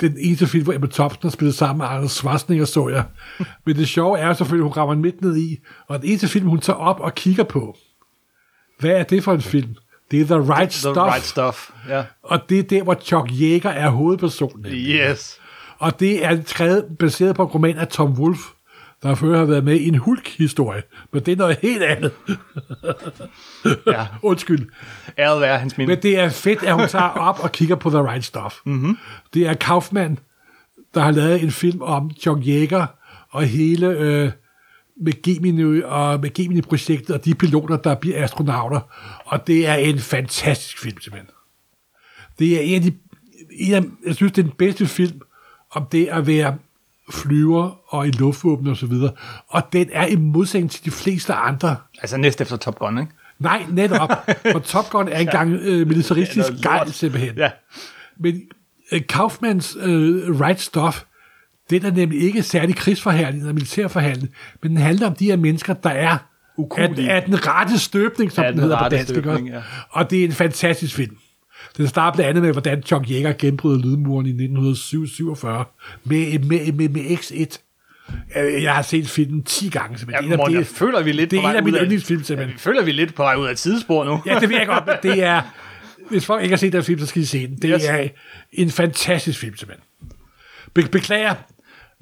Den 0.00 0.16
eneste 0.18 0.46
film, 0.46 0.64
hvor 0.64 0.72
Emma 0.72 0.86
Thompson 0.86 1.22
har 1.22 1.30
spillet 1.30 1.54
sammen 1.54 1.78
med 1.78 1.86
Arnold 1.86 2.08
Schwarzenegger, 2.08 2.64
så 2.64 2.88
jeg. 2.88 3.04
Men 3.66 3.76
det 3.76 3.88
sjove 3.88 4.18
er 4.18 4.32
selvfølgelig, 4.32 4.64
at 4.64 4.68
hun 4.68 4.76
rammer 4.76 4.94
midt 4.94 5.22
ned 5.22 5.36
i. 5.36 5.58
Og 5.88 6.00
den 6.00 6.08
eneste 6.08 6.28
film, 6.28 6.48
hun 6.48 6.60
tager 6.60 6.76
op 6.76 7.00
og 7.00 7.14
kigger 7.14 7.44
på. 7.44 7.76
Hvad 8.78 8.90
er 8.90 9.02
det 9.02 9.24
for 9.24 9.34
en 9.34 9.42
film? 9.42 9.74
Det 10.10 10.20
er 10.20 10.24
The 10.24 10.36
Right 10.54 10.70
The 10.70 10.78
Stuff. 10.78 10.96
right 10.96 11.24
stuff. 11.24 11.70
Ja. 11.88 12.04
Og 12.22 12.40
det 12.48 12.58
er 12.58 12.62
der, 12.62 12.82
hvor 12.82 12.94
Chuck 12.94 13.30
Yeager 13.40 13.70
er 13.70 13.88
hovedpersonen. 13.90 14.66
Yes. 14.66 15.38
Og 15.78 16.00
det 16.00 16.24
er 16.24 16.38
skrevet 16.46 16.84
baseret 16.98 17.36
på 17.36 17.42
en 17.42 17.48
roman 17.48 17.76
af 17.78 17.88
Tom 17.88 18.12
Wolfe, 18.12 18.42
der 19.02 19.14
før 19.14 19.38
har 19.38 19.44
været 19.44 19.64
med 19.64 19.74
i 19.80 19.88
en 19.88 19.94
Hulk-historie. 19.94 20.82
Men 21.12 21.22
det 21.22 21.32
er 21.32 21.36
noget 21.36 21.58
helt 21.62 21.82
andet. 21.82 22.12
Ja. 23.86 24.06
Undskyld. 24.22 24.68
Æret 25.18 25.40
være 25.40 25.58
hans 25.58 25.78
minde. 25.78 25.94
Men 25.94 26.02
det 26.02 26.18
er 26.18 26.28
fedt, 26.28 26.62
at 26.62 26.74
hun 26.74 26.88
tager 26.88 27.08
op 27.08 27.40
og 27.40 27.52
kigger 27.52 27.76
på 27.76 27.90
The 27.90 27.98
Right 28.02 28.24
Stuff. 28.24 28.54
Mm-hmm. 28.66 28.98
Det 29.34 29.46
er 29.46 29.54
Kaufman, 29.54 30.18
der 30.94 31.00
har 31.00 31.10
lavet 31.10 31.42
en 31.42 31.50
film 31.50 31.82
om 31.82 32.10
Chuck 32.20 32.38
Yeager 32.46 32.86
og 33.30 33.42
hele 33.44 33.86
øh, 33.86 34.30
med 35.00 35.22
Gemini 35.22 35.82
og 35.82 36.20
med 36.20 36.34
Gemini-projektet 36.34 37.10
og 37.16 37.24
de 37.24 37.34
piloter, 37.34 37.76
der 37.76 37.94
bliver 37.94 38.24
astronauter. 38.24 38.80
Og 39.24 39.46
det 39.46 39.66
er 39.66 39.74
en 39.74 39.98
fantastisk 39.98 40.80
film, 40.80 41.00
simpelthen. 41.00 41.30
Det 42.38 42.56
er 42.56 42.60
en 42.60 42.74
af 42.74 42.82
de... 42.82 42.92
En 43.50 43.74
af, 43.74 43.82
jeg 44.06 44.14
synes, 44.14 44.32
det 44.32 44.42
er 44.42 44.46
den 44.46 44.56
bedste 44.58 44.86
film 44.86 45.20
om 45.70 45.86
det 45.92 46.06
at 46.06 46.26
være 46.26 46.56
flyver 47.12 47.94
og 47.94 48.08
i 48.08 48.10
luftvåben 48.10 48.66
og 48.66 48.76
så 48.76 48.86
videre. 48.86 49.12
Og 49.48 49.62
den 49.72 49.88
er 49.92 50.06
i 50.06 50.16
modsætning 50.16 50.70
til 50.70 50.84
de 50.84 50.90
fleste 50.90 51.34
andre 51.34 51.76
Altså 52.00 52.16
næst 52.16 52.40
efter 52.40 52.56
Top 52.56 52.78
Gun, 52.78 52.98
ikke? 52.98 53.12
Nej, 53.38 53.66
netop. 53.70 54.10
For 54.52 54.58
Top 54.58 54.90
Gun 54.90 55.08
er 55.08 55.18
engang 55.18 55.52
øh, 55.62 55.86
militaristisk 55.86 56.48
lort. 56.50 56.62
gejl, 56.62 56.92
simpelthen. 56.92 57.36
Ja. 57.36 57.50
Men 58.16 58.42
øh, 58.92 59.00
Kaufmans 59.08 59.76
øh, 59.80 60.40
Right 60.40 60.60
Stuff, 60.60 61.04
den 61.70 61.84
er 61.86 61.90
nemlig 61.90 62.20
ikke 62.22 62.42
særlig 62.42 62.76
krigsforhandling 62.76 63.38
eller 63.42 63.52
militærforhandling, 63.54 64.34
men 64.62 64.70
den 64.70 64.78
handler 64.80 65.06
om 65.06 65.14
de 65.14 65.24
her 65.24 65.36
mennesker, 65.36 65.74
der 65.74 65.90
er 65.90 66.08
af, 66.10 66.16
Ukuelige. 66.58 67.10
af 67.10 67.22
den 67.22 67.46
rette 67.46 67.78
støbning, 67.78 68.32
som 68.32 68.44
Af 68.44 68.52
den 68.52 68.56
den 68.58 68.62
hedder 68.62 68.82
på 68.82 68.88
dansk. 68.88 69.08
støbning, 69.10 69.48
ja. 69.48 69.60
Og 69.90 70.10
det 70.10 70.20
er 70.20 70.24
en 70.24 70.32
fantastisk 70.32 70.94
film. 70.94 71.16
Den 71.76 71.88
starter 71.88 72.16
blandt 72.16 72.28
andet 72.28 72.42
med, 72.42 72.52
hvordan 72.52 72.82
Chuck 72.82 73.10
Yeager 73.10 73.32
genbryder 73.38 73.78
lydmuren 73.78 74.26
i 74.26 74.30
1947 74.30 75.64
med, 76.04 76.38
med, 76.38 76.72
med, 76.72 76.88
med 76.88 77.02
X1. 77.02 77.58
Øh, 78.40 78.62
Jeg 78.62 78.74
har 78.74 78.82
set 78.82 79.08
filmen 79.08 79.42
10 79.42 79.68
gange. 79.68 79.98
simpelthen. 79.98 80.24
Ja, 80.24 80.28
er 80.30 80.32
af- 80.32 80.38
Morten, 80.38 80.54
det 80.56 80.60
er- 80.60 80.64
føler, 80.74 81.02
vi 81.02 81.12
lidt 81.12 81.30
det 81.30 81.38
er 81.38 81.48
en 81.50 81.56
af 81.56 81.62
mine 81.62 81.78
yndlingsfilm, 81.78 82.20
Ja, 82.20 82.24
simpelthen. 82.24 82.54
vi 82.54 82.58
føler, 82.60 82.82
vi 82.82 82.92
lidt 82.92 83.14
på 83.14 83.22
vej 83.22 83.34
ud 83.34 83.46
af 83.46 83.50
et 83.50 83.58
sidespor 83.58 84.04
nu. 84.04 84.22
Ja, 84.26 84.38
det 84.40 84.48
ved 84.48 84.56
jeg 84.58 84.66
godt, 84.66 84.86
men 84.86 85.12
det 85.12 85.22
er... 85.22 85.42
Hvis 86.10 86.26
folk 86.26 86.42
ikke 86.42 86.52
har 86.52 86.56
set 86.58 86.72
den 86.72 86.82
film, 86.84 87.00
så 87.00 87.06
skal 87.06 87.22
de 87.22 87.26
se 87.26 87.46
den. 87.46 87.56
Det 87.56 87.70
Yes. 87.74 87.84
er 87.84 88.08
en 88.52 88.70
fantastisk 88.70 89.38
film, 89.38 89.56
simpelthen. 89.56 89.84
Be- 90.74 90.88
beklager, 90.92 91.34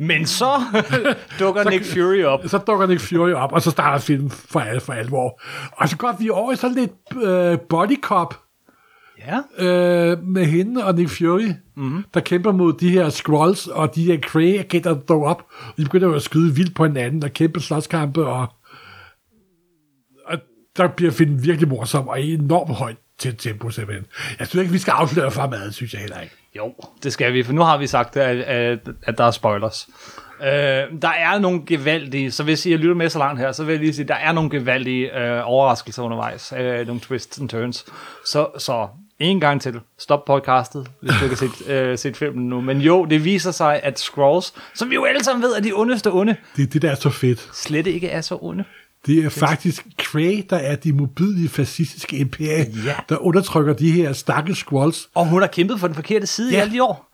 Men 0.06 0.26
så 0.26 0.50
dukker 1.40 1.70
Nick 1.70 1.84
Fury 1.84 2.22
op. 2.22 2.40
så 2.46 2.58
dukker 2.58 2.86
Nick 2.86 3.00
Fury 3.00 3.32
op, 3.32 3.52
og 3.52 3.62
så 3.62 3.70
starter 3.70 3.98
filmen 3.98 4.30
for, 4.30 4.60
al, 4.60 4.80
for 4.80 4.92
alvor. 4.92 5.40
Og 5.72 5.88
så 5.88 5.96
går 5.96 6.16
vi 6.18 6.30
over 6.30 6.52
i 6.52 6.56
sådan 6.56 6.76
lidt 6.76 7.24
øh, 7.24 7.58
body 7.68 8.00
cop 8.00 8.34
Ja. 9.26 9.38
øh, 9.58 10.22
med 10.22 10.44
hende 10.44 10.84
og 10.84 10.94
Nick 10.94 11.10
Fury, 11.10 11.48
mm-hmm. 11.76 12.04
der 12.14 12.20
kæmper 12.20 12.52
mod 12.52 12.72
de 12.72 12.90
her 12.90 13.08
Skrulls 13.08 13.66
og 13.66 13.94
de 13.94 14.04
her 14.04 14.18
Kree-agenter, 14.20 14.90
der 14.94 15.00
dukker 15.00 15.28
op. 15.28 15.46
Og 15.68 15.76
de 15.76 15.84
begynder 15.84 16.14
at 16.14 16.22
skyde 16.22 16.54
vildt 16.54 16.74
på 16.74 16.86
hinanden 16.86 17.24
og 17.24 17.30
kæmpe 17.32 17.60
slåskampe, 17.60 18.26
og, 18.26 18.46
og 20.26 20.38
der 20.76 20.88
bliver 20.88 21.10
filmen 21.12 21.44
virkelig 21.44 21.68
morsom 21.68 22.08
og 22.08 22.22
enormt 22.22 22.70
højt 22.74 22.96
til 23.22 23.36
tempo, 23.36 23.70
simpelthen. 23.70 24.06
Jeg 24.38 24.46
synes 24.46 24.62
ikke, 24.62 24.72
vi 24.72 24.78
skal 24.78 24.90
afsløre 24.90 25.48
meget, 25.48 25.74
synes 25.74 25.92
jeg 25.92 26.00
heller 26.00 26.20
ikke. 26.20 26.34
Jo, 26.56 26.74
det 27.02 27.12
skal 27.12 27.32
vi, 27.32 27.42
for 27.42 27.52
nu 27.52 27.62
har 27.62 27.76
vi 27.78 27.86
sagt, 27.86 28.16
at, 28.16 28.36
at, 28.40 28.78
at 29.02 29.18
der 29.18 29.24
er 29.24 29.30
spoilers. 29.30 29.88
Øh, 30.42 30.48
der 31.02 31.08
er 31.18 31.38
nogle 31.38 31.62
gevaldige, 31.66 32.30
så 32.30 32.42
hvis 32.42 32.66
I 32.66 32.76
lytter 32.76 32.94
med 32.94 33.08
så 33.08 33.18
langt 33.18 33.40
her, 33.40 33.52
så 33.52 33.64
vil 33.64 33.72
jeg 33.72 33.80
lige 33.80 33.94
sige, 33.94 34.08
der 34.08 34.14
er 34.14 34.32
nogle 34.32 34.50
gevaldige 34.50 35.18
øh, 35.18 35.40
overraskelser 35.44 36.02
undervejs, 36.02 36.52
øh, 36.58 36.86
nogle 36.86 37.00
twists 37.00 37.38
and 37.38 37.48
turns. 37.48 37.84
Så, 38.26 38.46
så 38.58 38.88
en 39.18 39.40
gang 39.40 39.62
til, 39.62 39.80
stop 39.98 40.24
podcastet, 40.24 40.86
hvis 41.00 41.12
du 41.20 41.24
ikke 41.24 41.36
har 41.40 41.48
set, 41.48 41.68
øh, 41.74 41.98
set 41.98 42.16
filmen 42.16 42.48
nu. 42.48 42.60
Men 42.60 42.80
jo, 42.80 43.04
det 43.04 43.24
viser 43.24 43.50
sig, 43.50 43.80
at 43.82 43.98
Scrolls, 43.98 44.54
som 44.74 44.90
vi 44.90 44.94
jo 44.94 45.04
alle 45.04 45.24
sammen 45.24 45.42
ved 45.42 45.52
er 45.56 45.60
de 45.60 45.72
ondeste 45.72 46.12
onde, 46.12 46.36
Det 46.56 46.62
er 46.62 46.66
det, 46.66 46.82
der 46.82 46.90
er 46.90 46.94
så 46.94 47.10
fedt. 47.10 47.48
slet 47.54 47.86
ikke 47.86 48.08
er 48.08 48.20
så 48.20 48.38
onde. 48.40 48.64
Det 49.06 49.24
er 49.24 49.28
faktisk 49.28 49.86
Kree, 49.98 50.44
der 50.50 50.56
er 50.56 50.76
de 50.76 50.92
mobilige 50.92 51.48
fascistiske 51.48 52.16
imperie, 52.16 52.72
Ja. 52.84 52.94
der 53.08 53.16
undertrykker 53.16 53.72
de 53.72 53.90
her 53.90 54.12
stakkels 54.12 54.58
Skrulls. 54.58 55.08
Og 55.14 55.28
hun 55.28 55.40
har 55.40 55.48
kæmpet 55.48 55.80
for 55.80 55.86
den 55.86 55.94
forkerte 55.94 56.26
side 56.26 56.50
ja. 56.52 56.58
i 56.58 56.60
alle 56.60 56.72
de 56.72 56.82
år. 56.82 57.08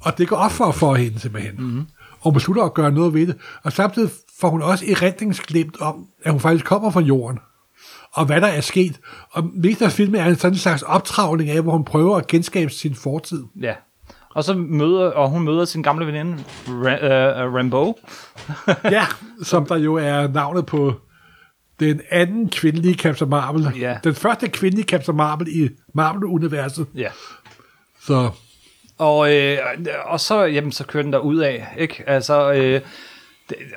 Og 0.00 0.18
det 0.18 0.28
går 0.28 0.36
op 0.36 0.52
for, 0.52 0.72
for 0.72 0.94
hende 0.94 1.18
simpelthen. 1.20 1.54
Mm-hmm. 1.58 1.86
Og 2.20 2.32
beslutter 2.32 2.62
at 2.62 2.74
gøre 2.74 2.92
noget 2.92 3.14
ved 3.14 3.26
det. 3.26 3.36
Og 3.62 3.72
samtidig 3.72 4.10
får 4.40 4.48
hun 4.50 4.62
også 4.62 4.84
erindringsglemt 4.88 5.80
om, 5.80 6.06
at 6.22 6.32
hun 6.32 6.40
faktisk 6.40 6.64
kommer 6.64 6.90
fra 6.90 7.00
jorden. 7.00 7.38
Og 8.12 8.26
hvad 8.26 8.40
der 8.40 8.46
er 8.46 8.60
sket. 8.60 9.00
Og 9.30 9.50
mest 9.54 9.82
af 9.82 9.92
filmen 9.92 10.20
er 10.20 10.26
en 10.26 10.36
sådan 10.36 10.56
slags 10.58 10.82
optravling 10.82 11.50
af, 11.50 11.62
hvor 11.62 11.72
hun 11.72 11.84
prøver 11.84 12.16
at 12.16 12.26
genskabe 12.26 12.70
sin 12.72 12.94
fortid. 12.94 13.44
Ja. 13.60 13.74
Og 14.34 14.44
så 14.44 14.54
møder, 14.54 15.10
og 15.10 15.28
hun 15.28 15.42
møder 15.42 15.64
sin 15.64 15.82
gamle 15.82 16.06
veninde, 16.06 16.36
Ra- 16.66 17.04
øh, 17.04 17.54
Rambo. 17.54 17.98
Ja, 18.96 19.06
som 19.42 19.66
der 19.66 19.76
jo 19.76 19.94
er 19.94 20.28
navnet 20.28 20.66
på 20.66 20.94
den 21.80 22.00
anden 22.10 22.48
kvindelige 22.48 22.94
Captain 22.94 23.30
Marvel. 23.30 23.78
Ja. 23.80 23.98
Den 24.04 24.14
første 24.14 24.48
kvindelige 24.48 24.86
Captain 24.86 25.16
Marvel 25.16 25.48
i 25.48 25.68
Marvel-universet. 25.94 26.86
Ja. 26.94 27.08
Så 28.00 28.30
Og, 28.98 29.34
øh, 29.36 29.58
og 30.06 30.20
så, 30.20 30.42
jamen, 30.44 30.72
så 30.72 30.84
kører 30.86 31.02
den 31.02 31.12
der 31.12 31.18
ud 31.18 31.38
af, 31.38 31.66
ikke? 31.78 32.04
Altså, 32.06 32.52
øh, 32.52 32.80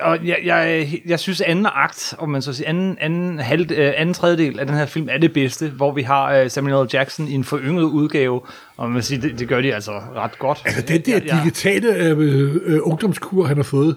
og 0.00 0.18
jeg, 0.26 0.38
jeg, 0.44 0.88
jeg 1.06 1.20
synes 1.20 1.40
anden 1.40 1.66
akt, 1.74 2.14
om 2.18 2.28
man 2.28 2.42
så 2.42 2.52
siger, 2.52 2.68
anden, 2.68 2.96
anden, 3.00 3.38
halv, 3.38 3.70
øh, 3.72 3.92
anden 3.96 4.14
tredjedel 4.14 4.60
af 4.60 4.66
den 4.66 4.74
her 4.76 4.86
film 4.86 5.08
er 5.10 5.18
det 5.18 5.32
bedste, 5.32 5.68
hvor 5.68 5.92
vi 5.92 6.02
har 6.02 6.32
øh, 6.32 6.50
Samuel 6.50 6.86
L. 6.86 6.88
Jackson 6.92 7.28
i 7.28 7.32
en 7.32 7.44
forynget 7.44 7.82
udgave, 7.82 8.40
og 8.76 8.90
man 8.90 9.02
siger, 9.02 9.20
det, 9.20 9.38
det 9.38 9.48
gør 9.48 9.60
de 9.60 9.74
altså 9.74 9.92
ret 9.92 10.38
godt. 10.38 10.62
altså, 10.64 10.82
den 10.82 11.00
der 11.00 11.20
digitale 11.38 11.94
øh, 11.96 12.18
øh, 12.64 12.78
ungdomskur, 12.82 13.46
han 13.46 13.56
har 13.56 13.64
fået, 13.64 13.96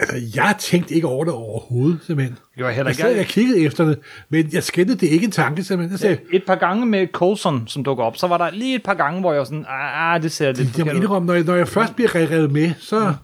altså, 0.00 0.16
jeg 0.34 0.54
tænkte 0.58 0.94
ikke 0.94 1.06
over 1.06 1.24
det 1.24 1.32
overhovedet, 1.34 1.98
simpelthen. 2.06 2.36
gjorde 2.56 2.68
jeg 2.68 2.76
heller 2.76 2.90
Jeg 2.90 2.92
ikke. 2.98 3.02
sad, 3.02 3.16
jeg 3.16 3.26
kiggede 3.26 3.60
efter 3.60 3.84
det, 3.84 3.98
men 4.30 4.48
jeg 4.52 4.62
skændte 4.62 4.94
det 4.94 5.06
ikke 5.06 5.24
en 5.24 5.30
tanke, 5.30 5.62
simpelthen. 5.64 5.92
Jeg 5.92 5.98
sagde, 6.00 6.18
Et 6.32 6.42
par 6.46 6.54
gange 6.54 6.86
med 6.86 7.06
Coulson, 7.12 7.64
som 7.66 7.84
dukker 7.84 8.04
op, 8.04 8.16
så 8.16 8.26
var 8.26 8.38
der 8.38 8.50
lige 8.50 8.74
et 8.74 8.82
par 8.82 8.94
gange, 8.94 9.20
hvor 9.20 9.32
jeg 9.32 9.38
var 9.38 9.44
sådan, 9.44 9.64
ah, 9.68 10.22
det 10.22 10.32
ser 10.32 10.46
lidt 10.46 10.58
jeg 10.58 10.86
forkert 10.86 11.04
ud. 11.04 11.20
når 11.26 11.34
jeg, 11.34 11.44
når 11.44 11.54
jeg 11.54 11.68
først 11.68 11.96
bliver 11.96 12.14
revet 12.14 12.52
med, 12.52 12.70
så... 12.78 13.14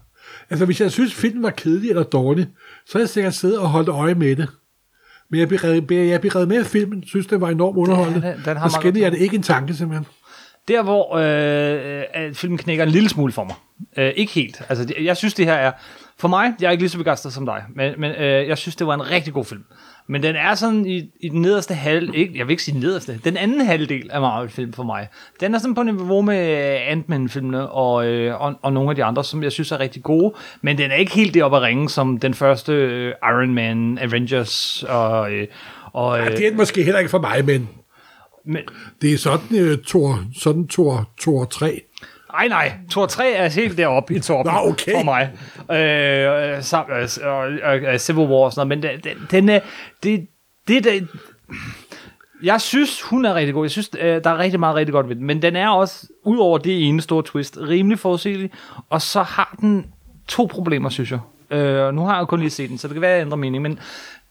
Altså, 0.49 0.65
hvis 0.65 0.81
jeg 0.81 0.91
synes, 0.91 1.13
filmen 1.13 1.43
var 1.43 1.49
kedelig 1.49 1.89
eller 1.89 2.03
dårlig, 2.03 2.47
så 2.85 2.91
havde 2.93 3.03
jeg 3.03 3.09
sikkert 3.09 3.33
siddet 3.33 3.59
og 3.59 3.69
holdt 3.69 3.89
øje 3.89 4.15
med 4.15 4.35
det. 4.35 4.47
Men 5.31 5.39
jeg 5.39 5.47
blev 5.47 5.59
jeg 5.91 6.21
blev 6.21 6.31
revet 6.31 6.47
med 6.47 6.57
af 6.59 6.65
filmen, 6.65 7.03
synes, 7.07 7.27
det 7.27 7.41
var 7.41 7.49
enormt 7.49 7.77
underholdende. 7.77 8.21
den- 8.27 8.41
den 8.45 8.57
har 8.57 8.81
godt 8.81 8.97
jeg 8.97 9.11
det 9.11 9.17
ikke 9.17 9.35
en 9.35 9.43
tanke, 9.43 9.73
simpelthen. 9.73 10.07
Der, 10.67 10.83
hvor 10.83 11.15
øh, 11.15 12.33
filmen 12.33 12.57
knækker 12.57 12.83
en 12.83 12.89
lille 12.89 13.09
smule 13.09 13.31
for 13.33 13.43
mig. 13.43 13.55
Øh, 13.97 14.13
ikke 14.15 14.31
helt. 14.33 14.61
Altså, 14.69 14.93
jeg 15.01 15.17
synes, 15.17 15.33
det 15.33 15.45
her 15.45 15.53
er... 15.53 15.71
For 16.19 16.27
mig, 16.27 16.53
jeg 16.61 16.67
er 16.67 16.71
ikke 16.71 16.81
lige 16.83 16.89
så 16.89 16.97
begejstret 16.97 17.33
som 17.33 17.45
dig, 17.45 17.63
men, 17.75 17.93
men 17.97 18.11
øh, 18.11 18.47
jeg 18.47 18.57
synes, 18.57 18.75
det 18.75 18.87
var 18.87 18.93
en 18.93 19.11
rigtig 19.11 19.33
god 19.33 19.45
film. 19.45 19.63
Men 20.07 20.23
den 20.23 20.35
er 20.35 20.55
sådan 20.55 20.85
i, 20.85 21.09
i 21.19 21.29
den 21.29 21.41
nederste 21.41 21.73
halv... 21.73 22.11
Ikke, 22.15 22.37
jeg 22.37 22.47
vil 22.47 22.51
ikke 22.51 22.63
sige 22.63 22.73
den 22.73 22.81
nederste. 22.81 23.19
Den 23.23 23.37
anden 23.37 23.61
halvdel 23.61 24.09
af 24.11 24.21
Marvel-film 24.21 24.73
for 24.73 24.83
mig. 24.83 25.07
Den 25.39 25.55
er 25.55 25.59
sådan 25.59 25.75
på 25.75 25.83
niveau 25.83 26.21
med 26.21 26.37
Ant-Man-filmene 26.87 27.69
og, 27.69 28.07
øh, 28.07 28.41
og, 28.41 28.53
og 28.61 28.73
nogle 28.73 28.89
af 28.89 28.95
de 28.95 29.03
andre, 29.03 29.23
som 29.23 29.43
jeg 29.43 29.51
synes 29.51 29.71
er 29.71 29.79
rigtig 29.79 30.03
gode. 30.03 30.33
Men 30.61 30.77
den 30.77 30.91
er 30.91 30.95
ikke 30.95 31.11
helt 31.11 31.33
deroppe 31.33 31.57
at 31.57 31.63
ringe 31.63 31.89
som 31.89 32.17
den 32.17 32.33
første 32.33 32.73
øh, 32.73 33.13
Iron 33.23 33.53
Man, 33.53 33.97
Avengers 34.01 34.83
og... 34.89 35.31
Øh, 35.31 35.47
og 35.93 36.19
øh, 36.19 36.27
Det 36.27 36.47
er 36.47 36.55
måske 36.55 36.83
heller 36.83 36.99
ikke 36.99 37.11
for 37.11 37.19
mig, 37.21 37.45
men 37.45 37.69
men, 38.49 38.61
det 39.01 39.13
er 39.13 39.17
sådan, 39.17 39.71
uh, 39.71 39.77
Thor, 39.87 40.23
sådan 40.39 40.67
Thor, 40.67 41.09
Thor 41.21 41.45
3. 41.45 41.81
Nej, 42.31 42.47
nej. 42.47 42.71
Thor 42.91 43.05
3 43.05 43.31
er 43.31 43.49
helt 43.49 43.77
deroppe 43.77 44.15
i 44.15 44.19
toppen 44.19 44.53
Nå, 44.53 44.69
okay. 44.69 44.91
for 44.91 45.03
mig. 45.03 45.31
Øh, 45.77 46.63
sam, 46.63 46.85
øh, 46.91 47.09
øh, 47.73 47.93
øh, 47.93 47.99
Civil 47.99 48.27
War 48.27 48.37
og 48.37 48.53
sådan 48.53 48.67
noget. 48.67 48.83
Men 48.83 49.03
den, 49.03 49.27
den, 49.31 49.49
er... 49.49 49.59
Det, 50.03 50.27
det, 50.67 50.83
det, 50.83 51.07
jeg 52.43 52.61
synes, 52.61 53.01
hun 53.01 53.25
er 53.25 53.33
rigtig 53.33 53.53
god. 53.53 53.63
Jeg 53.63 53.71
synes, 53.71 53.89
øh, 53.99 54.23
der 54.23 54.29
er 54.29 54.37
rigtig 54.37 54.59
meget 54.59 54.75
rigtig 54.75 54.93
godt 54.93 55.09
ved 55.09 55.15
den. 55.15 55.25
Men 55.25 55.41
den 55.41 55.55
er 55.55 55.69
også, 55.69 56.07
ud 56.23 56.37
over 56.37 56.57
det 56.57 56.87
ene 56.87 57.01
store 57.01 57.23
twist, 57.23 57.57
rimelig 57.61 57.99
forudsigelig. 57.99 58.51
Og 58.89 59.01
så 59.01 59.23
har 59.23 59.55
den 59.61 59.85
to 60.27 60.47
problemer, 60.51 60.89
synes 60.89 61.11
jeg. 61.11 61.19
Øh, 61.51 61.93
nu 61.93 62.01
har 62.01 62.13
jeg 62.13 62.21
jo 62.21 62.25
kun 62.25 62.39
lige 62.39 62.49
set 62.49 62.69
den, 62.69 62.77
så 62.77 62.87
det 62.87 62.93
kan 62.93 63.01
være, 63.01 63.11
at 63.11 63.17
jeg 63.17 63.25
ændrer 63.25 63.37
mening. 63.37 63.61
Men 63.61 63.79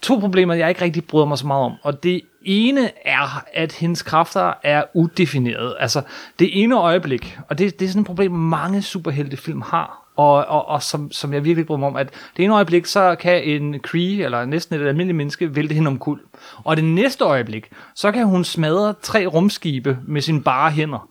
to 0.03 0.19
problemer, 0.19 0.55
jeg 0.55 0.69
ikke 0.69 0.83
rigtig 0.83 1.05
bryder 1.05 1.27
mig 1.27 1.39
så 1.39 1.47
meget 1.47 1.65
om. 1.65 1.73
Og 1.83 2.03
det 2.03 2.21
ene 2.47 2.91
er, 3.05 3.45
at 3.55 3.73
hendes 3.73 4.03
kræfter 4.03 4.53
er 4.63 4.85
udefinerede. 4.95 5.77
Altså, 5.81 6.03
det 6.39 6.63
ene 6.63 6.77
øjeblik, 6.77 7.39
og 7.49 7.59
det, 7.59 7.81
det 7.81 7.85
er 7.85 7.89
sådan 7.89 8.01
et 8.01 8.07
problem, 8.07 8.33
mange 8.33 8.83
superheltefilm 8.83 9.63
har, 9.63 10.03
og, 10.17 10.47
og, 10.47 10.69
og 10.69 10.83
som, 10.83 11.13
som 11.13 11.33
jeg 11.33 11.45
virkelig 11.45 11.67
bryder 11.67 11.79
mig 11.79 11.89
om, 11.89 11.97
at 11.97 12.11
det 12.37 12.45
ene 12.45 12.55
øjeblik, 12.55 12.87
så 12.87 13.17
kan 13.21 13.45
en 13.45 13.81
Kree, 13.81 14.25
eller 14.25 14.45
næsten 14.45 14.81
et 14.81 14.89
almindeligt 14.89 15.17
menneske, 15.17 15.57
vælte 15.57 15.75
hende 15.75 15.89
om 15.89 15.99
kul. 15.99 16.21
Og 16.65 16.77
det 16.77 16.85
næste 16.85 17.25
øjeblik, 17.25 17.71
så 17.95 18.13
kan 18.13 18.27
hun 18.27 18.45
smadre 18.45 18.95
tre 19.03 19.27
rumskibe 19.27 19.99
med 20.07 20.21
sine 20.21 20.43
bare 20.43 20.71
hænder. 20.71 21.09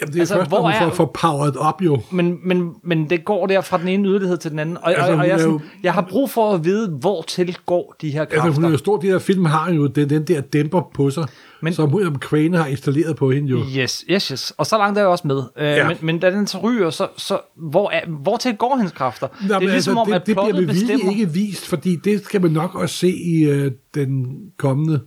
Jamen, 0.00 0.12
det 0.12 0.16
er 0.16 0.20
Altså, 0.20 0.34
altså, 0.34 0.34
først, 0.34 0.50
hvor 0.50 0.70
er- 0.70 0.90
får, 0.90 1.10
powered 1.20 1.56
op 1.56 1.82
jo. 1.82 2.00
Men, 2.10 2.38
men, 2.44 2.72
men 2.84 3.10
det 3.10 3.24
går 3.24 3.46
der 3.46 3.60
fra 3.60 3.78
den 3.78 3.88
ene 3.88 4.08
yderlighed 4.08 4.36
til 4.36 4.50
den 4.50 4.58
anden. 4.58 4.76
Og, 4.76 4.88
Altså, 4.88 5.00
altså, 5.02 5.12
og, 5.12 5.18
og 5.18 5.28
jeg, 5.28 5.40
sådan, 5.40 5.52
jo- 5.54 5.60
jeg 5.82 5.92
har 5.94 6.06
brug 6.10 6.30
for 6.30 6.52
at 6.54 6.64
vide, 6.64 6.88
hvor 6.88 7.22
til 7.28 7.56
går 7.66 7.94
de 8.00 8.10
her 8.10 8.24
kræfter. 8.24 8.42
Altså, 8.42 8.54
hun 8.60 8.64
er 8.64 8.70
jo 8.70 8.76
stor, 8.76 8.96
de 8.96 9.06
her 9.06 9.18
film 9.18 9.44
har 9.44 9.72
jo 9.72 9.86
den, 9.86 10.10
den 10.10 10.24
der 10.24 10.40
dæmper 10.40 10.90
på 10.94 11.10
sig, 11.10 11.26
Men- 11.62 11.72
som 11.74 11.94
William 11.94 12.16
Crane 12.16 12.56
har 12.56 12.66
installeret 12.66 13.16
på 13.16 13.30
hende 13.30 13.48
jo. 13.48 13.58
Yes, 13.78 14.04
yes, 14.10 14.28
yes. 14.28 14.52
Og 14.56 14.66
så 14.66 14.78
langt 14.78 14.98
er 14.98 15.02
jeg 15.02 15.08
også 15.08 15.26
med. 15.28 15.42
Øh, 15.58 15.66
Ja. 15.66 15.88
men, 15.88 15.96
men 16.00 16.18
da 16.18 16.30
den 16.30 16.46
så 16.46 16.58
ryger, 16.58 16.90
så, 16.90 17.08
så 17.16 17.38
hvor, 17.56 17.90
er, 17.90 18.00
hvor 18.08 18.36
til 18.36 18.56
går 18.56 18.76
hendes 18.76 18.92
kræfter? 18.92 19.28
Nå, 19.48 19.54
det 19.54 19.68
er 19.68 19.72
ligesom 19.72 19.98
om, 19.98 20.06
det, 20.06 20.14
at 20.14 20.26
det 20.26 20.36
bliver 20.36 20.52
med 20.60 20.74
vilje 20.74 21.10
ikke 21.10 21.32
vist, 21.32 21.66
fordi 21.68 21.96
det 22.04 22.24
skal 22.24 22.42
man 22.42 22.50
nok 22.50 22.74
også 22.74 22.94
se 22.94 23.08
i 23.08 23.44
øh, 23.44 23.70
den 23.94 24.36
kommende 24.58 25.00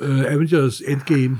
øh, 0.00 0.20
Avengers 0.32 0.80
Endgame. 0.88 1.38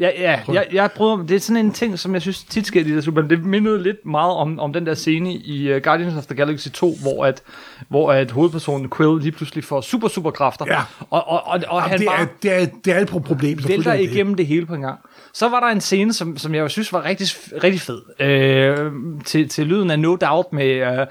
Ja, 0.00 0.10
ja, 0.18 0.40
jeg, 0.52 0.66
jeg 0.72 0.90
bryder 0.96 1.16
mig. 1.16 1.28
Det 1.28 1.36
er 1.36 1.40
sådan 1.40 1.64
en 1.66 1.72
ting, 1.72 1.98
som 1.98 2.14
jeg 2.14 2.22
synes 2.22 2.44
tit 2.44 2.66
sker 2.66 2.80
i 2.80 2.84
de 2.84 2.94
der 2.94 3.00
super. 3.00 3.22
Det 3.22 3.44
mindede 3.44 3.82
lidt 3.82 4.06
meget 4.06 4.32
om, 4.32 4.58
om 4.58 4.72
den 4.72 4.86
der 4.86 4.94
scene 4.94 5.34
i 5.34 5.74
uh, 5.74 5.82
Guardians 5.82 6.16
of 6.16 6.26
the 6.26 6.34
Galaxy 6.34 6.68
2, 6.68 6.94
hvor 7.02 7.24
at, 7.26 7.42
hvor 7.88 8.12
at 8.12 8.30
hovedpersonen 8.30 8.90
Quill 8.96 9.20
lige 9.20 9.32
pludselig 9.32 9.64
får 9.64 9.80
super, 9.80 10.08
super 10.08 10.30
kræfter. 10.30 10.64
Ja. 10.68 10.80
Og, 11.10 11.28
og, 11.28 11.46
og, 11.46 11.60
og 11.68 11.82
han 11.82 11.98
det, 11.98 12.06
bare 12.06 12.20
er, 12.20 12.26
det, 12.42 12.62
er, 12.62 12.66
det 12.84 12.92
er 12.96 13.00
et 13.00 13.10
pro- 13.10 13.18
problem. 13.18 13.58
selvfølgelig 13.58 13.68
vælter 13.68 13.92
er 13.92 13.96
det. 13.96 14.10
igennem 14.14 14.34
det 14.34 14.46
hele 14.46 14.66
på 14.66 14.74
en 14.74 14.80
gang. 14.80 14.98
Så 15.34 15.48
var 15.48 15.60
der 15.60 15.66
en 15.66 15.80
scene, 15.80 16.12
som, 16.12 16.36
som 16.36 16.54
jeg 16.54 16.70
synes 16.70 16.92
var 16.92 17.04
rigtig, 17.04 17.26
rigtig 17.62 17.80
fed. 17.80 18.02
Øh, 18.20 18.92
til, 19.24 19.48
til 19.48 19.66
lyden 19.66 19.90
af 19.90 19.98
No 19.98 20.16
Doubt 20.16 20.52
med 20.52 20.98
uh, 20.98 21.06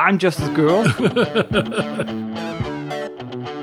I'm 0.00 0.18
Just 0.22 0.40
a 0.40 0.46
Girl. 0.54 0.88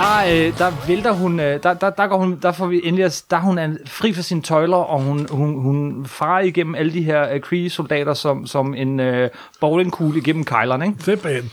der, 0.00 0.46
øh, 0.48 0.58
der 0.58 0.86
vælter 0.86 1.12
hun, 1.12 1.40
øh, 1.40 1.62
der, 1.62 1.74
der, 1.74 1.90
der, 1.90 2.06
går 2.06 2.16
hun, 2.18 2.38
der 2.42 2.52
får 2.52 2.66
vi 2.66 2.80
endelig, 2.84 3.04
at- 3.04 3.24
der 3.30 3.36
er 3.36 3.40
hun 3.40 3.58
er 3.58 3.68
fri 3.86 4.12
for 4.12 4.22
sine 4.22 4.42
tøjler, 4.42 4.76
og 4.76 5.00
hun, 5.02 5.26
hun, 5.30 5.62
hun 5.62 6.06
farer 6.06 6.40
igennem 6.42 6.74
alle 6.74 6.92
de 6.92 7.02
her 7.02 7.32
øh, 7.34 7.40
Kree-soldater 7.40 8.14
som, 8.14 8.46
som 8.46 8.74
en 8.74 9.00
øh, 9.00 9.30
bowlingkugle 9.60 10.18
igennem 10.18 10.44
kejlerne. 10.44 10.86
Ikke? 10.86 11.02
Simpelthen. 11.04 11.50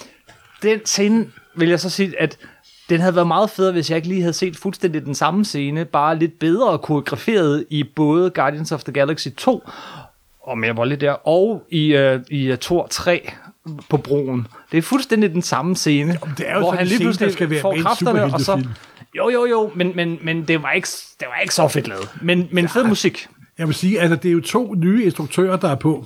Den 0.63 0.85
scene 0.85 1.25
vil 1.55 1.69
jeg 1.69 1.79
så 1.79 1.89
sige, 1.89 2.21
at 2.21 2.37
den 2.89 2.99
havde 3.01 3.15
været 3.15 3.27
meget 3.27 3.49
federe, 3.49 3.71
hvis 3.71 3.89
jeg 3.89 3.95
ikke 3.95 4.07
lige 4.07 4.21
havde 4.21 4.33
set 4.33 4.57
fuldstændig 4.57 5.05
den 5.05 5.15
samme 5.15 5.45
scene, 5.45 5.85
bare 5.85 6.17
lidt 6.19 6.39
bedre 6.39 6.77
koreograferet 6.77 7.65
i 7.69 7.83
både 7.95 8.29
Guardians 8.29 8.71
of 8.71 8.83
the 8.83 8.93
Galaxy 8.93 9.27
2, 9.37 9.63
og 10.43 10.57
mere 10.57 10.75
voldeligt 10.75 11.01
der, 11.01 11.11
og 11.11 11.63
i, 11.69 11.87
øh, 11.95 12.19
i 12.29 12.51
uh, 12.51 12.57
Thor 12.57 12.87
3 12.89 13.31
på 13.89 13.97
broen. 13.97 14.47
Det 14.71 14.77
er 14.77 14.81
fuldstændig 14.81 15.33
den 15.33 15.41
samme 15.41 15.75
scene, 15.75 16.17
det 16.37 16.49
er 16.49 16.53
jo 16.53 16.59
hvor 16.59 16.71
han 16.71 16.87
lige 16.87 16.99
pludselig 16.99 17.33
skal 17.33 17.49
være 17.49 17.61
får 17.61 17.77
kræfterne, 17.81 18.23
og 18.23 18.41
så... 18.41 18.67
Jo, 19.17 19.29
jo, 19.29 19.45
jo, 19.45 19.71
men, 19.75 19.91
men, 19.95 20.17
men 20.21 20.43
det, 20.47 20.63
var 20.63 20.71
ikke, 20.71 20.87
det 21.19 21.27
var 21.27 21.41
ikke 21.41 21.53
så 21.53 21.67
fedt 21.67 21.87
lavet. 21.87 22.09
Men, 22.21 22.47
men 22.51 22.69
fed 22.69 22.83
musik. 22.83 23.27
Jeg 23.57 23.67
vil 23.67 23.75
sige, 23.75 24.01
at 24.01 24.23
det 24.23 24.29
er 24.29 24.33
jo 24.33 24.41
to 24.41 24.73
nye 24.73 25.03
instruktører, 25.03 25.57
der 25.57 25.69
er 25.69 25.75
på. 25.75 26.05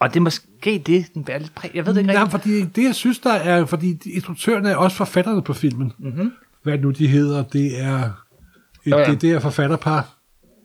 Og 0.00 0.08
det 0.08 0.16
er 0.16 0.20
måske 0.20 0.82
det, 0.86 1.06
den 1.14 1.24
bærer 1.24 1.38
lidt 1.38 1.54
præg. 1.54 1.70
Jeg 1.74 1.86
ved 1.86 1.94
det 1.94 2.00
ikke 2.00 2.12
Nej, 2.12 2.22
rigtigt. 2.22 2.42
fordi 2.42 2.62
det, 2.62 2.84
jeg 2.84 2.94
synes, 2.94 3.18
der 3.18 3.32
er... 3.32 3.64
Fordi 3.64 3.98
instruktørerne 4.14 4.70
er 4.70 4.76
også 4.76 4.96
forfatterne 4.96 5.42
på 5.42 5.52
filmen. 5.52 5.92
Mm-hmm. 5.98 6.32
Hvad 6.62 6.78
nu 6.78 6.90
de 6.90 7.06
hedder, 7.06 7.42
det 7.42 7.80
er... 7.80 7.98
Et, 7.98 8.90
Jo, 8.90 8.98
ja. 8.98 9.10
Det, 9.10 9.22
det 9.22 9.32
er 9.32 9.40
forfatterpar. 9.40 10.08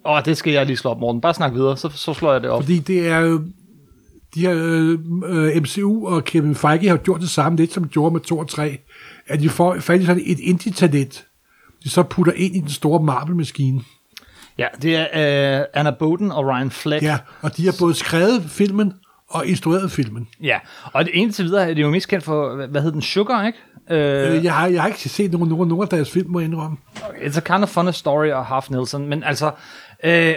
Åh, 0.06 0.22
det 0.26 0.38
skal 0.38 0.54
jeg 0.54 0.66
lige 0.66 0.78
slå 0.78 0.92
op, 0.92 1.00
Morten. 1.00 1.22
Bare 1.22 1.34
snak 1.34 1.54
videre, 1.54 1.78
så, 1.78 1.90
så 1.90 2.14
slår 2.14 2.32
jeg 2.32 2.42
det 2.42 2.50
op. 2.50 2.64
Fordi 2.64 2.80
det 2.80 3.08
er 3.08 3.20
jo... 3.20 3.44
De 4.36 4.40
her 4.40 4.54
øh, 4.56 5.00
øh, 5.26 5.62
MCU 5.62 6.08
og 6.08 6.24
Kevin 6.24 6.56
Feige 6.56 6.90
har 6.90 6.98
gjort 6.98 7.22
det 7.22 7.30
samme, 7.30 7.58
lidt 7.58 7.74
som 7.74 7.84
de 7.84 7.90
gjorde 7.90 8.14
med 8.14 8.22
2 8.22 8.38
og 8.38 8.48
3. 8.50 8.78
At 9.28 9.40
de 9.40 9.50
får 9.50 9.80
fat 9.80 10.02
i 10.02 10.06
sådan 10.06 10.24
et 10.26 10.40
indie-talent, 10.40 11.26
de 11.84 11.90
så 11.90 12.04
putter 12.04 12.34
ind 12.36 12.56
i 12.56 12.60
den 12.60 12.70
store 12.70 13.04
Marvel-maskine. 13.04 13.82
Ja, 14.58 14.68
det 14.82 14.96
er 15.14 15.60
øh, 15.60 15.66
Anna 15.74 15.92
Boden 16.00 16.32
og 16.32 16.46
Ryan 16.48 16.72
Fleck. 16.72 17.04
Ja, 17.04 17.18
og 17.42 17.58
de 17.58 17.66
har 17.66 17.76
både 17.80 17.94
skrevet 17.94 18.44
filmen 18.50 18.94
og 19.30 19.46
instrueret 19.46 19.92
filmen. 19.92 20.28
ja. 20.44 20.58
Og 20.94 21.06
det 21.06 21.12
indtil 21.14 21.46
videre 21.46 21.70
er 21.70 21.74
det 21.74 21.82
jo 21.82 21.90
mest 21.90 22.08
kendt 22.08 22.24
for, 22.26 22.56
hvad- 22.56 22.68
hedder 22.82 22.92
den, 22.92 23.02
Sugar, 23.02 23.48
ikke? 23.48 23.58
Øh, 23.90 24.36
Øh, 24.38 24.44
jeg, 24.46 24.54
har, 24.54 24.68
jeg 24.68 24.82
har 24.82 24.88
ikke 24.88 25.10
set 25.10 25.32
nogen, 25.32 25.50
nogen, 25.50 25.68
nogen 25.70 25.82
af 25.84 25.88
deres 25.90 26.12
film, 26.12 26.30
må 26.30 26.40
jeg 26.40 26.48
indrømme. 26.50 26.78
It's 26.98 27.38
a 27.38 27.40
kind 27.40 27.64
of 27.64 27.70
funny 27.70 27.92
story 27.92 28.28
og 28.28 28.46
Half 28.46 28.70
Nelson, 28.70 29.08
men 29.10 29.24
altså... 29.24 29.52
Øh, 30.04 30.34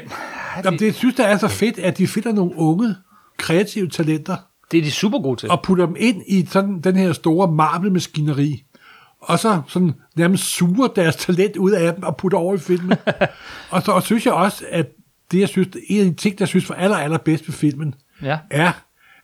Jamen, 0.65 0.79
det 0.79 0.87
jeg 0.87 0.95
synes 0.95 1.19
jeg 1.19 1.33
er 1.33 1.39
så 1.39 1.49
fedt, 1.49 1.79
at 1.79 1.99
de 1.99 2.07
finder 2.07 2.33
nogle 2.33 2.53
unge, 2.57 2.95
kreative 3.37 3.89
talenter, 3.89 4.37
det 4.71 4.79
er 4.79 4.83
de 4.83 4.91
super 4.91 5.19
gode 5.19 5.41
til. 5.41 5.51
og 5.51 5.63
putter 5.63 5.87
dem 5.87 5.97
ind 5.99 6.23
i 6.27 6.47
sådan 6.47 6.81
den 6.81 6.97
her 6.97 7.13
store 7.13 7.53
marble-maskineri, 7.53 8.65
og 9.21 9.39
så 9.39 9.63
sådan 9.69 9.93
nærmest 10.17 10.45
suger 10.45 10.89
deres 10.89 11.17
talent 11.17 11.57
ud 11.57 11.71
af 11.73 11.95
dem 11.95 12.03
og 12.03 12.17
putter 12.17 12.39
over 12.39 12.55
i 12.55 12.59
filmen. 12.59 12.99
og 13.71 13.83
så 13.83 13.93
og 13.93 14.03
synes 14.03 14.27
jeg 14.27 14.35
også, 14.35 14.65
at 14.71 14.87
det, 15.33 15.41
jeg 15.41 15.49
synes, 15.49 15.69
en 15.89 16.01
af 16.01 16.07
de 16.07 16.15
ting, 16.15 16.39
der 16.39 16.45
synes 16.47 16.69
var 16.69 16.75
aller, 16.75 16.97
aller 16.97 17.19
bedst 17.19 17.49
ved 17.49 17.55
filmen, 17.55 17.95
Ja. 18.23 18.39
er, 18.51 18.73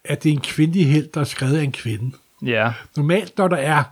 at 0.05 0.23
det 0.23 0.29
er 0.29 0.33
en 0.33 0.41
kvindelig 0.41 0.87
held, 0.93 1.09
der 1.15 1.21
er 1.21 1.25
skrevet 1.25 1.57
af 1.59 1.63
en 1.63 1.73
kvinde. 1.73 2.17
Ja. 2.45 2.73
Normalt, 2.97 3.39
når 3.39 3.49
der 3.49 3.57
er 3.57 3.83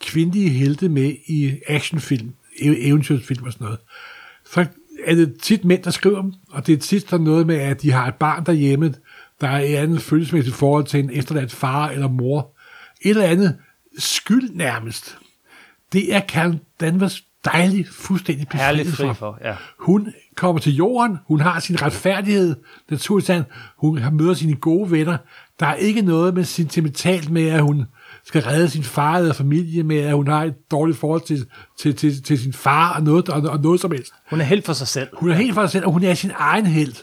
kvindelige 0.00 0.48
helte 0.50 0.88
med 0.88 1.14
i 1.26 1.52
actionfilm, 1.66 2.32
ev- 2.62 2.76
eventyrsfilm 2.78 3.44
og 3.46 3.52
sådan 3.52 3.64
noget, 3.64 3.78
så 4.52 4.66
er 5.04 5.14
det 5.14 5.34
tit 5.42 5.64
mænd, 5.64 5.82
der 5.82 5.90
skriver 5.90 6.22
dem, 6.22 6.32
og 6.50 6.66
det 6.66 6.72
er 6.72 6.76
tit 6.76 7.08
sådan 7.10 7.24
noget 7.24 7.46
med, 7.46 7.56
at 7.56 7.82
de 7.82 7.92
har 7.92 8.06
et 8.08 8.14
barn 8.14 8.46
derhjemme, 8.46 8.94
der 9.42 9.48
er 9.48 9.60
et 9.60 9.74
andet 9.74 10.02
følelsesmæssigt 10.02 10.56
forhold 10.56 10.84
til 10.84 11.00
en 11.00 11.10
efterladt 11.12 11.52
far 11.52 11.88
eller 11.88 12.08
mor. 12.08 12.56
Et 13.00 13.10
eller 13.10 13.24
andet 13.24 13.56
skyld 13.98 14.50
nærmest. 14.54 15.18
Det 15.92 16.14
er 16.14 16.20
Karen 16.20 16.60
Danvers 16.80 17.22
dejligt, 17.44 17.88
fuldstændig 17.88 18.48
befriet 18.48 18.86
fri 18.86 19.06
fra. 19.06 19.12
for, 19.12 19.38
ja. 19.44 19.54
Hun 19.78 20.12
kommer 20.36 20.60
til 20.60 20.74
jorden, 20.74 21.18
hun 21.26 21.40
har 21.40 21.60
sin 21.60 21.82
retfærdighed, 21.82 22.56
naturligt 22.90 23.44
hun 23.76 23.98
har 23.98 24.10
møder 24.10 24.34
sine 24.34 24.54
gode 24.54 24.90
venner. 24.90 25.16
Der 25.60 25.66
er 25.66 25.74
ikke 25.74 26.02
noget 26.02 26.34
med 26.34 26.44
sentimentalt 26.44 27.30
med, 27.30 27.48
at 27.48 27.62
hun 27.62 27.84
skal 28.24 28.42
redde 28.42 28.70
sin 28.70 28.82
far 28.82 29.18
eller 29.18 29.32
familie, 29.32 29.82
med 29.82 29.98
at 29.98 30.14
hun 30.14 30.28
har 30.28 30.44
et 30.44 30.70
dårligt 30.70 30.98
forhold 30.98 31.20
til, 31.20 31.46
til, 31.78 31.96
til, 31.96 32.22
til 32.22 32.38
sin 32.38 32.52
far 32.52 32.94
og 32.94 33.02
noget, 33.02 33.28
og, 33.28 33.50
og 33.50 33.60
noget 33.60 33.80
som 33.80 33.92
helst. 33.92 34.12
Hun 34.30 34.40
er 34.40 34.44
helt 34.44 34.64
for 34.64 34.72
sig 34.72 34.88
selv. 34.88 35.08
Hun 35.12 35.30
er 35.30 35.34
helt 35.34 35.54
for 35.54 35.62
sig 35.62 35.70
selv, 35.70 35.86
og 35.86 35.92
hun 35.92 36.02
er 36.02 36.14
sin 36.14 36.32
egen 36.34 36.66
held. 36.66 36.94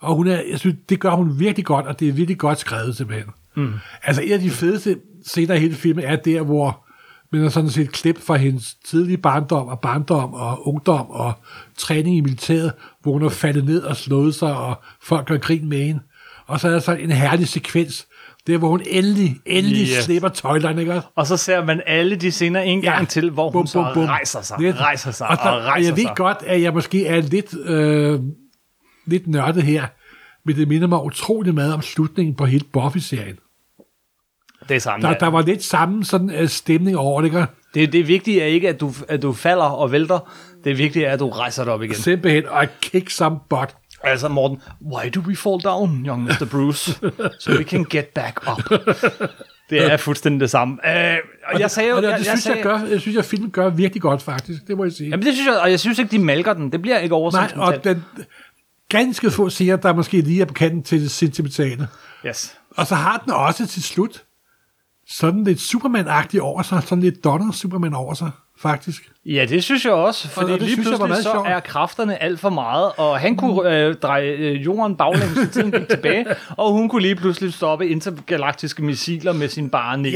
Og 0.00 0.14
hun 0.14 0.26
er, 0.28 0.40
jeg 0.50 0.58
synes, 0.58 0.76
det 0.88 1.00
gør 1.00 1.10
hun 1.10 1.38
virkelig 1.40 1.64
godt, 1.66 1.86
og 1.86 2.00
det 2.00 2.08
er 2.08 2.12
virkelig 2.12 2.38
godt 2.38 2.58
skrevet 2.58 2.96
simpelthen. 2.96 3.26
Mm. 3.56 3.72
Altså, 4.02 4.22
en 4.22 4.32
af 4.32 4.40
de 4.40 4.50
fedeste 4.50 4.96
scener 5.26 5.54
i 5.54 5.58
hele 5.58 5.74
filmen 5.74 6.04
er 6.04 6.16
der, 6.16 6.42
hvor 6.42 6.86
man 7.32 7.42
har 7.42 7.48
sådan 7.48 7.70
set 7.70 7.92
klip 7.92 8.20
fra 8.26 8.36
hendes 8.36 8.74
tidlige 8.88 9.16
barndom 9.16 9.68
og 9.68 9.80
barndom 9.80 10.34
og 10.34 10.68
ungdom 10.68 11.10
og 11.10 11.32
træning 11.78 12.16
i 12.16 12.20
militæret, 12.20 12.72
hvor 13.02 13.12
hun 13.12 13.22
er 13.24 13.28
faldet 13.28 13.64
ned 13.64 13.82
og 13.82 13.96
slået 13.96 14.34
sig, 14.34 14.56
og 14.56 14.74
folk 15.02 15.26
gør 15.26 15.36
grin 15.38 15.68
med 15.68 15.78
hende. 15.82 16.00
Og 16.46 16.60
så 16.60 16.68
er 16.68 16.72
der 16.72 16.78
så 16.80 16.92
en 16.92 17.10
herlig 17.10 17.48
sekvens, 17.48 18.06
der 18.46 18.58
hvor 18.58 18.68
hun 18.68 18.82
endelig, 18.86 19.36
endelig 19.46 19.80
Yes. 19.82 20.04
slipper 20.04 20.28
tøjlerne, 20.28 20.80
ikke 20.80 20.94
også? 20.94 21.08
Og 21.16 21.26
så 21.26 21.36
ser 21.36 21.64
man 21.64 21.82
alle 21.86 22.16
de 22.16 22.30
scener 22.32 22.60
en 22.60 22.82
gang 22.82 23.08
til, 23.08 23.30
hvor 23.30 23.50
hun 23.50 23.66
så 23.66 23.82
rejser 23.82 24.42
sig, 24.42 24.56
Lidt. 24.60 24.76
rejser 24.80 25.10
sig 25.10 25.26
og, 25.26 25.30
og, 25.32 25.38
så, 25.42 25.48
rejser 25.50 25.72
og 25.72 25.82
jeg 25.84 25.96
ved 25.96 26.02
sig. 26.04 26.12
godt, 26.16 26.38
at 26.46 26.62
jeg 26.62 26.72
måske 26.74 27.06
er 27.06 27.20
lidt, 27.20 27.54
øh, 27.64 28.20
lidt 29.06 29.26
nørdet 29.26 29.62
her, 29.62 29.86
men 30.44 30.56
det 30.56 30.68
minder 30.68 30.88
mig 30.88 31.04
utrolig 31.04 31.54
meget 31.54 31.74
om 31.74 31.82
slutningen 31.82 32.34
på 32.34 32.44
hele 32.44 32.64
Buffy-serien. 32.72 33.38
Det 34.68 34.76
er 34.76 34.80
samme. 34.80 35.02
Der, 35.02 35.08
ja. 35.08 35.16
der 35.20 35.26
var 35.26 35.42
lidt 35.42 35.64
samme 35.64 36.04
sådan, 36.04 36.30
øh, 36.30 36.48
stemning 36.48 36.96
over 36.96 37.20
det, 37.20 37.28
ikke? 37.28 37.46
Det, 37.74 37.92
det 37.92 38.08
vigtige 38.08 38.42
er 38.42 38.46
ikke, 38.46 38.68
at 38.68 38.80
du, 38.80 38.92
at 39.08 39.22
du 39.22 39.32
falder 39.32 39.64
og 39.64 39.92
vælter. 39.92 40.32
Det 40.64 40.78
vigtige 40.78 41.06
er, 41.06 41.12
at 41.12 41.20
du 41.20 41.28
rejser 41.28 41.64
dig 41.64 41.72
op 41.72 41.82
igen. 41.82 41.94
Simpelthen, 41.94 42.46
og 42.48 42.66
kick 42.80 43.10
some 43.10 43.38
butt. 43.48 43.76
Altså, 44.02 44.28
Morten, 44.28 44.62
why 44.92 45.10
do 45.14 45.20
we 45.20 45.36
fall 45.36 45.60
down, 45.64 46.06
young 46.06 46.22
Mr. 46.22 46.46
Bruce? 46.50 46.92
So 47.40 47.52
we 47.52 47.64
can 47.64 47.84
get 47.90 48.06
back 48.06 48.40
up. 48.50 48.80
Det 49.70 49.92
er 49.92 49.96
fuldstændig 49.96 50.40
det 50.40 50.50
samme. 50.50 50.78
Øh, 50.86 51.18
og 51.52 51.60
jeg 51.60 51.70
sagde 51.70 51.90
jo... 51.90 51.96
og 51.96 52.02
det, 52.02 52.08
jeg, 52.08 52.18
det 52.18 52.26
jeg 52.26 52.38
synes 52.38 52.46
jeg, 52.46 52.62
sagde, 52.62 52.62
gør, 52.62 52.88
jeg 52.90 53.00
synes, 53.00 53.16
at 53.16 53.24
filmen 53.24 53.50
gør 53.50 53.70
virkelig 53.70 54.02
godt, 54.02 54.22
faktisk. 54.22 54.68
Det 54.68 54.76
må 54.76 54.84
jeg 54.84 54.92
sige. 54.92 55.10
Jamen, 55.10 55.26
det 55.26 55.34
synes 55.34 55.46
jeg, 55.46 55.58
og 55.58 55.70
jeg 55.70 55.80
synes 55.80 55.98
ikke, 55.98 56.10
de 56.10 56.18
malker 56.18 56.52
den. 56.52 56.72
Det 56.72 56.82
bliver 56.82 56.98
ikke 56.98 57.14
oversat. 57.14 57.56
Nej, 57.56 57.66
og 57.66 57.84
den, 57.84 58.04
ganske 58.90 59.30
få 59.30 59.50
scener, 59.50 59.76
der 59.76 59.94
måske 59.94 60.20
lige 60.20 60.40
er 60.40 60.44
på 60.44 60.54
kanten 60.54 60.82
til 60.82 61.02
det 61.02 61.10
sentimentale. 61.10 61.88
Yes. 62.26 62.58
Og 62.70 62.86
så 62.86 62.94
har 62.94 63.18
den 63.18 63.32
også 63.32 63.66
til 63.66 63.82
slut 63.82 64.24
sådan 65.06 65.44
lidt 65.44 65.58
Superman-agtigt 65.58 66.40
over 66.40 66.62
sig, 66.62 66.82
sådan 66.82 67.02
lidt 67.02 67.24
Donner 67.24 67.52
Superman 67.52 67.94
over 67.94 68.14
sig, 68.14 68.30
faktisk. 68.58 69.12
Ja, 69.26 69.44
det 69.48 69.64
synes 69.64 69.84
jeg 69.84 69.92
også, 69.92 70.28
fordi 70.28 70.44
og 70.44 70.50
det 70.50 70.62
lige 70.62 70.72
synes 70.72 70.86
jeg 70.86 70.92
var 70.92 71.06
pludselig 71.06 71.08
meget 71.08 71.24
så 71.24 71.30
sjovt. 71.32 71.48
er 71.48 71.60
kræfterne 71.60 72.22
alt 72.22 72.40
for 72.40 72.50
meget, 72.50 72.90
og 72.96 73.20
han 73.20 73.36
kunne 73.36 73.76
øh, 73.76 73.94
dreje 73.94 74.26
øh, 74.26 74.64
jorden 74.64 74.96
baglæns, 74.96 75.38
så 75.38 75.48
tiden 75.52 75.70
gik 75.72 75.88
tilbage, 75.88 76.26
og 76.56 76.72
hun 76.72 76.88
kunne 76.88 77.02
lige 77.02 77.14
pludselig 77.16 77.52
stoppe 77.54 77.88
intergalaktiske 77.88 78.82
missiler 78.84 79.32
med 79.32 79.48
sin 79.48 79.70
bare 79.70 79.98
næver. 79.98 80.14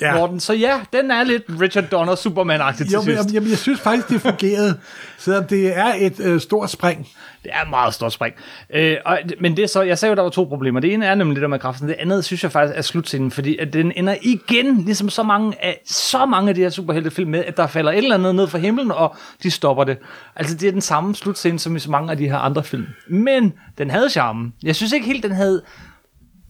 Ja, 0.00 0.06
ja. 0.08 0.14
Morten. 0.18 0.40
Så 0.40 0.54
ja, 0.54 0.80
den 0.92 1.10
er 1.10 1.24
lidt 1.24 1.42
Richard 1.60 1.84
Donner 1.84 2.14
Superman-agtig 2.14 2.76
til 2.76 2.92
Jo, 2.92 3.02
sidst. 3.02 3.34
jamen, 3.34 3.50
jeg 3.50 3.58
synes 3.58 3.80
faktisk, 3.80 4.08
det 4.08 4.20
fungerede, 4.20 4.78
selvom 5.18 5.44
det 5.44 5.78
er 5.78 5.94
et 5.98 6.20
øh, 6.20 6.40
stort 6.40 6.70
spring. 6.70 7.08
Det 7.42 7.50
er 7.54 7.62
et 7.62 7.70
meget 7.70 7.94
stort 7.94 8.12
spring. 8.12 8.34
Øh, 8.74 8.96
og, 9.04 9.18
men 9.40 9.56
det 9.56 9.62
er 9.62 9.66
så, 9.68 9.82
jeg 9.82 9.98
sagde 9.98 10.10
jo, 10.10 10.16
der 10.16 10.22
var 10.22 10.30
to 10.30 10.44
problemer. 10.44 10.80
Det 10.80 10.92
ene 10.92 11.06
er 11.06 11.14
nemlig 11.14 11.34
det 11.36 11.42
der 11.42 11.48
med 11.48 11.58
kraften. 11.58 11.88
Det 11.88 11.96
andet 11.98 12.24
synes 12.24 12.42
jeg 12.42 12.52
faktisk 12.52 12.78
er 12.78 12.82
slutscenen, 12.82 13.30
fordi 13.30 13.58
at 13.58 13.72
den 13.72 13.92
ender 13.96 14.14
igen, 14.22 14.84
ligesom 14.84 15.08
så 15.08 15.22
mange 15.22 15.64
af, 15.64 15.80
så 15.86 16.26
mange 16.26 16.48
af 16.48 16.54
de 16.54 16.60
her 16.60 16.70
superheltefilm 16.70 17.30
med, 17.30 17.44
at 17.44 17.56
der 17.56 17.66
falder 17.66 17.92
et 17.92 17.98
eller 17.98 18.14
andet 18.14 18.34
ned 18.34 18.45
fra 18.50 18.58
himlen, 18.58 18.90
og 18.90 19.16
de 19.42 19.50
stopper 19.50 19.84
det. 19.84 19.98
Altså 20.36 20.56
det 20.56 20.68
er 20.68 20.72
den 20.72 20.80
samme 20.80 21.14
slutscene, 21.14 21.58
som 21.58 21.76
i 21.76 21.78
så 21.78 21.90
mange 21.90 22.10
af 22.10 22.16
de 22.16 22.28
her 22.28 22.38
andre 22.38 22.64
film. 22.64 22.86
Men 23.08 23.52
den 23.78 23.90
havde 23.90 24.10
charme. 24.10 24.52
Jeg 24.62 24.76
synes 24.76 24.92
ikke 24.92 25.06
helt, 25.06 25.22
den 25.22 25.32
havde 25.32 25.62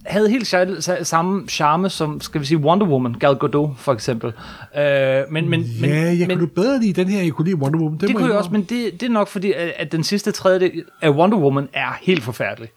havde 0.07 0.31
helt 0.31 0.55
samme 1.03 1.49
charme 1.49 1.91
som, 1.91 2.21
skal 2.21 2.41
vi 2.41 2.47
sige, 2.47 2.59
Wonder 2.59 2.87
Woman, 2.87 3.15
Gal 3.15 3.37
Gadot 3.37 3.71
for 3.79 3.93
eksempel. 3.93 4.33
Øh, 4.79 5.23
men, 5.31 5.49
men, 5.49 5.61
Ja, 5.61 6.17
jeg 6.19 6.29
men, 6.29 6.39
kunne 6.39 6.49
bedre 6.49 6.81
lide 6.81 6.93
den 6.93 7.09
her, 7.09 7.23
jeg 7.23 7.33
kunne 7.33 7.45
lide 7.45 7.57
Wonder 7.57 7.79
Woman. 7.79 8.01
det 8.01 8.13
må 8.13 8.19
kunne 8.19 8.29
jeg 8.29 8.39
også, 8.39 8.51
men 8.51 8.63
det, 8.63 9.01
det 9.01 9.03
er 9.03 9.11
nok 9.11 9.29
fordi, 9.29 9.53
at, 9.77 9.93
den 9.93 10.05
sidste 10.05 10.33
tredjedel 10.33 10.85
af 11.03 11.11
Wonder 11.11 11.39
Woman 11.39 11.69
er 11.73 11.99
helt 12.03 12.23
forfærdelig. 12.23 12.69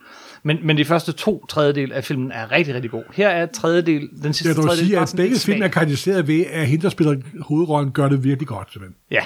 Men, 0.44 0.58
men 0.64 0.78
de 0.78 0.86
første 0.86 1.12
to 1.12 1.46
tredjedel 1.46 1.92
af 1.92 2.04
filmen 2.04 2.32
er 2.32 2.52
rigtig, 2.52 2.76
rigtig 2.76 2.92
god. 2.92 3.04
Her 3.14 3.30
er 3.30 3.46
tredjedel, 3.46 4.10
den 4.24 4.34
sidste 4.34 4.48
Jeg 4.48 4.56
vil 4.56 4.64
tredjedel, 4.66 4.88
sige, 4.88 5.00
at 5.00 5.14
begge 5.16 5.40
film 5.40 5.62
er 5.62 5.68
karakteriseret 5.68 6.28
ved, 6.28 6.46
at 6.52 6.68
hende, 6.68 6.84
der 6.84 6.90
spiller 6.90 7.16
hovedrollen, 7.42 7.92
gør 7.92 8.10
det 8.10 8.24
virkelig 8.24 8.48
godt. 8.48 8.72
Simpelthen. 8.72 8.96
Ja, 9.12 9.22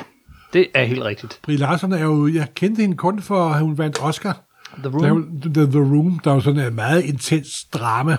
det 0.53 0.67
er 0.73 0.83
helt 0.83 1.01
rigtigt. 1.01 1.39
Brie 1.43 1.57
Larson 1.57 1.91
er 1.91 2.03
jo, 2.03 2.27
jeg 2.27 2.47
kendte 2.55 2.81
hende 2.81 2.97
kun 2.97 3.21
for, 3.21 3.49
at 3.49 3.59
hun 3.59 3.77
vandt 3.77 3.97
Oscar. 4.01 4.41
The 4.77 4.83
Der 4.83 5.09
Room. 5.09 5.39
jo 5.43 5.49
The, 5.53 5.65
The 5.65 5.79
Room, 5.79 6.19
der 6.23 6.31
er 6.31 6.35
jo 6.35 6.41
sådan 6.41 6.59
et 6.59 6.73
meget 6.73 7.03
intens 7.03 7.65
drama, 7.73 8.17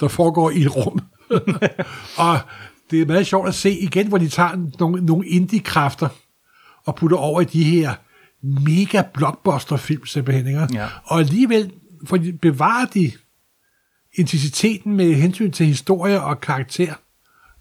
der 0.00 0.08
foregår 0.08 0.50
i 0.50 0.60
et 0.60 0.76
rum. 0.76 1.00
og 2.26 2.38
det 2.90 3.02
er 3.02 3.06
meget 3.06 3.26
sjovt 3.26 3.48
at 3.48 3.54
se 3.54 3.70
igen, 3.70 4.08
hvor 4.08 4.18
de 4.18 4.28
tager 4.28 4.68
nogle, 4.80 5.04
nogle 5.04 5.26
indie-kræfter 5.26 6.08
og 6.86 6.94
putter 6.94 7.16
over 7.16 7.40
i 7.40 7.44
de 7.44 7.64
her 7.64 7.94
mega 8.42 9.02
blockbuster-film, 9.14 10.06
simpelthen. 10.06 10.46
Ikke? 10.46 10.68
Ja. 10.72 10.86
Og 11.04 11.18
alligevel 11.18 11.72
for 12.06 12.18
bevarer 12.42 12.86
de 12.94 13.12
intensiteten 14.14 14.96
med 14.96 15.14
hensyn 15.14 15.50
til 15.50 15.66
historie 15.66 16.20
og 16.22 16.40
karakter. 16.40 16.92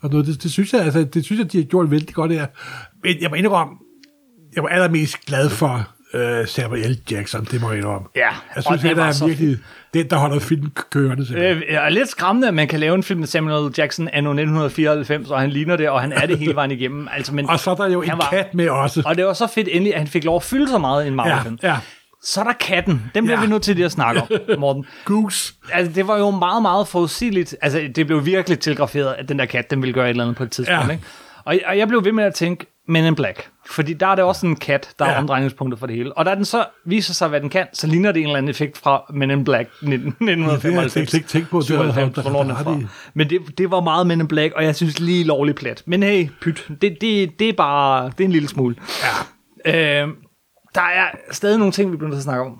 Og 0.01 0.09
noget, 0.09 0.27
det, 0.27 0.43
det, 0.43 0.51
synes 0.51 0.73
jeg, 0.73 0.81
altså, 0.81 1.03
det 1.03 1.25
synes 1.25 1.39
jeg, 1.39 1.51
de 1.51 1.57
har 1.57 1.65
gjort 1.65 1.91
vældig 1.91 2.15
godt 2.15 2.31
her. 2.31 2.47
Men 3.03 3.21
jeg 3.21 3.29
må 3.29 3.35
indrømme, 3.35 3.73
jeg 4.55 4.63
var 4.63 4.69
allermest 4.69 5.25
glad 5.25 5.49
for 5.49 5.87
uh, 6.13 6.19
Samuel 6.47 6.91
L. 6.91 6.97
Jackson, 7.11 7.45
det 7.45 7.61
må 7.61 7.69
jeg 7.69 7.77
indrømme. 7.77 8.07
Ja, 8.15 8.21
Jeg 8.21 8.33
og 8.55 8.63
synes, 8.63 8.81
det 8.81 8.97
var 8.97 9.03
er 9.07 9.27
virkelig 9.27 9.57
den, 9.93 10.09
der 10.09 10.15
holder 10.17 10.39
filmen 10.39 10.71
kørende. 10.91 11.37
Øh, 11.37 11.61
er 11.67 11.89
lidt 11.89 12.09
skræmmende, 12.09 12.47
at 12.47 12.53
man 12.53 12.67
kan 12.67 12.79
lave 12.79 12.95
en 12.95 13.03
film 13.03 13.19
med 13.19 13.27
Samuel 13.27 13.69
L. 13.69 13.73
Jackson 13.77 14.07
anno 14.13 14.29
1994, 14.29 15.29
og 15.29 15.39
han 15.41 15.49
ligner 15.49 15.75
det, 15.75 15.89
og 15.89 16.01
han 16.01 16.11
er 16.11 16.25
det 16.25 16.37
hele 16.39 16.55
vejen 16.55 16.71
igennem. 16.71 17.07
Altså, 17.11 17.33
men 17.33 17.49
Og 17.49 17.59
så 17.59 17.71
er 17.71 17.75
der 17.75 17.89
jo 17.89 18.01
en 18.01 18.09
var- 18.09 18.27
kat 18.29 18.53
med 18.53 18.69
også. 18.69 19.01
Og 19.05 19.15
det 19.17 19.25
var 19.25 19.33
så 19.33 19.47
fedt 19.47 19.67
endelig, 19.71 19.93
at 19.93 19.99
han 19.99 20.07
fik 20.07 20.23
lov 20.23 20.35
at 20.35 20.43
fylde 20.43 20.67
så 20.67 20.77
meget 20.77 21.03
i 21.03 21.07
en 21.07 21.13
Ja, 21.13 21.15
Marvel-film. 21.15 21.59
ja. 21.63 21.77
Så 22.23 22.39
er 22.39 22.43
der 22.43 22.53
katten. 22.53 23.11
Den 23.15 23.23
bliver 23.23 23.39
Ja. 23.39 23.45
vi 23.45 23.49
nødt 23.51 23.63
til 23.63 23.75
lige 23.75 23.85
at 23.85 23.91
snakke 23.91 24.21
om, 24.21 24.27
Morten. 24.59 24.85
Goose. 25.05 25.53
Altså, 25.73 25.93
det 25.93 26.07
var 26.07 26.17
jo 26.17 26.31
meget, 26.31 26.61
meget 26.61 26.87
forudsigeligt. 26.87 27.55
Altså, 27.61 27.89
det 27.95 28.07
blev 28.07 28.25
virkelig 28.25 28.59
telegraferet, 28.59 29.15
at 29.17 29.29
den 29.29 29.39
der 29.39 29.45
kat, 29.45 29.69
den 29.71 29.81
ville 29.81 29.93
gøre 29.93 30.05
et 30.05 30.09
eller 30.09 30.23
andet 30.23 30.37
på 30.37 30.43
et 30.43 30.51
tidspunkt. 30.51 30.87
Ja. 30.87 30.91
Ikke? 30.91 31.03
Og, 31.45 31.55
og 31.65 31.77
jeg 31.77 31.87
blev 31.87 32.05
ved 32.05 32.11
med 32.11 32.23
at 32.23 32.33
tænke, 32.33 32.65
Men 32.87 33.05
in 33.05 33.15
Black. 33.15 33.47
Fordi 33.65 33.93
der 33.93 34.07
er 34.07 34.15
det 34.15 34.23
også 34.23 34.45
en 34.47 34.55
kat, 34.55 34.89
der 34.99 35.05
ja. 35.05 35.11
er 35.11 35.15
Ja. 35.15 35.19
omdrejningspunktet 35.21 35.79
for 35.79 35.87
det 35.87 35.95
hele. 35.95 36.17
Og 36.17 36.25
da 36.25 36.35
den 36.35 36.45
så 36.45 36.65
viser 36.85 37.13
sig, 37.13 37.27
hvad 37.27 37.41
den 37.41 37.49
kan, 37.49 37.67
så 37.73 37.87
ligner 37.87 38.11
det 38.11 38.19
en 38.19 38.25
eller 38.25 38.37
anden 38.37 38.49
effekt 38.49 38.77
fra 38.77 39.03
Men 39.13 39.31
in 39.31 39.43
Black 39.43 39.69
1995. 39.69 40.63
Det 40.63 40.73
har 40.75 40.81
jeg 40.81 40.91
slet 40.91 41.13
ikke 41.13 41.27
tænkt 41.27 41.49
på. 41.49 41.61
Det 41.61 41.77
var- 41.77 41.83
97, 41.91 42.15
der- 42.15 42.21
hvornår 42.21 42.39
den 42.41 42.49
der- 42.49 42.63
fra. 42.63 42.71
der- 42.71 42.79
Men 43.13 43.29
det, 43.29 43.39
det 43.57 43.71
var 43.71 43.81
meget 43.81 44.07
Men 44.07 44.19
in 44.21 44.27
Black, 44.27 44.53
og 44.53 44.63
jeg 44.63 44.75
synes 44.75 44.99
lige 44.99 45.23
lovligt 45.23 45.57
plat. 45.57 45.83
Men 45.85 46.03
hey, 46.03 46.27
pyt, 46.41 46.67
det, 46.81 46.97
det, 47.01 47.39
det 47.39 47.49
er 47.49 47.53
bare, 47.53 48.05
det 48.05 48.19
er 48.19 48.25
en 48.25 48.31
lille 48.31 48.47
smule. 48.47 48.75
Ja. 49.65 50.01
Øh, 50.03 50.07
der 50.75 50.81
er 50.81 51.07
stadig 51.31 51.57
nogle 51.57 51.71
ting, 51.71 51.91
vi 51.91 51.97
bliver 51.97 52.09
nødt 52.09 52.15
til 52.15 52.19
at 52.19 52.23
snakke 52.23 52.45
om. 52.45 52.59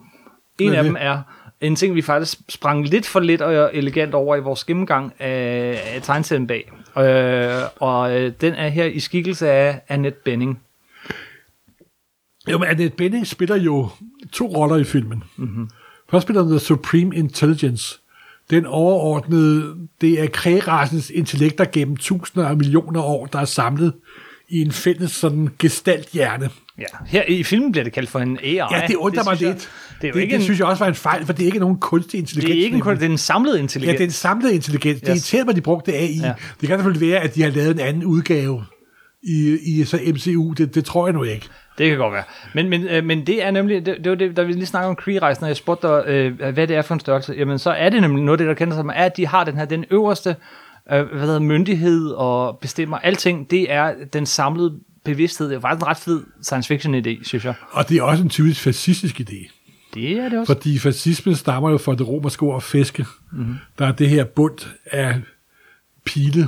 En 0.60 0.74
er 0.74 0.78
af 0.78 0.84
dem 0.84 0.96
er 1.00 1.22
en 1.62 1.76
ting, 1.76 1.96
vi 1.96 2.02
faktisk 2.02 2.38
sprang 2.50 2.88
lidt 2.88 3.08
for 3.08 3.20
lidt 3.20 3.42
og 3.42 3.76
elegant 3.76 4.14
over 4.14 4.36
i 4.36 4.40
vores 4.40 4.64
gennemgang 4.64 5.14
af, 5.20 5.82
af 5.96 6.02
tegneserien 6.02 6.48
bag. 6.48 6.72
Øh, 6.98 7.62
og 7.76 8.22
øh, 8.22 8.34
den 8.42 8.54
er 8.54 8.68
her 8.68 8.86
i 8.86 9.00
skikkelse 9.00 9.52
af 9.52 9.82
Annette 9.88 10.20
Benning. 10.26 10.60
Jo, 12.52 12.58
men 12.58 12.68
Annette 12.68 12.98
Bening 12.98 13.28
spiller 13.28 13.56
jo 13.56 13.90
to 14.32 14.46
roller 14.46 14.76
i 14.76 14.84
filmen. 14.84 15.24
Mm-hmm. 15.38 15.70
Først 16.12 16.24
spiller 16.24 16.42
hun 16.42 16.52
The 16.52 16.60
Supreme 16.60 17.16
Intelligence. 17.16 18.00
Den 18.50 18.66
overordnede, 18.66 19.76
det 20.02 20.24
er 20.24 20.28
krægerasens 20.28 21.10
intellekter 21.10 21.66
gennem 21.66 21.98
tusinder 21.98 22.48
af 22.48 22.58
millioner 22.58 23.02
år, 23.02 23.26
der 23.26 23.40
er 23.40 23.46
samlet 23.46 23.94
i 24.54 24.62
en 24.62 24.72
fælles 24.72 25.12
sådan 25.12 25.50
gestalthjerne. 25.60 26.50
Ja. 26.78 26.84
Her 27.06 27.24
i 27.28 27.44
filmen 27.44 27.72
bliver 27.72 27.84
det 27.84 27.94
kaldt 27.94 28.10
for 28.10 28.20
en 28.20 28.40
AI. 28.44 28.56
Ja, 28.56 28.66
det 28.88 28.96
undrer 28.96 29.24
mig 29.24 29.38
synes 29.38 29.42
jeg- 29.42 29.50
lidt. 29.54 29.70
Det 30.02 30.08
er 30.08 30.12
jo 30.12 30.14
det, 30.16 30.22
ikke 30.22 30.32
det 30.32 30.38
en, 30.40 30.44
synes 30.44 30.60
jeg 30.60 30.68
også 30.68 30.84
var 30.84 30.90
en 30.90 30.96
fejl, 30.96 31.26
for 31.26 31.34
det 31.34 31.42
er 31.42 31.46
ikke 31.46 31.60
nogen 31.60 31.78
kunstig 31.80 32.18
intelligens. 32.20 32.50
det 32.52 32.60
er 32.60 32.64
ikke 32.66 32.76
en, 32.78 32.84
nemlig. 32.84 33.00
det 33.00 33.06
er 33.08 33.12
en 33.12 33.18
samlet 33.18 33.56
Ja, 33.56 33.60
intelligens. 33.62 33.98
det 33.98 34.04
er 34.04 34.08
en 34.08 34.12
samlet 34.12 34.52
intelligens. 34.52 35.00
Det 35.02 35.10
Yes. 35.10 35.34
irriterer 35.34 35.46
mig, 35.46 35.52
at 35.52 35.56
de 35.56 35.62
brugte 35.62 35.94
AI. 35.94 36.18
Ja. 36.22 36.28
Ja. 36.28 36.34
Det 36.62 36.70
kan 36.70 36.78
selvfølgelig 36.78 37.10
være, 37.10 37.20
at 37.22 37.36
de 37.36 37.42
har 37.44 37.50
lavet 37.50 37.72
en 37.72 37.80
anden 37.80 38.04
udgave 38.04 38.64
i, 39.24 39.58
i 39.66 39.84
så 39.86 40.00
MCU. 40.08 40.52
Det, 40.58 40.76
det 40.76 40.86
tror 40.86 41.08
jeg 41.08 41.14
nu 41.14 41.24
ikke. 41.24 41.48
Det 41.78 41.90
kan 41.90 41.98
godt 41.98 42.14
være. 42.14 42.24
Men, 42.54 42.70
men, 42.70 42.88
øh, 42.88 43.04
men 43.06 43.28
det 43.28 43.44
er 43.44 43.52
nemlig, 43.52 43.86
det, 43.86 43.98
det 44.04 44.10
var 44.10 44.16
det, 44.16 44.38
da 44.38 44.44
vi 44.44 44.54
lige 44.54 44.66
snakkede 44.66 44.90
om 44.90 44.96
Kree-rejsen, 44.96 45.44
og 45.44 45.48
jeg 45.50 45.58
spurgte 45.58 45.88
dig, 45.88 46.04
øh, 46.08 46.54
hvad 46.54 46.68
det 46.68 46.76
er 46.76 46.82
for 46.82 46.94
en 46.94 47.00
størrelse, 47.00 47.34
jamen 47.38 47.60
så 47.60 47.72
er 47.72 47.90
det 47.90 48.02
nemlig 48.02 48.24
noget 48.24 48.40
af 48.40 48.46
det, 48.46 48.48
der 48.48 48.54
kender 48.54 48.76
sig 48.76 48.86
med, 48.86 48.94
at 48.98 49.18
de 49.18 49.28
har 49.28 49.44
den 49.44 49.58
her, 49.58 49.66
den 49.66 49.86
øverste 49.92 50.36
øh, 50.92 51.08
hvad 51.08 51.22
hedder, 51.22 51.40
myndighed 51.40 52.10
og 52.10 52.58
bestemmer 52.58 52.98
alting, 52.98 53.52
det 53.52 53.72
er 53.72 53.94
den 54.14 54.26
samlede 54.26 54.80
bevidsthed. 55.04 55.50
Det 55.50 55.56
er 55.56 55.60
faktisk 55.60 55.82
en 55.82 55.88
ret 55.88 55.98
fed 55.98 56.24
science 56.42 56.68
fiction 56.68 56.96
idé, 56.96 57.24
synes 57.24 57.46
jeg. 57.46 57.54
Og 57.72 57.90
det 57.90 57.98
er 57.98 58.04
også 58.04 58.24
en 58.24 58.30
typisk 58.30 58.62
fascistisk 58.62 59.20
idé. 59.20 59.52
Det 59.94 60.12
er 60.12 60.30
det 60.30 60.40
også. 60.40 60.54
Fordi 60.54 60.80
fascismen 60.80 61.36
stammer 61.36 61.70
jo 61.70 61.78
fra 61.78 61.96
det 61.96 62.08
romerske 62.08 62.44
ord 62.44 62.62
fiske. 62.62 63.06
Mm-hmm. 63.32 63.56
Der 63.80 63.88
er 63.88 63.92
det 63.92 64.10
her 64.10 64.24
bund 64.24 64.58
af 64.86 65.22
pile, 66.06 66.48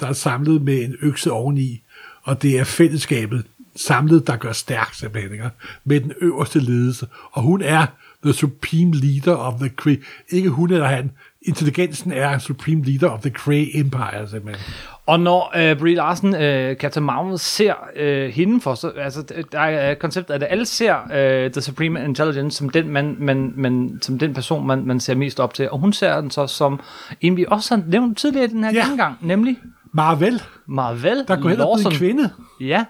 der 0.00 0.06
er 0.06 0.12
samlet 0.12 0.62
med 0.62 0.84
en 0.84 0.96
økse 1.02 1.32
oveni. 1.32 1.82
Og 2.22 2.42
det 2.42 2.58
er 2.58 2.64
fællesskabet 2.64 3.44
samlet, 3.76 4.26
der 4.26 4.36
gør 4.36 4.52
stærk 4.52 4.94
simpelthen. 4.94 5.32
Ikke? 5.32 5.50
Med 5.84 6.00
den 6.00 6.12
øverste 6.20 6.60
ledelse. 6.60 7.06
Og 7.32 7.42
hun 7.42 7.62
er 7.62 7.86
the 8.24 8.32
supreme 8.32 8.94
leader 8.94 9.34
of 9.34 9.60
the 9.60 9.68
Kree. 9.68 9.98
Ikke 10.28 10.48
hun 10.48 10.72
eller 10.72 10.86
han. 10.86 11.10
Intelligensen 11.42 12.12
er 12.12 12.38
supreme 12.38 12.84
leader 12.84 13.10
of 13.10 13.20
the 13.20 13.30
Kree 13.30 13.76
Empire 13.78 14.28
simpelthen. 14.30 14.64
Og 15.06 15.20
når 15.20 15.52
øh, 15.56 15.78
Brie 15.78 15.94
Larson, 15.94 16.34
øh, 16.34 16.76
Captain 16.76 17.06
Marvel, 17.06 17.38
ser 17.38 17.74
øh, 17.96 18.30
hende 18.30 18.60
for, 18.60 18.74
så, 18.74 18.88
altså, 18.88 19.22
der 19.52 19.58
er 19.60 19.94
konceptet, 19.94 20.34
at 20.34 20.44
alle 20.50 20.66
ser 20.66 20.96
øh, 21.14 21.50
The 21.52 21.60
Supreme 21.60 22.04
Intelligence 22.04 22.58
som 22.58 22.68
den, 22.68 22.88
man, 22.88 23.16
man, 23.18 23.52
man, 23.56 23.98
som 24.02 24.18
den 24.18 24.34
person, 24.34 24.66
man, 24.66 24.86
man 24.86 25.00
ser 25.00 25.14
mest 25.14 25.40
op 25.40 25.54
til. 25.54 25.70
Og 25.70 25.78
hun 25.78 25.92
ser 25.92 26.20
den 26.20 26.30
så 26.30 26.46
som 26.46 26.80
en, 27.20 27.36
vi 27.36 27.44
også 27.48 27.74
har 27.76 27.82
nævnt 27.86 28.18
tidligere 28.18 28.44
i 28.44 28.48
den 28.48 28.64
her 28.64 28.72
Ja. 28.72 28.80
gennemgang, 28.80 29.16
nemlig 29.20 29.56
Marvel, 29.92 30.42
Marvel 30.66 31.24
der 31.28 31.40
går 31.40 31.48
hen 31.48 31.60
og 31.60 31.78
en 31.80 31.90
kvinde. 31.90 32.30
Ja, 32.60 32.84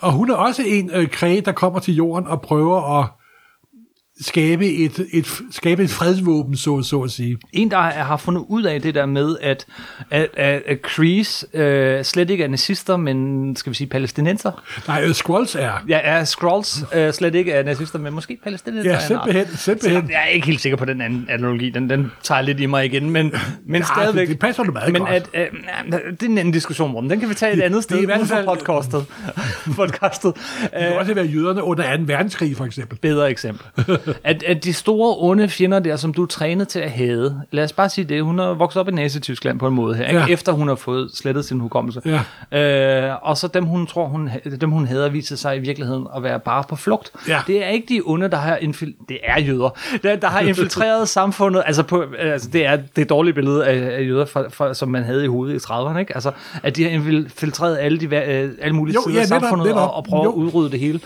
Og 0.00 0.12
hun 0.12 0.30
er 0.30 0.34
også 0.34 0.62
en 0.66 0.90
øh, 0.94 1.08
kræge, 1.08 1.40
der 1.40 1.52
kommer 1.52 1.78
til 1.78 1.94
jorden 1.94 2.26
og 2.28 2.42
prøver 2.42 3.00
at 3.00 3.06
skabe 4.20 4.66
et, 4.66 5.06
et, 5.12 5.26
skabe 5.50 5.82
et 5.84 5.90
fredsvåben, 5.90 6.56
så, 6.56 6.82
så 6.82 7.00
at 7.00 7.10
sige. 7.10 7.38
en, 7.52 7.70
der 7.70 7.78
har 7.80 8.16
fundet 8.16 8.44
ud 8.48 8.62
af 8.62 8.82
det 8.82 8.94
der 8.94 9.06
med, 9.06 9.36
at, 9.42 9.66
at, 10.10 10.28
at, 10.36 10.62
at 10.66 10.82
Krees 10.82 11.46
øh, 11.54 12.04
slet 12.04 12.30
ikke 12.30 12.44
er 12.44 12.48
nazister, 12.48 12.96
men 12.96 13.56
skal 13.56 13.70
vi 13.70 13.76
sige 13.76 13.86
palæstinenser. 13.86 14.62
Nej, 14.88 15.04
øh, 15.04 15.14
Skrulls 15.14 15.54
er. 15.54 15.70
Ja, 15.88 16.00
er 16.02 16.24
Skrulls 16.24 16.84
øh, 16.94 17.12
slet 17.12 17.34
ikke 17.34 17.52
er 17.52 17.62
nazister, 17.62 17.98
men 17.98 18.14
måske 18.14 18.38
palæstinenser. 18.44 18.90
Ja, 18.90 18.96
en 18.96 19.02
simpelthen, 19.06 19.46
simpelthen. 19.56 20.06
Så 20.06 20.12
jeg 20.12 20.22
er 20.24 20.28
ikke 20.28 20.46
helt 20.46 20.60
sikker 20.60 20.76
på 20.76 20.84
den 20.84 21.00
anden 21.00 21.26
analogi. 21.30 21.70
Den, 21.70 21.90
den 21.90 22.12
tager 22.22 22.40
lidt 22.40 22.60
i 22.60 22.66
mig 22.66 22.84
igen, 22.84 23.10
men, 23.10 23.32
men 23.66 23.80
Ja, 23.82 23.86
stadigvæk. 23.86 24.20
det- 24.20 24.28
det 24.28 24.38
passer 24.38 24.62
du 24.62 24.72
meget 24.72 24.92
men 24.92 25.02
godt. 25.02 25.10
At, 25.12 25.28
øh, 25.34 25.92
det 26.10 26.22
er 26.22 26.26
en 26.26 26.38
anden 26.38 26.52
diskussion, 26.52 26.92
Morten. 26.92 27.10
Den 27.10 27.20
kan 27.20 27.28
vi 27.28 27.34
tage 27.34 27.52
et 27.52 27.60
andet 27.62 27.82
sted 27.82 27.96
det 27.96 28.00
er 28.10 28.14
i 28.14 28.16
hvert 28.18 28.28
fald- 28.28 28.46
podcastet. 28.46 29.04
podcastet. 29.76 30.34
Det 30.62 30.70
kan 30.78 30.98
også 30.98 31.14
være 31.14 31.26
jøderne 31.26 31.62
under 31.62 31.96
2. 31.96 32.02
verdenskrig, 32.06 32.56
for 32.56 32.64
eksempel. 32.64 32.98
Bedre 32.98 33.30
eksempel. 33.30 33.66
at, 34.24 34.42
at 34.42 34.64
de 34.64 34.72
store 34.72 35.14
onde 35.18 35.48
fjender 35.48 35.78
der, 35.78 35.96
som 35.96 36.12
du 36.14 36.22
er 36.22 36.26
trænet 36.26 36.68
til 36.68 36.78
at 36.80 36.90
hade, 36.90 37.40
lad 37.50 37.64
os 37.64 37.72
bare 37.72 37.88
sige 37.88 38.04
det, 38.04 38.22
hun 38.24 38.38
er 38.38 38.54
vokset 38.54 38.80
op 38.80 38.88
i 38.88 38.92
Nazi-Tyskland 38.92 39.58
på 39.58 39.66
en 39.68 39.74
måde 39.74 39.94
her? 39.94 40.12
Ja. 40.18 40.26
efter 40.26 40.52
hun 40.52 40.68
har 40.68 40.74
fået 40.74 41.10
slettet 41.14 41.44
sin 41.44 41.60
hukommelse. 41.60 42.02
Ja. 42.52 43.08
Øh, 43.10 43.16
og 43.22 43.36
så 43.36 43.48
dem, 43.48 43.64
hun 43.64 43.86
tror, 43.86 44.06
hun, 44.06 44.30
dem 44.60 44.70
hun 44.70 44.86
hader, 44.86 45.08
viser 45.08 45.36
sig 45.36 45.56
i 45.56 45.58
virkeligheden 45.60 46.06
at 46.16 46.22
være 46.22 46.40
bare 46.40 46.64
på 46.68 46.76
flugt. 46.76 47.10
Ja. 47.28 47.38
Det 47.46 47.64
er 47.64 47.68
ikke 47.68 47.86
de 47.94 48.00
onde, 48.04 48.28
der 48.28 48.36
har 48.36 48.56
infil- 48.56 49.04
det 49.08 49.18
er 49.24 49.40
jøder, 49.40 49.70
der, 50.02 50.16
der 50.16 50.28
har 50.28 50.40
infiltreret 50.40 51.08
samfundet, 51.18 51.62
altså, 51.66 51.82
på, 51.82 52.04
altså 52.18 52.48
det 52.52 52.66
er 52.66 52.78
det 52.96 53.08
dårlige 53.08 53.34
billede 53.34 53.66
af, 53.66 53.96
af 53.98 54.02
jøder, 54.06 54.24
fra, 54.24 54.48
fra, 54.48 54.74
som 54.74 54.88
man 54.88 55.02
havde 55.04 55.24
i 55.24 55.28
hovedet 55.28 55.54
i 55.54 55.58
30'erne, 55.58 55.98
ikke? 55.98 56.14
Altså, 56.14 56.30
at 56.62 56.76
de 56.76 56.82
har 56.82 56.90
infiltreret 56.90 57.78
alle, 57.80 57.98
de, 57.98 58.04
øh, 58.16 58.50
alle 58.60 58.72
mulige 58.76 58.94
Jo, 58.94 59.00
sider 59.06 59.16
ja, 59.16 59.22
af 59.22 59.26
netop, 59.28 59.40
samfundet 59.42 59.66
netop. 59.66 59.82
og, 59.90 59.94
og 59.94 60.04
prøver 60.04 60.24
Jo. 60.24 60.30
at 60.30 60.34
udrydde 60.34 60.70
det 60.70 60.80
hele. 60.80 61.00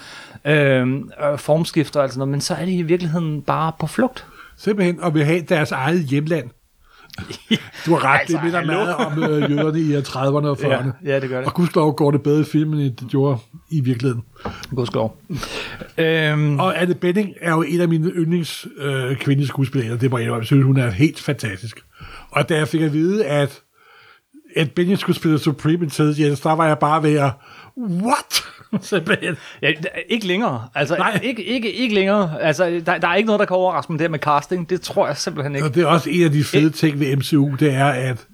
Øhm, 0.44 1.10
øh, 1.32 1.38
formskifter 1.38 2.00
og 2.00 2.04
alt 2.04 2.12
sådan 2.12 2.18
noget, 2.18 2.30
men 2.30 2.40
så 2.40 2.54
er 2.54 2.64
de 2.64 2.72
i 2.76 2.82
virkeligheden 2.82 3.42
bare 3.42 3.72
på 3.80 3.86
flugt. 3.86 4.26
Simpelthen 4.56 4.98
at 5.02 5.14
vil 5.14 5.24
have 5.24 5.40
deres 5.40 5.72
eget 5.72 6.04
hjemland. 6.04 6.50
Du 7.86 7.94
har 7.94 8.04
ret, 8.04 8.20
altså, 8.20 8.36
det 8.36 8.44
minder 8.44 8.64
meget 8.64 8.94
om 8.94 9.22
øh, 9.22 9.50
jøderne 9.50 9.80
i 9.80 9.96
øh, 9.96 10.02
30'erne 10.02 10.46
og 10.46 10.58
40'erne. 10.60 10.90
Ja, 11.04 11.12
ja, 11.12 11.20
det 11.20 11.28
gør 11.28 11.38
det. 11.38 11.46
Og 11.46 11.54
gudskelov 11.54 11.96
går 11.96 12.10
det 12.10 12.22
bedre 12.22 12.40
i 12.40 12.44
filmen, 12.44 12.80
end 12.80 12.96
det 12.96 13.08
gjorde 13.08 13.38
i 13.70 13.80
virkeligheden. 13.80 14.24
Godskov. 14.76 15.16
øhm, 15.98 16.60
Og 16.60 16.82
Anne 16.82 16.94
Benning 16.94 17.34
er 17.40 17.50
jo 17.50 17.62
en 17.62 17.80
af 17.80 17.88
mine 17.88 18.10
yndlings 18.10 18.66
øh, 18.78 19.16
kvindelige 19.16 19.48
skuespillere. 19.48 19.96
Det 19.96 20.10
må 20.10 20.18
jeg. 20.18 20.32
Jeg 20.32 20.44
synes, 20.44 20.64
hun 20.64 20.76
er 20.76 20.90
helt 20.90 21.20
fantastisk. 21.20 21.80
Og 22.30 22.48
da 22.48 22.56
jeg 22.56 22.68
fik 22.68 22.80
at 22.80 22.92
vide, 22.92 23.24
at 23.26 23.60
Anne 24.56 24.70
Benning 24.70 24.98
skulle 24.98 25.16
spille 25.16 25.38
Supreme 25.38 25.84
Intelligence, 25.84 26.42
der 26.42 26.52
var 26.52 26.66
jeg 26.66 26.78
bare 26.78 27.02
ved 27.02 27.14
at, 27.18 27.30
what? 27.78 28.42
Simpelthen. 28.82 29.36
ja, 29.62 29.72
ikke 30.08 30.26
længere. 30.26 30.68
Altså, 30.74 30.96
Nej. 30.96 31.20
ikke, 31.22 31.44
ikke, 31.44 31.72
ikke 31.72 31.94
længere. 31.94 32.42
Altså, 32.42 32.82
der, 32.86 32.98
der 32.98 33.08
er 33.08 33.14
ikke 33.14 33.26
noget, 33.26 33.40
der 33.40 33.46
kan 33.46 33.56
overraske 33.56 33.92
mig 33.92 33.98
der 33.98 34.08
med 34.08 34.18
casting. 34.18 34.70
Det 34.70 34.80
tror 34.80 35.06
jeg 35.06 35.16
simpelthen 35.16 35.54
ikke. 35.54 35.66
Og 35.66 35.74
det 35.74 35.82
er 35.82 35.86
også 35.86 36.10
en 36.10 36.24
af 36.24 36.30
de 36.30 36.44
fede 36.44 36.70
ting 36.70 37.00
ved 37.00 37.16
MCU, 37.16 37.54
det 37.60 37.74
er, 37.74 37.86
at 37.86 38.26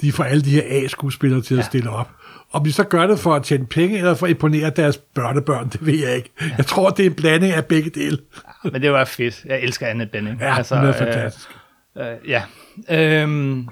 de 0.00 0.12
får 0.12 0.24
alle 0.24 0.42
de 0.42 0.50
her 0.50 0.62
A-skuespillere 0.84 1.40
til 1.42 1.54
at 1.54 1.58
Ja. 1.58 1.64
stille 1.64 1.90
op. 1.90 2.10
Om 2.52 2.64
de 2.64 2.72
så 2.72 2.84
gør 2.84 3.06
det 3.06 3.18
for 3.18 3.34
at 3.34 3.42
tjene 3.42 3.66
penge, 3.66 3.98
eller 3.98 4.14
for 4.14 4.26
at 4.26 4.30
imponere 4.30 4.70
deres 4.70 4.96
børnebørn, 4.96 5.68
det 5.68 5.86
ved 5.86 5.94
jeg 5.98 6.16
ikke. 6.16 6.30
Jeg 6.58 6.66
tror, 6.66 6.90
det 6.90 7.06
er 7.06 7.10
en 7.10 7.16
blanding 7.16 7.52
af 7.54 7.64
begge 7.64 7.90
dele. 7.90 8.18
Men 8.72 8.82
det 8.82 8.92
var 8.92 9.04
fedt. 9.04 9.44
Jeg 9.44 9.60
elsker 9.60 9.86
Anne 9.86 10.06
Benning. 10.06 10.40
Ja, 10.40 10.56
altså, 10.56 10.76
hun 10.76 10.86
er 10.88 10.92
fantastisk. 10.92 11.48
Øh, 11.98 12.06
øh, 12.06 12.16
ja. 12.28 12.42
Øhm, 12.90 13.68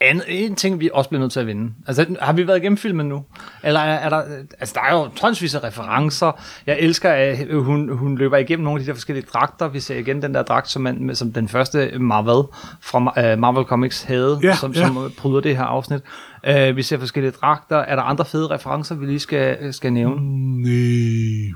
en, 0.00 0.22
en 0.28 0.54
ting, 0.54 0.80
vi 0.80 0.90
også 0.92 1.10
bliver 1.10 1.20
nødt 1.20 1.32
til 1.32 1.40
at 1.40 1.46
vinde. 1.46 1.72
Altså, 1.86 2.16
har 2.20 2.32
vi 2.32 2.46
været 2.46 2.58
igennem 2.58 2.76
filmen 2.76 3.06
nu? 3.08 3.24
Eller 3.62 3.80
er, 3.80 3.98
er 3.98 4.08
der... 4.08 4.22
Altså, 4.58 4.74
der 4.74 4.80
er 4.80 4.98
jo 5.00 5.08
tonsvis 5.16 5.54
af 5.54 5.64
referencer. 5.64 6.42
Jeg 6.66 6.78
elsker, 6.80 7.10
at 7.10 7.46
hun, 7.52 7.96
hun 7.96 8.18
løber 8.18 8.36
igennem 8.36 8.64
nogle 8.64 8.78
af 8.78 8.84
de 8.84 8.86
der 8.86 8.94
forskellige 8.94 9.26
dragter. 9.32 9.68
Vi 9.68 9.80
ser 9.80 9.96
igen 9.96 10.22
den 10.22 10.34
der 10.34 10.42
dragt, 10.42 10.70
som, 10.70 10.82
man, 10.82 11.14
som 11.14 11.32
den 11.32 11.48
første 11.48 11.98
Marvel 11.98 12.48
fra 12.80 12.98
uh, 12.98 13.38
Marvel 13.38 13.64
Comics 13.64 14.02
havde, 14.02 14.40
Ja, 14.42 14.56
som, 14.56 14.72
ja. 14.72 14.86
som 14.86 15.12
bryder 15.18 15.40
det 15.40 15.56
her 15.56 15.64
afsnit. 15.64 16.00
Uh, 16.48 16.76
vi 16.76 16.82
ser 16.82 16.98
forskellige 16.98 17.32
dragter. 17.32 17.76
Er 17.76 17.96
der 17.96 18.02
andre 18.02 18.24
fede 18.24 18.46
referencer, 18.46 18.94
vi 18.94 19.06
lige 19.06 19.20
skal, 19.20 19.74
skal 19.74 19.92
nævne? 19.92 20.20
Nej, 20.62 21.52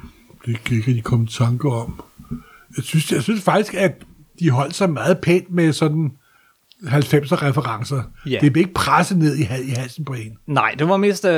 det 0.46 0.64
kan 0.64 0.76
ikke 0.76 0.88
rigtig 0.88 1.04
komme 1.04 1.24
i 1.24 1.28
tanke 1.28 1.68
om. 1.68 2.00
Jeg 2.76 2.84
synes, 2.84 3.12
jeg 3.12 3.22
synes 3.22 3.42
faktisk, 3.42 3.74
at 3.74 3.92
de 4.40 4.50
holdt 4.50 4.74
sig 4.74 4.90
meget 4.90 5.18
pænt 5.18 5.50
med 5.50 5.72
sådan 5.72 6.10
90'er 6.82 7.42
referencer. 7.42 8.02
Ja. 8.26 8.38
Det 8.40 8.52
blev 8.52 8.60
ikke 8.60 8.74
presset 8.74 9.18
ned 9.18 9.36
i, 9.36 9.40
i 9.42 9.70
halsen 9.76 10.04
på 10.04 10.12
en. 10.12 10.32
Nej, 10.46 10.74
det 10.78 10.88
var 10.88 10.96
mest, 10.96 11.24
øh, 11.24 11.32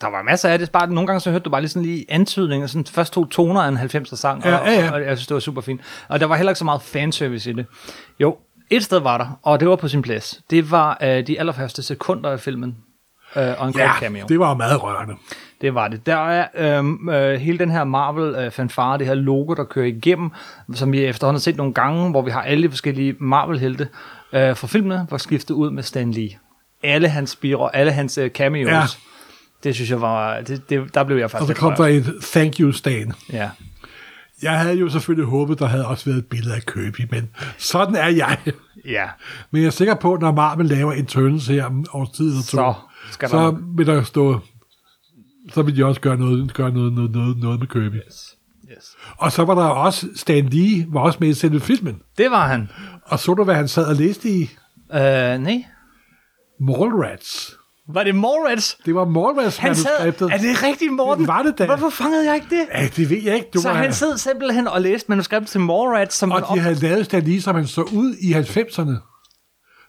der 0.00 0.10
var 0.10 0.22
masser 0.22 0.48
af 0.48 0.58
det. 0.58 0.70
Bare 0.70 0.86
nogle 0.92 1.06
gange 1.06 1.20
så 1.20 1.30
hørte 1.30 1.42
du 1.44 1.50
bare 1.50 1.60
lige 1.60 1.68
sådan 1.70 1.82
lige 1.86 2.04
antydninger, 2.08 2.66
sådan 2.66 2.86
først 2.86 3.12
to 3.12 3.24
toner 3.24 3.60
af 3.62 3.68
en 3.68 3.76
90'er 3.78 4.16
sang, 4.16 4.44
Ja, 4.44 4.56
og, 4.56 4.66
ja, 4.66 4.72
ja. 4.84 4.90
og, 4.92 5.00
jeg 5.02 5.16
synes, 5.18 5.26
det 5.26 5.34
var 5.34 5.40
super 5.40 5.60
fint. 5.60 5.80
Og 6.08 6.20
der 6.20 6.26
var 6.26 6.36
heller 6.36 6.50
ikke 6.50 6.58
så 6.58 6.64
meget 6.64 6.82
fanservice 6.82 7.50
i 7.50 7.52
det. 7.52 7.66
Jo, 8.20 8.36
et 8.70 8.84
sted 8.84 8.98
var 9.00 9.18
der, 9.18 9.38
og 9.42 9.60
det 9.60 9.68
var 9.68 9.76
på 9.76 9.88
sin 9.88 10.02
plads. 10.02 10.40
Det 10.50 10.70
var 10.70 10.98
øh, 11.02 11.26
de 11.26 11.38
allerførste 11.38 11.82
sekunder 11.82 12.30
af 12.30 12.40
filmen, 12.40 12.76
øh, 13.36 13.42
og 13.58 13.66
en 13.66 13.72
kort 13.72 13.82
Ja, 13.82 13.92
cameo. 14.00 14.26
det 14.28 14.38
var 14.38 14.54
meget 14.54 14.82
rørende. 14.82 15.14
Det 15.64 15.74
var 15.74 15.88
det. 15.88 16.06
Der 16.06 16.16
er 16.16 16.78
øhm, 16.78 17.08
øh, 17.08 17.40
hele 17.40 17.58
den 17.58 17.70
her 17.70 17.84
Marvel-fanfare, 17.84 18.98
det 18.98 19.06
her 19.06 19.14
logo, 19.14 19.54
der 19.54 19.64
kører 19.64 19.86
igennem, 19.86 20.30
som 20.74 20.92
vi 20.92 21.04
efterhånden 21.04 21.36
har 21.36 21.40
set 21.40 21.56
nogle 21.56 21.72
gange, 21.74 22.10
hvor 22.10 22.22
vi 22.22 22.30
har 22.30 22.42
alle 22.42 22.62
de 22.62 22.68
forskellige 22.70 23.14
Marvel-helte 23.20 23.88
øh, 24.32 24.56
fra 24.56 24.66
filmene, 24.66 25.06
var 25.10 25.18
skiftet 25.18 25.54
ud 25.54 25.70
med 25.70 25.82
Stan 25.82 26.10
Lee. 26.12 26.30
Alle 26.82 27.08
hans 27.08 27.36
biroller, 27.36 27.70
alle 27.70 27.92
hans 27.92 28.18
øh, 28.18 28.30
cameos. 28.30 28.68
Ja. 28.68 28.82
Det 29.64 29.74
synes 29.74 29.90
jeg 29.90 30.00
var... 30.00 30.40
Det, 30.40 30.70
det, 30.70 30.94
der 30.94 31.04
blev 31.04 31.16
jeg 31.16 31.24
Og 31.24 31.30
faktisk 31.30 31.46
så 31.46 31.52
lidt 31.52 31.58
kom 31.58 31.74
der 31.74 31.84
et 31.84 32.14
thank 32.22 32.60
you, 32.60 32.72
Stan. 32.72 33.12
Ja. 33.32 33.50
Jeg 34.42 34.58
havde 34.58 34.74
jo 34.78 34.88
selvfølgelig 34.88 35.26
håbet, 35.30 35.58
der 35.58 35.66
havde 35.66 35.86
også 35.86 36.04
været 36.04 36.18
et 36.18 36.26
billede 36.26 36.54
af 36.54 36.62
Kirby, 36.66 37.08
men 37.10 37.30
sådan 37.58 37.94
er 37.94 38.08
jeg. 38.08 38.38
ja. 38.86 39.04
Men 39.50 39.60
jeg 39.62 39.66
er 39.66 39.70
sikker 39.70 39.94
på, 39.94 40.18
når 40.20 40.32
Marvel 40.32 40.66
laver 40.66 40.92
Eternals 40.92 41.46
her 41.46 41.64
om 41.64 41.84
års 41.92 42.10
tid 42.10 42.34
to, 42.36 42.42
Så 42.42 42.74
skal 43.10 43.28
der 43.28 43.34
så 43.34 43.40
nok- 43.40 43.58
vil 43.76 43.86
der 43.86 44.02
stå, 44.02 44.40
så 45.52 45.62
vil 45.62 45.76
de 45.76 45.84
også 45.84 46.00
gøre 46.00 46.16
noget, 46.16 46.54
gøre 46.54 46.70
noget, 46.70 46.92
noget, 46.92 47.10
noget, 47.10 47.38
noget 47.38 47.60
med 47.60 47.66
Kirby. 47.68 47.96
Yes. 47.96 48.96
Og 49.16 49.32
så 49.32 49.44
var 49.44 49.54
der 49.54 49.64
også, 49.64 50.06
Stan 50.16 50.44
Lee 50.48 50.86
var 50.88 51.00
også 51.00 51.18
med 51.20 51.28
i 51.28 51.34
selve 51.34 51.60
filmen. 51.60 52.00
Det 52.18 52.30
var 52.30 52.46
han. 52.46 52.68
Og 53.04 53.18
så 53.18 53.34
du, 53.34 53.44
hvad 53.44 53.54
han 53.54 53.68
sad 53.68 53.86
og 53.86 53.94
læste 53.94 54.28
i? 54.28 54.42
Øh, 54.94 55.00
nej. 55.38 55.64
Mallrats. 56.60 57.56
Var 57.88 58.04
det 58.04 58.14
Mallrats? 58.14 58.78
Det 58.86 58.94
var 58.94 59.04
Mallrats 59.04 59.56
Han 59.56 59.74
sad... 59.74 59.90
Er 60.06 60.10
det 60.38 60.62
rigtigt, 60.62 60.92
Morten? 60.92 61.20
Det 61.20 61.28
var 61.28 61.42
det 61.42 61.58
da. 61.58 61.66
Hvorfor 61.66 61.90
fangede 61.90 62.26
jeg 62.26 62.34
ikke 62.34 62.46
det? 62.50 62.66
Ja, 62.74 62.88
det 62.96 63.10
ved 63.10 63.22
jeg 63.22 63.34
ikke. 63.34 63.48
Du 63.54 63.60
Så 63.60 63.68
var, 63.68 63.76
han 63.76 63.92
sad 63.92 64.18
simpelthen 64.18 64.68
og 64.68 64.80
læste 64.80 65.08
manuskriptet 65.08 65.50
til 65.50 65.60
Mallrats, 65.60 66.16
som 66.16 66.32
og 66.32 66.42
de 66.54 66.60
havde 66.60 66.74
lavet 66.74 67.04
Stan 67.04 67.22
Lee, 67.22 67.40
som 67.40 67.56
han 67.56 67.66
så 67.66 67.82
ud 67.82 68.14
i 68.14 68.32
90'erne. 68.32 69.13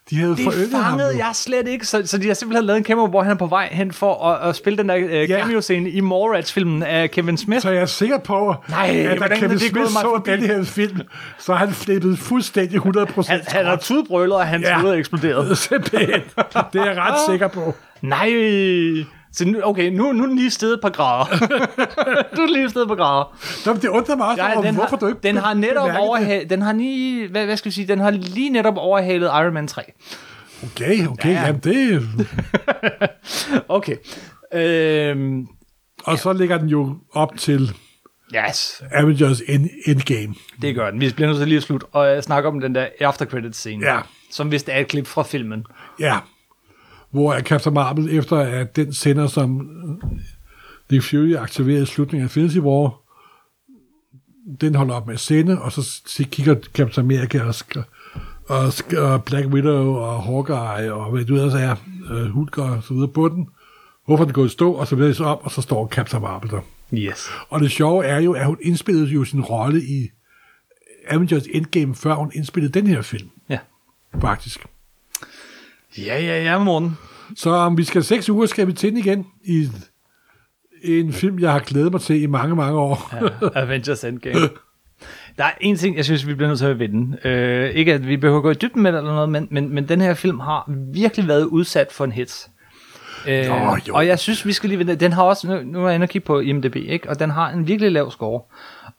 De 0.09 0.15
havde 0.19 0.35
Det 0.35 0.43
forynget 0.43 0.73
ham. 0.73 0.83
fangede 0.83 1.11
jo. 1.11 1.17
jeg 1.17 1.31
slet 1.33 1.67
ikke, 1.67 1.85
så, 1.87 2.01
så 2.05 2.17
de 2.17 2.27
har 2.27 2.33
simpelthen 2.33 2.65
lavet 2.65 2.77
en 2.77 2.83
cameo, 2.85 3.07
hvor 3.07 3.21
han 3.23 3.31
er 3.31 3.35
på 3.35 3.45
vej 3.47 3.69
hen 3.71 3.91
for 3.93 4.25
at, 4.27 4.49
at 4.49 4.55
spille 4.55 4.77
den 4.77 4.89
der 4.89 4.95
uh, 4.95 5.29
Ja. 5.29 5.39
cameo-scene 5.39 5.89
i 5.89 5.99
Mallrats-filmen 6.01 6.83
af 6.83 7.11
Kevin 7.11 7.37
Smith. 7.37 7.61
Så 7.61 7.69
jeg 7.69 7.81
er 7.81 7.85
sikker 7.85 8.17
på, 8.17 8.55
Nej, 8.69 8.87
at 9.09 9.19
da 9.19 9.27
Kevin 9.35 9.49
det 9.49 9.61
Smith 9.61 9.87
så 9.91 10.21
den 10.25 10.39
her 10.41 10.63
film, 10.63 11.01
så 11.39 11.53
han 11.53 11.71
flippet 11.71 12.19
fuldstændig 12.19 12.79
100% 12.79 13.27
han, 13.31 13.41
han 13.47 13.65
har 13.65 13.75
tudbrølet, 13.75 14.35
og 14.35 14.47
hans 14.47 14.63
Ja. 14.63 14.69
ja. 14.69 14.79
hoved 14.79 14.93
er 14.93 14.97
eksploderet. 14.97 15.57
Simpelthen. 15.57 16.21
Det 16.73 16.81
er 16.81 16.85
jeg 16.85 16.97
ret 16.97 17.15
sikker 17.29 17.47
på. 17.47 17.73
Nej! 18.01 18.29
Så 19.35 19.45
nu, 19.47 19.59
okay, 19.63 19.89
nu, 19.89 20.11
nu 20.11 20.23
er 20.23 20.27
den 20.27 20.35
lige 20.37 20.51
stedet 20.51 20.73
et 20.73 20.81
par 20.81 20.89
grader. 20.89 21.25
nu 22.37 22.43
er 22.43 22.53
lige 22.53 22.69
stedet 22.69 22.85
et 22.85 22.87
par 22.87 22.95
grader. 22.95 23.37
Nå, 23.65 23.73
det 23.73 23.87
undrer 23.87 24.15
mig 24.15 24.27
også, 24.27 24.43
Ja, 24.43 24.61
den, 24.61 24.75
hvorfor 24.75 24.89
har, 24.89 24.97
du 24.97 25.07
ikke 25.07 25.19
den 25.23 25.37
har 25.37 25.53
netop 25.53 25.89
det. 25.89 25.97
overhalet, 25.97 26.49
den 26.49 26.61
har 26.61 26.73
lige, 26.73 27.27
hvad, 27.27 27.45
hvad 27.45 27.57
skal 27.57 27.69
vi 27.69 27.73
sige, 27.73 27.87
den 27.87 27.99
har 27.99 28.11
lige 28.11 28.49
netop 28.49 28.77
overhalet 28.77 29.25
Iron 29.27 29.53
Man 29.53 29.67
3. 29.67 29.81
Okay, 30.63 31.07
okay, 31.07 31.29
Ja, 31.29 31.33
ja. 31.33 31.45
jamen 31.45 31.61
det... 31.63 32.07
Okay. 33.67 33.95
Øhm, 34.53 35.47
Og 36.03 36.19
så 36.19 36.33
ligger 36.33 36.57
den 36.57 36.69
jo 36.69 36.97
op 37.13 37.37
til 37.37 37.71
yes, 38.49 38.83
Avengers 38.91 39.41
End, 39.47 39.69
Endgame. 39.85 40.35
det 40.61 40.75
gør 40.75 40.91
den. 40.91 41.01
Vi 41.01 41.11
bliver 41.15 41.27
nødt 41.27 41.39
til 41.39 41.47
lige 41.47 41.57
at 41.57 41.63
slutte 41.63 41.85
og 41.91 42.15
øh, 42.17 42.21
snakke 42.23 42.49
om 42.49 42.59
den 42.59 42.75
der 42.75 42.87
after 42.99 43.25
credit 43.25 43.55
scene. 43.55 43.85
Ja. 43.91 43.99
Som 44.31 44.51
vist 44.51 44.69
er 44.69 44.77
et 44.77 44.87
klip 44.87 45.07
fra 45.07 45.23
filmen. 45.23 45.65
Ja. 45.99 46.17
Hvor 47.15 47.39
Captain 47.39 47.73
Marvel, 47.73 48.17
efter 48.17 48.37
at 48.37 48.75
den 48.75 48.93
sender, 48.93 49.27
som 49.27 49.69
Nick 50.91 51.03
Fury 51.03 51.35
aktiverede 51.35 51.83
i 51.83 51.85
slutningen 51.85 52.23
af 52.23 52.27
Infinity 52.29 52.57
War, 52.57 53.01
den 54.61 54.75
holder 54.75 54.93
op 54.95 55.05
med 55.07 55.13
at 55.13 55.19
sende, 55.19 55.61
og 55.61 55.71
så 55.71 56.25
kigger 56.31 56.55
Captain 56.73 57.05
America 57.05 57.41
og, 57.43 57.55
og, 58.47 58.73
og 58.97 59.23
Black 59.23 59.47
Widow 59.47 59.93
og 59.95 60.23
Hawkeye 60.23 60.93
og 60.93 61.11
hvad 61.11 61.25
du 61.25 61.35
ellers 61.35 61.53
er, 61.53 61.75
uh, 62.11 62.25
Hulk 62.31 62.57
og 62.57 62.83
så 62.83 62.93
videre 62.93 63.07
på 63.07 63.29
den. 63.29 63.47
Hvorfor 64.05 64.23
den 64.23 64.33
går 64.33 64.45
i 64.45 64.49
stå, 64.49 64.73
og 64.73 64.87
så 64.87 64.95
bliver 64.95 65.07
det 65.07 65.15
så 65.17 65.23
op, 65.23 65.39
og 65.43 65.51
så 65.51 65.61
står 65.61 65.87
Captain 65.87 66.21
Marvel 66.23 66.49
der. 66.49 66.61
Yes. 66.93 67.29
Og 67.49 67.59
det 67.59 67.71
sjove 67.71 68.05
er 68.05 68.19
jo, 68.19 68.33
at 68.33 68.45
hun 68.45 68.57
indspillede 68.61 69.07
jo 69.07 69.23
sin 69.23 69.41
rolle 69.41 69.81
i 69.81 70.09
Avengers 71.09 71.43
Endgame, 71.53 71.95
før 71.95 72.13
hun 72.13 72.31
indspillede 72.35 72.73
den 72.73 72.87
her 72.87 73.01
film, 73.01 73.29
Ja. 73.49 73.59
faktisk. 74.21 74.65
Ja, 75.97 76.19
ja, 76.19 76.43
ja, 76.43 76.57
Morten. 76.59 76.97
Så 77.35 77.49
om 77.49 77.77
vi 77.77 77.83
skal 77.83 78.03
seks 78.03 78.29
uger, 78.29 78.45
skal 78.45 78.67
vi 78.67 78.73
til 78.73 78.89
den 78.89 78.97
igen 78.97 79.27
i 79.43 79.69
en 80.83 81.13
film, 81.13 81.39
jeg 81.39 81.51
har 81.51 81.59
glædet 81.59 81.91
mig 81.91 82.01
til 82.01 82.21
i 82.21 82.25
mange, 82.25 82.55
mange 82.55 82.79
år. 82.79 83.13
Ja. 83.13 83.61
Avengers 83.61 84.03
Endgame. 84.03 84.39
Der 85.37 85.43
er 85.43 85.51
en 85.61 85.75
ting, 85.75 85.97
jeg 85.97 86.05
synes, 86.05 86.27
vi 86.27 86.33
bliver 86.33 86.47
nødt 86.47 86.59
til 86.59 86.65
at 86.65 86.79
vinde. 86.79 87.27
Øh, 87.27 87.69
ikke 87.69 87.93
at 87.93 88.07
vi 88.07 88.17
behøver 88.17 88.37
at 88.37 88.43
gå 88.43 88.51
i 88.51 88.53
dybden 88.53 88.81
med 88.81 88.91
det 88.91 88.97
eller 88.97 89.13
noget, 89.13 89.29
men, 89.29 89.47
men, 89.51 89.73
men 89.73 89.89
den 89.89 90.01
her 90.01 90.13
film 90.13 90.39
har 90.39 90.71
virkelig 90.93 91.27
været 91.27 91.43
udsat 91.43 91.91
for 91.91 92.05
en 92.05 92.11
hit. 92.11 92.47
Øh, 93.27 93.47
Nå, 93.47 93.77
jo. 93.87 93.95
og 93.95 94.07
jeg 94.07 94.19
synes, 94.19 94.45
vi 94.45 94.53
skal 94.53 94.69
lige 94.69 94.77
vinde. 94.77 94.95
Den 94.95 95.13
har 95.13 95.23
også, 95.23 95.47
nu, 95.47 95.61
nu 95.63 95.83
er 95.83 95.87
jeg 95.87 95.95
inde 95.95 96.05
og 96.05 96.09
kigge 96.09 96.25
på 96.25 96.39
IMDb, 96.39 96.75
ikke? 96.75 97.09
og 97.09 97.19
den 97.19 97.29
har 97.29 97.49
en 97.49 97.67
virkelig 97.67 97.91
lav 97.91 98.11
score. 98.11 98.41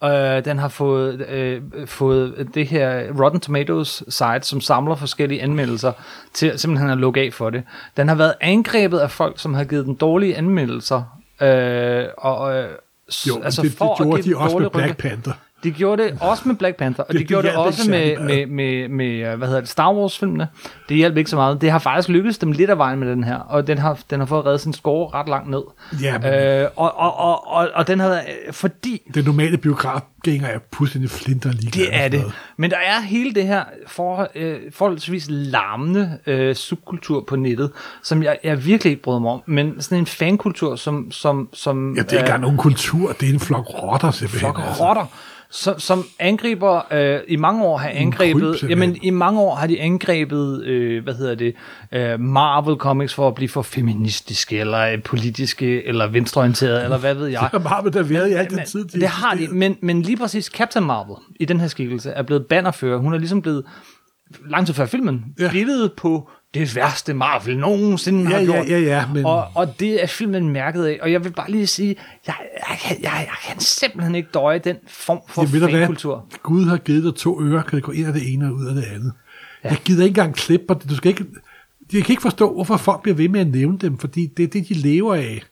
Øh, 0.04 0.44
den 0.44 0.58
har 0.58 0.68
fået, 0.68 1.28
øh, 1.28 1.62
fået 1.86 2.48
det 2.54 2.66
her 2.66 3.12
Rotten 3.22 3.40
Tomatoes 3.40 4.02
site, 4.08 4.42
som 4.42 4.60
samler 4.60 4.94
forskellige 4.94 5.42
anmeldelser, 5.42 5.92
til 6.34 6.58
simpelthen 6.58 6.90
at 6.90 6.98
lukke 6.98 7.20
af 7.20 7.32
for 7.32 7.50
det. 7.50 7.62
Den 7.96 8.08
har 8.08 8.14
været 8.14 8.34
angrebet 8.40 8.98
af 8.98 9.10
folk, 9.10 9.38
som 9.38 9.54
har 9.54 9.64
givet 9.64 9.86
den 9.86 9.94
dårlige 9.94 10.36
anmeldelser. 10.36 11.02
Øh, 11.40 12.04
og, 12.18 12.54
øh, 12.56 12.68
Jo, 13.28 13.42
altså, 13.42 13.62
det, 13.62 13.70
det 13.70 13.78
for 13.78 13.92
at 13.92 13.96
gjorde 13.98 14.22
give 14.22 14.34
de 14.34 14.40
også 14.40 14.58
med 14.58 14.70
Black. 14.70 14.96
Panther. 14.96 15.32
De 15.66 15.70
gjorde 15.72 16.02
det 16.02 16.18
også 16.20 16.42
med 16.48 16.54
Black 16.56 16.76
Panther, 16.76 17.04
og 17.04 17.08
Det- 17.08 17.14
de 17.14 17.18
det 17.18 17.28
gjorde 17.28 17.42
det 17.46 17.52
hjalp 17.54 17.66
også 17.66 17.90
med, 17.90 18.18
med, 18.18 18.46
med, 18.46 18.88
med, 18.88 19.06
øh, 19.32 19.38
hvad 19.38 19.48
hedder 19.48 19.60
det, 19.60 19.70
Star 19.70 19.92
Wars-filmene. 19.94 20.48
Det 20.88 20.96
hjalp 20.96 21.16
ikke 21.16 21.30
så 21.30 21.36
meget. 21.36 21.60
Det 21.60 21.70
har 21.70 21.78
faktisk 21.78 22.08
lykkedes 22.08 22.38
dem 22.38 22.52
lidt 22.52 22.70
af 22.70 22.78
vejen 22.78 22.98
med 22.98 23.08
den 23.10 23.24
her, 23.24 23.36
og 23.38 23.66
den 23.66 23.78
har, 23.78 23.98
den 24.10 24.20
har 24.20 24.26
fået 24.26 24.46
reddet 24.46 24.60
sin 24.60 24.72
score 24.72 25.10
ret 25.14 25.28
langt 25.28 25.50
ned. 25.50 25.62
Ja, 26.02 26.62
Øh, 26.62 26.68
og, 26.76 26.96
og, 26.98 27.16
og, 27.18 27.48
og, 27.52 27.68
og 27.74 27.86
den 27.88 28.00
har 28.00 28.08
været, 28.08 28.24
øh, 28.46 28.52
fordi 28.52 29.02
den 29.14 29.24
normale 29.24 29.56
biografgænger 29.58 30.46
er 30.48 30.58
fuldstændig 30.72 31.10
flinter 31.10 31.52
lige 31.52 31.70
det 31.70 31.88
er 31.92 32.08
det. 32.08 32.24
Men 32.56 32.70
der 32.70 32.76
er 32.76 33.00
hele 33.00 33.34
det 33.34 33.46
her 33.46 33.64
for, 33.86 34.28
øh, 34.34 34.56
forholdsvis 34.74 35.26
larmende 35.30 36.18
øh, 36.26 36.54
subkultur 36.54 37.24
på 37.28 37.36
nettet, 37.36 37.70
som 38.02 38.22
jeg, 38.22 38.38
jeg 38.44 38.64
virkelig 38.64 38.90
ikke 38.90 39.02
bryder 39.02 39.18
mig 39.20 39.30
om. 39.30 39.42
Men 39.46 39.80
sådan 39.80 39.98
en 39.98 40.06
fankultur, 40.06 40.76
som... 40.76 41.10
som, 41.10 41.48
som 41.52 41.94
Ja, 41.96 42.02
det 42.02 42.12
er 42.12 42.16
ikke 42.16 42.20
engang 42.26 42.40
nogen 42.42 42.56
kultur, 42.56 43.12
det 43.20 43.28
er 43.28 43.32
en 43.32 43.40
flok 43.40 43.66
rotter 43.82 44.10
simpelthen. 44.10 44.40
flok 44.54 44.80
rotter, 44.80 45.06
som, 45.50 45.78
som 45.78 46.04
angriber, 46.18 46.92
øh, 46.92 47.20
i 47.28 47.36
mange 47.36 47.64
år 47.64 47.76
har 47.76 47.88
angrebet, 47.88 48.60
kryb, 48.60 48.70
jamen 48.70 48.96
i 49.02 49.10
mange 49.10 49.40
år 49.40 49.54
har 49.54 49.66
de 49.66 49.80
angrebet, 49.80 50.64
øh, 50.64 51.02
hvad 51.02 51.14
hedder 51.14 51.34
det, 51.34 51.54
øh, 51.92 52.20
Marvel 52.20 52.76
Comics 52.76 53.14
for 53.14 53.28
at 53.28 53.34
blive 53.34 53.48
for 53.48 53.62
feministiske, 53.62 54.58
eller 54.58 54.78
øh, 54.78 55.02
politiske, 55.02 55.86
eller 55.86 56.06
venstreorienterede, 56.06 56.84
eller 56.84 56.98
hvad 56.98 57.14
ved 57.14 57.26
jeg. 57.36 57.48
Der 57.52 57.58
har 57.58 57.82
man 57.82 57.92
da 57.92 58.02
været 58.02 58.30
i 58.30 58.32
al 58.32 58.50
den 58.50 58.66
tid. 58.66 58.84
det 58.84 59.08
har 59.08 59.34
de, 59.34 59.48
men, 59.48 59.76
men 59.82 60.02
lige 60.02 60.16
præcis 60.16 60.44
Captain 60.46 60.84
Marvel 60.86 61.16
i 61.40 61.44
den 61.44 61.60
her 61.60 61.68
skikkelse 61.68 62.10
er 62.10 62.22
blevet 62.22 62.46
bannerfører. 62.46 62.98
Hun 62.98 63.14
er 63.14 63.18
ligesom 63.18 63.42
blevet, 63.42 63.64
lang 64.50 64.66
tid 64.66 64.74
før 64.74 64.86
filmen, 64.86 65.24
ja. 65.40 65.50
billedet 65.50 65.92
på 65.92 66.30
det 66.58 66.76
værste 66.76 67.14
Marvel 67.14 67.58
nogensinde 67.58 68.22
Ja, 68.22 68.28
har 68.28 68.38
ja, 68.38 68.44
gjort. 68.44 68.68
ja, 68.68 68.78
ja, 68.78 69.04
men- 69.14 69.24
Og, 69.24 69.48
og 69.54 69.80
det 69.80 70.02
er 70.02 70.06
filmen 70.06 70.48
mærket 70.48 70.84
af. 70.84 70.98
Og 71.02 71.12
jeg 71.12 71.24
vil 71.24 71.30
bare 71.32 71.50
lige 71.50 71.66
sige, 71.66 71.96
jeg, 72.26 72.34
jeg, 72.68 72.96
jeg, 73.02 73.10
jeg, 73.12 73.26
kan 73.48 73.60
simpelthen 73.60 74.14
ikke 74.14 74.28
døje 74.34 74.58
den 74.58 74.76
form 74.88 75.18
for 75.28 75.58
Ja, 75.70 75.78
fankultur. 75.80 76.26
Gud 76.42 76.64
har 76.64 76.76
givet 76.76 77.04
dig 77.04 77.14
to 77.14 77.42
ører, 77.42 77.62
kan 77.62 77.76
det 77.76 77.82
gå 77.84 77.92
ind 77.92 78.06
af 78.06 78.12
det 78.12 78.32
ene 78.32 78.46
og 78.46 78.52
ud 78.54 78.66
af 78.66 78.74
det 78.74 78.84
andet. 78.84 79.12
Ja. 79.64 79.68
Jeg 79.68 79.78
gider 79.84 80.04
ikke 80.04 80.10
engang 80.20 80.34
klippe 80.34 80.66
dig. 80.68 80.90
Du 80.90 80.96
skal 80.96 81.08
ikke, 81.08 81.24
jeg 81.92 82.04
kan 82.04 82.12
ikke 82.12 82.22
forstå, 82.22 82.54
hvorfor 82.54 82.76
folk 82.76 83.02
bliver 83.02 83.16
ved 83.16 83.28
med 83.28 83.40
at 83.40 83.48
nævne 83.48 83.78
dem, 83.78 83.98
fordi 83.98 84.26
det 84.36 84.42
er 84.42 84.46
det, 84.48 84.68
de 84.68 84.74
lever 84.74 85.14
af. 85.14 85.42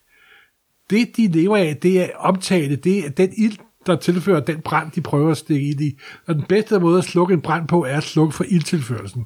Det, 0.91 1.09
de 1.17 1.29
lever 1.29 1.57
af, 1.57 1.77
det 1.83 2.01
er 2.03 2.09
omtale, 2.19 2.77
det 2.77 2.99
er 3.07 3.11
den 3.11 3.31
ild, 3.37 3.57
der 3.87 3.97
tilfører 3.97 4.41
den 4.41 4.61
brand, 4.61 4.91
de 4.91 5.01
prøver 5.01 5.31
at 5.31 5.37
stikke 5.37 5.69
ind 5.71 5.81
i. 5.81 5.99
Og 6.27 6.35
den 6.35 6.45
bedste 6.49 6.81
måde 6.81 6.99
at 6.99 7.05
slukke 7.05 7.35
en 7.35 7.41
brand 7.41 7.69
på, 7.69 7.85
er 7.85 7.97
at 7.97 8.03
slukke 8.05 8.35
for 8.35 8.45
ildtilførelsen. 8.49 9.25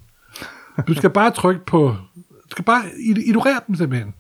Du 0.87 0.95
skal 0.95 1.11
bare 1.11 1.31
trykke 1.31 1.65
på... 1.67 1.97
Du 2.45 2.51
skal 2.51 2.65
bare 2.65 2.83
ignorere 3.27 3.61
dem 3.67 3.75
simpelthen. 3.77 4.15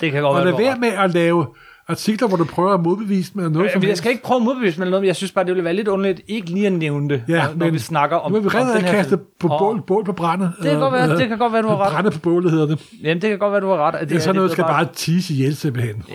Det 0.00 0.12
kan 0.12 0.22
godt 0.22 0.30
Og 0.30 0.36
være, 0.36 0.44
lad 0.44 0.52
du 0.52 0.56
har 0.58 0.64
være 0.64 0.78
med 0.80 0.88
at 0.88 1.14
lave 1.14 1.46
artikler, 1.88 2.28
hvor 2.28 2.36
du 2.36 2.44
prøver 2.44 2.74
at 2.74 2.80
modbevise 2.82 3.32
med 3.34 3.48
noget 3.50 3.70
jeg, 3.74 3.84
jeg 3.88 3.96
skal 3.96 4.10
ikke 4.10 4.22
prøve 4.22 4.36
at 4.40 4.44
modbevise 4.44 4.78
med 4.78 4.86
noget, 4.90 5.02
men 5.02 5.06
jeg 5.06 5.16
synes 5.16 5.32
bare, 5.32 5.44
det 5.44 5.50
ville 5.50 5.64
være 5.64 5.74
lidt 5.74 5.88
underligt 5.88 6.20
ikke 6.28 6.50
lige 6.50 6.66
at 6.66 6.72
nævne 6.72 7.08
det, 7.08 7.24
Ja, 7.28 7.44
når, 7.46 7.54
når 7.54 7.70
vi 7.70 7.78
snakker 7.78 8.16
om, 8.16 8.32
nu 8.32 8.36
er 8.38 8.40
vi 8.40 8.46
om 8.46 8.66
den 8.76 8.84
her 8.84 8.92
kaste 8.92 9.18
på 9.38 9.48
Og- 9.48 9.58
bål, 9.58 9.82
bål 9.86 10.04
på 10.04 10.12
brænde. 10.12 10.52
Det 10.62 10.70
kan 10.70 10.80
godt 10.80 10.92
være- 10.92 11.18
det 11.18 11.28
kan 11.28 11.38
godt 11.38 11.52
være, 11.52 11.62
du 11.62 11.68
har 11.68 11.78
ret. 11.86 11.92
Brænde 11.92 12.10
på 12.10 12.18
bålet 12.18 12.50
hedder 12.50 12.66
det. 12.66 12.78
Jamen, 13.02 13.22
det 13.22 13.30
kan 13.30 13.38
godt 13.38 13.52
være, 13.52 13.60
du 13.60 13.68
har 13.68 13.76
ret. 13.92 14.08
Det 14.08 14.16
er 14.16 14.20
sådan 14.20 14.34
noget, 14.34 14.50
skal 14.50 14.64
bare... 14.64 14.88
tease 14.94 15.32
ihjel 15.34 15.56
simpelthen. 15.56 16.02
Ja, 16.08 16.14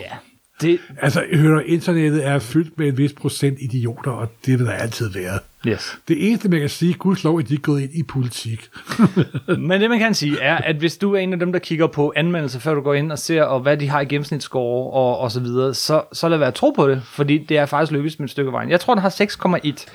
det... 0.62 0.80
Altså, 1.02 1.24
hør, 1.34 1.60
internettet 1.60 2.28
er 2.28 2.40
fyldt 2.40 2.78
med 2.78 2.88
en 2.88 2.98
vis 2.98 3.14
procent 3.14 3.58
idioter, 3.62 4.12
og 4.12 4.28
det 4.46 4.60
vil 4.60 4.66
der 4.66 4.72
altid 4.74 5.10
være. 5.14 5.40
Yes. 5.68 5.98
Det 6.08 6.28
eneste, 6.28 6.50
man 6.50 6.60
kan 6.60 6.70
sige, 6.70 6.94
gudslov, 6.94 7.40
at 7.40 7.50
de 7.50 7.54
er 7.54 7.60
gået 7.60 7.82
ind 7.82 7.92
i 7.94 8.04
politik. 8.04 8.70
Men 9.68 9.82
det, 9.82 9.90
man 9.90 10.00
kan 10.00 10.14
sige, 10.14 10.40
er, 10.40 10.58
at 10.58 10.76
hvis 10.76 10.98
du 10.98 11.16
er 11.16 11.20
en 11.20 11.34
af 11.34 11.40
dem, 11.40 11.52
der 11.52 11.60
kigger 11.60 11.88
på 11.88 12.14
anmeldelser, 12.16 12.60
før 12.60 12.74
du 12.74 12.82
går 12.82 12.94
ind 12.94 13.12
og 13.12 13.20
ser, 13.20 13.44
og 13.44 13.60
hvad 13.60 13.78
de 13.78 13.90
har 13.90 14.02
i 14.02 14.06
gennemsnitsscore 14.06 14.92
og, 14.94 15.20
og 15.20 15.32
så 15.32 15.40
videre, 15.40 15.74
så, 15.74 16.02
så 16.14 16.30
lad 16.30 16.38
være 16.38 16.48
at 16.48 16.54
tro 16.54 16.70
på 16.70 16.90
det, 16.90 17.02
fordi 17.04 17.38
det 17.38 17.58
er 17.58 17.66
faktisk 17.66 17.92
lykkedes 17.92 18.20
med 18.20 18.26
et 18.26 18.32
stykke 18.32 18.52
vejen. 18.52 18.70
Jeg 18.70 18.80
tror, 18.80 18.94
den 18.94 19.02
har 19.02 19.10
6,1 19.10 19.86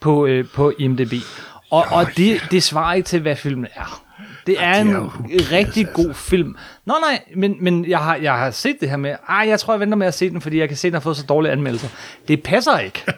på, 0.00 0.26
øh, 0.26 0.44
på 0.54 0.72
IMDb. 0.78 1.12
Og, 1.70 1.84
og 1.90 2.06
det, 2.16 2.40
det 2.50 2.62
svarer 2.62 2.94
ikke 2.94 3.06
til, 3.06 3.20
hvad 3.20 3.36
filmen 3.36 3.66
er. 3.74 4.04
Det 4.46 4.56
er 4.58 4.72
det 4.72 4.80
en 4.80 4.88
er 4.88 4.94
jo 4.94 5.10
rigtig 5.52 5.86
god 5.94 6.14
film. 6.14 6.56
Nå 6.86 6.94
nej, 7.00 7.22
men, 7.36 7.56
men 7.60 7.88
jeg, 7.88 7.98
har, 7.98 8.16
jeg 8.16 8.32
har 8.32 8.50
set 8.50 8.76
det 8.80 8.90
her 8.90 8.96
med, 8.96 9.16
ej, 9.28 9.44
jeg 9.48 9.60
tror, 9.60 9.72
jeg 9.72 9.80
venter 9.80 9.96
med 9.96 10.06
at 10.06 10.14
se 10.14 10.30
den, 10.30 10.40
fordi 10.40 10.58
jeg 10.58 10.68
kan 10.68 10.76
se, 10.76 10.86
at 10.86 10.92
den 10.92 10.94
har 10.94 11.00
fået 11.00 11.16
så 11.16 11.26
dårlige 11.26 11.52
anmeldelser. 11.52 11.88
Det 12.28 12.42
passer 12.42 12.78
ikke. 12.78 13.04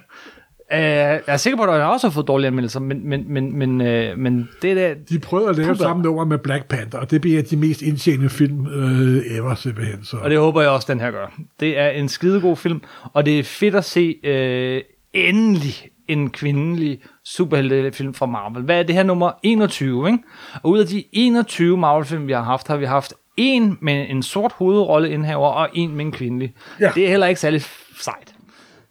Uh, 0.72 0.78
jeg 0.78 1.20
er 1.26 1.36
sikker 1.36 1.56
på, 1.56 1.62
at 1.62 1.78
jeg 1.78 1.86
også 1.86 2.06
har 2.06 2.12
fået 2.12 2.28
dårlige 2.28 2.46
anmeldelser, 2.46 2.80
men, 2.80 3.08
men, 3.08 3.24
men, 3.32 3.58
men, 3.58 3.80
uh, 3.80 4.18
men 4.18 4.48
det 4.62 4.76
der... 4.76 4.94
De 5.08 5.18
prøvede 5.18 5.48
at 5.48 5.56
lave 5.56 5.68
Puh, 5.68 5.76
samme 5.76 6.02
nummer 6.02 6.24
med 6.24 6.38
Black 6.38 6.68
Panther, 6.68 7.00
og 7.00 7.10
det 7.10 7.20
bliver 7.20 7.42
de 7.42 7.56
mest 7.56 7.82
indtjenende 7.82 8.30
film 8.30 8.66
øh, 8.66 9.36
ever, 9.36 9.54
simpelthen. 9.54 10.04
Så. 10.04 10.16
Og 10.16 10.30
det 10.30 10.38
håber 10.38 10.60
jeg 10.60 10.70
også, 10.70 10.92
den 10.92 11.00
her 11.00 11.10
gør. 11.10 11.32
Det 11.60 11.78
er 11.78 11.88
en 11.88 12.08
skidegod 12.08 12.56
film, 12.56 12.82
og 13.12 13.26
det 13.26 13.38
er 13.38 13.42
fedt 13.42 13.74
at 13.74 13.84
se 13.84 14.16
øh, 14.24 14.82
endelig 15.12 15.74
en 16.08 16.30
kvindelig 16.30 17.00
superheltefilm 17.24 18.14
fra 18.14 18.26
Marvel. 18.26 18.62
Hvad 18.62 18.78
er 18.78 18.82
det 18.82 18.94
her 18.94 19.02
nummer 19.02 19.32
21, 19.42 20.08
ikke? 20.08 20.18
Og 20.62 20.70
ud 20.70 20.78
af 20.78 20.86
de 20.86 21.04
21 21.12 21.76
Marvel-film, 21.76 22.26
vi 22.26 22.32
har 22.32 22.42
haft, 22.42 22.68
har 22.68 22.76
vi 22.76 22.84
haft 22.84 23.14
en 23.36 23.78
med 23.80 24.06
en 24.08 24.22
sort 24.22 24.52
hovedrolleindhaver 24.52 25.48
og 25.48 25.68
en 25.74 25.96
med 25.96 26.04
en 26.04 26.12
kvindelig. 26.12 26.54
Ja. 26.80 26.90
Det 26.94 27.04
er 27.04 27.08
heller 27.08 27.26
ikke 27.26 27.40
særlig 27.40 27.62
sejt. 28.00 28.34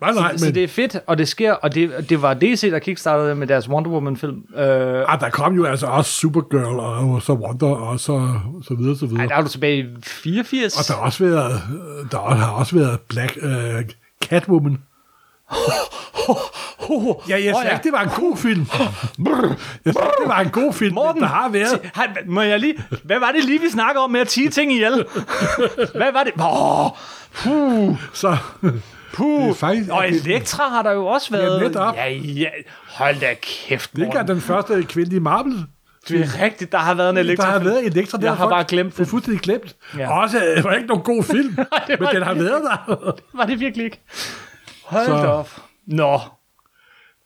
Nej, 0.01 0.13
nej, 0.13 0.31
Så, 0.31 0.37
så 0.37 0.45
men 0.45 0.55
det 0.55 0.63
er 0.63 0.67
fedt, 0.67 0.97
og 1.07 1.17
det 1.17 1.27
sker, 1.27 1.53
og 1.53 1.75
det, 1.75 2.09
det 2.09 2.21
var 2.21 2.33
DC, 2.33 2.71
der 2.71 2.79
kickstartede 2.79 3.35
med 3.35 3.47
deres 3.47 3.69
Wonder 3.69 3.91
Woman-film. 3.91 4.43
Øh, 4.55 5.03
ah, 5.07 5.19
der 5.19 5.29
kom 5.29 5.55
jo 5.55 5.65
altså 5.65 5.85
også 5.85 6.11
Supergirl, 6.11 6.79
og 6.79 7.21
så 7.21 7.33
Wonder, 7.33 7.67
og 7.67 7.99
så, 7.99 8.29
så 8.67 8.75
videre, 8.75 8.97
så 8.97 9.05
videre. 9.05 9.21
ej, 9.21 9.27
der 9.27 9.35
er 9.35 9.41
du 9.41 9.47
tilbage 9.47 9.79
i 9.79 9.87
84. 10.03 10.77
Og 10.77 10.87
der 10.87 10.93
har 10.93 11.05
også 11.05 11.23
været, 11.23 11.61
der 12.11 12.35
har 12.35 12.51
også 12.51 12.75
været 12.75 12.99
Black 12.99 13.37
øh, 13.41 13.83
Catwoman. 14.23 14.77
Ja, 17.29 17.35
jeg 17.35 17.41
sagde 17.43 17.67
ja. 17.67 17.73
ikke, 17.73 17.83
det 17.83 17.91
var 17.91 18.01
en 18.03 18.09
god 18.09 18.37
film. 18.37 18.65
Jeg 19.85 19.93
sagde 19.93 20.07
det 20.21 20.27
var 20.27 20.39
en 20.39 20.49
god 20.49 20.73
film, 20.73 20.93
Morten, 20.93 21.21
der 21.21 21.27
har 21.27 21.49
været... 21.49 21.91
Han, 21.93 22.07
må 22.27 22.41
jeg 22.41 22.59
lige, 22.59 22.75
hvad 23.03 23.19
var 23.19 23.31
det 23.31 23.45
lige, 23.45 23.61
vi 23.61 23.69
snakkede 23.69 24.03
om 24.03 24.11
med 24.11 24.19
at 24.21 24.27
tige 24.27 24.49
ting 24.49 24.73
ihjel? 24.73 25.05
hvad 25.95 26.11
var 26.11 26.23
det? 26.23 26.33
Puh, 27.33 27.95
Så, 28.13 28.37
puh. 29.13 29.41
Det 29.43 29.49
er 29.49 29.53
faktisk- 29.53 29.89
og 29.91 30.07
Elektra 30.09 30.69
har 30.69 30.81
der 30.81 30.91
jo 30.91 31.05
også 31.05 31.31
været. 31.31 31.61
netop. 31.61 31.95
Ja, 31.95 32.09
ja. 32.13 32.49
Hold 32.87 33.19
da 33.19 33.33
kæft, 33.41 33.95
det 33.95 34.01
er 34.01 34.05
Morten. 34.05 34.27
den 34.27 34.41
første 34.41 34.83
kvindelige 34.83 35.19
Marvel. 35.19 35.65
Det 36.07 36.19
er 36.21 36.43
rigtigt, 36.43 36.71
der 36.71 36.77
har 36.77 36.93
været 36.93 37.09
en 37.09 37.17
Elektra. 37.17 37.45
Der 37.45 37.51
har 37.51 37.59
været 37.59 37.85
Elektra, 37.85 38.17
der 38.17 38.23
Jeg 38.25 38.35
har 38.35 38.49
bare 38.49 38.63
glemt 38.67 38.91
det. 38.91 38.97
det. 38.97 39.07
fuldstændig 39.07 39.41
glemt. 39.41 39.75
Ja. 39.97 39.99
Ja. 40.01 40.21
Også, 40.21 40.37
øh, 40.37 40.55
det 40.55 40.63
var 40.63 40.73
ikke 40.73 40.87
nogen 40.87 41.03
god 41.03 41.23
film, 41.23 41.57
var 41.57 41.85
men 41.99 42.07
den 42.15 42.23
har 42.23 42.33
været 42.33 42.61
der. 42.63 43.11
Var 43.33 43.45
det 43.45 43.59
virkelig 43.59 43.83
ikke? 43.85 43.99
Hold 44.85 45.05
Så- 45.05 45.13
op. 45.13 45.49
Nå. 45.87 46.19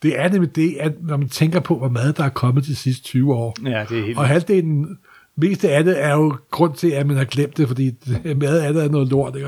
Det 0.02 0.20
er 0.20 0.30
nemlig 0.30 0.56
det, 0.56 0.78
at 0.80 0.92
når 1.02 1.18
man 1.18 1.30
tænker 1.30 1.60
på, 1.60 1.78
hvor 1.78 1.90
meget 1.90 2.18
der 2.18 2.24
er 2.24 2.30
kommet 2.30 2.66
de 2.66 2.76
sidste 2.76 3.04
20 3.04 3.34
år. 3.36 3.56
Ja, 3.66 3.86
det 3.90 4.00
er 4.00 4.06
helt... 4.06 4.18
Og 4.18 4.28
halvdelen, 4.28 4.98
mest 5.38 5.66
af 5.66 5.84
det 5.84 6.04
er 6.04 6.14
jo 6.14 6.38
grund 6.52 6.74
til, 6.74 6.90
at 6.92 7.08
man 7.08 7.18
har 7.18 7.24
glemt 7.24 7.58
det, 7.58 7.68
fordi 7.68 7.96
meget 8.36 8.60
af 8.60 8.74
det 8.74 8.84
er 8.84 8.90
noget 8.90 9.08
lort. 9.08 9.36
Ikke? 9.36 9.48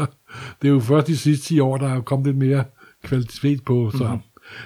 Det 0.62 0.68
er 0.68 0.72
jo 0.72 0.80
først 0.80 1.08
de 1.08 1.18
sidste 1.18 1.46
10 1.46 1.60
år, 1.60 1.78
der 1.78 1.94
er 1.94 2.02
kommet 2.02 2.28
lidt 2.28 2.38
mere 2.38 2.64
kvalitet 3.04 3.64
på. 3.66 3.92
Så. 3.92 4.04
Mm-hmm. 4.04 4.20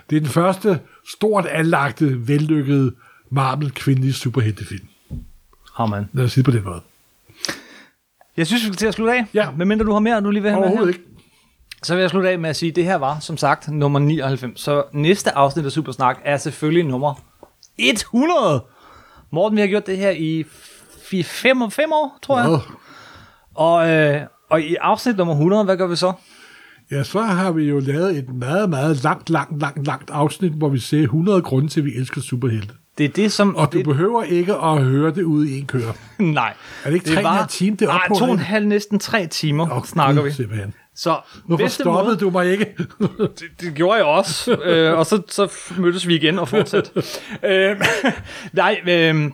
Det 0.10 0.16
er 0.16 0.20
den 0.20 0.30
første 0.30 0.80
stort 1.14 1.46
anlagte, 1.46 2.28
vellykkede 2.28 2.94
Marvel 3.30 3.72
kvindelige 3.72 4.14
superheltefilm. 4.14 4.88
Oh, 5.78 5.90
man. 5.90 6.10
Lad 6.14 6.26
os 6.26 6.32
sige 6.32 6.44
på 6.44 6.52
den 6.52 6.64
måde. 6.64 6.82
Jeg 8.38 8.48
synes, 8.48 8.64
vi 8.64 8.68
skal 8.68 8.78
til 8.78 8.88
at 8.88 8.94
slutte 8.94 9.14
af. 9.14 9.26
Ja. 9.34 9.52
Medmindre 9.58 9.86
du 9.86 9.92
har 9.92 10.00
mere, 10.00 10.22
du 10.22 10.32
lige 10.32 10.42
vil 10.42 10.52
have 10.52 10.62
med 10.62 10.68
her. 10.68 10.74
Overhovedet 10.74 10.98
ikke. 10.98 11.10
Så 11.84 11.96
vil 11.96 12.02
jeg 12.02 12.10
slutte 12.10 12.30
af 12.30 12.40
med 12.40 12.50
at 12.50 12.56
sige, 12.56 12.70
at 12.70 12.76
det 12.76 12.84
her 12.84 12.96
var, 12.96 13.20
som 13.20 13.38
sagt, 13.38 13.68
nummer 13.68 14.00
99. 14.00 14.62
Så 14.62 14.84
næste 14.94 15.32
afsnit 15.32 15.66
af 15.66 15.72
Supersnak 15.72 16.18
er 16.26 16.38
selvfølgelig 16.38 16.86
nummer 16.86 17.14
100. 17.78 18.64
Morten, 19.32 19.56
vi 19.56 19.62
har 19.62 19.68
gjort 19.68 19.88
det 19.88 19.98
her 19.98 20.10
i 20.10 20.46
5 21.24 21.62
år, 21.92 22.18
tror 22.22 22.40
jeg. 22.40 22.50
Ja. 22.50 22.58
Og, 23.56 23.90
øh, 23.90 24.22
og 24.50 24.62
i 24.62 24.76
afsnit 24.76 25.18
nummer 25.18 25.34
100, 25.34 25.64
hvad 25.64 25.78
gør 25.78 25.88
vi 25.88 25.96
så? 25.96 26.14
Ja, 26.92 27.04
så 27.04 27.22
har 27.22 27.52
vi 27.52 27.64
jo 27.64 27.80
lavet 27.80 28.18
et 28.18 28.30
meget, 28.36 28.70
meget 28.70 29.04
langt, 29.04 29.30
langt, 29.30 29.62
langt, 29.62 29.86
langt 29.88 30.10
afsnit, 30.10 30.52
hvor 30.52 30.70
vi 30.70 30.80
ser 30.80 31.02
100 31.02 31.42
grunde 31.42 31.68
til, 31.68 31.80
at 31.80 31.86
vi 31.86 31.92
elsker 31.96 32.22
superhelte. 32.22 32.74
Det 32.98 33.06
er 33.06 33.10
det, 33.10 33.32
som... 33.32 33.56
Og 33.56 33.74
du 33.74 33.78
det, 33.78 33.86
behøver 33.86 34.24
ikke 34.24 34.54
at 34.54 34.84
høre 34.84 35.12
det 35.12 35.24
ude 35.24 35.50
i 35.50 35.60
en 35.60 35.66
køre. 35.66 35.94
nej. 36.20 36.54
Er 36.84 36.90
det 36.90 36.94
ikke 36.94 37.10
tre 37.10 37.26
og 37.26 37.32
en 37.32 37.38
halv 37.38 37.48
time, 37.48 37.76
det 37.76 37.88
er 37.88 37.92
Nej, 37.92 38.08
to 38.08 38.26
og 38.26 38.32
en 38.32 38.40
halv, 38.40 38.68
næsten 38.68 39.00
tre 39.00 39.28
timer 39.28 39.78
Åh, 39.78 39.86
snakker 39.86 40.22
Gud, 40.22 40.30
vi. 40.30 40.36
Simpelthen. 40.36 40.74
Så 40.96 41.20
Hvorfor 41.46 41.68
stoppede 41.68 42.06
måde, 42.06 42.18
du 42.18 42.30
mig 42.30 42.52
ikke? 42.52 42.66
det, 43.40 43.44
det 43.62 43.74
gjorde 43.74 43.96
jeg 43.96 44.06
også, 44.06 44.54
øh, 44.54 44.98
og 44.98 45.06
så, 45.06 45.22
så 45.28 45.52
mødtes 45.78 46.08
vi 46.08 46.16
igen 46.16 46.40
og 46.40 46.48
fortsatte. 46.48 46.92
øh, 47.50 47.82
nej, 48.54 48.82
øh, 48.88 49.32